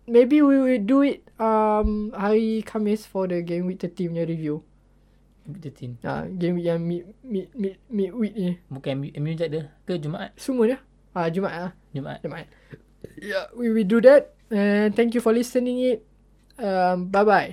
maybe 0.08 0.40
we 0.40 0.56
will 0.56 0.80
do 0.80 1.04
it 1.04 1.20
um 1.36 2.14
hari 2.14 2.62
Khamis 2.64 3.04
for 3.04 3.26
the 3.28 3.42
game 3.44 3.66
week 3.68 3.82
30 3.82 4.14
punya 4.14 4.24
review. 4.24 4.62
Ah, 6.04 6.22
uh, 6.22 6.22
game 6.28 6.60
week 6.60 6.66
yang 6.68 6.80
mid 6.84 7.02
mid 7.24 7.48
mid 7.56 7.74
mid 7.88 8.10
week 8.12 8.34
ni. 8.36 8.60
bukan 8.68 9.08
MU, 9.16 9.32
je 9.32 9.44
ada 9.48 9.60
ke 9.88 9.96
Jumaat 9.96 10.36
Semua 10.36 10.76
dah. 10.76 10.80
Ah, 11.16 11.26
Jumaat 11.32 11.56
ah. 11.56 11.70
Jumaat 11.96 12.20
Jumaat. 12.20 12.46
Yeah, 13.18 13.48
we 13.56 13.72
will 13.72 13.88
do 13.88 13.98
that. 14.04 14.36
And 14.52 14.92
thank 14.92 15.16
you 15.16 15.24
for 15.24 15.32
listening 15.32 15.80
it. 15.80 16.04
Um, 16.58 17.06
bye 17.06 17.24
bye. 17.24 17.46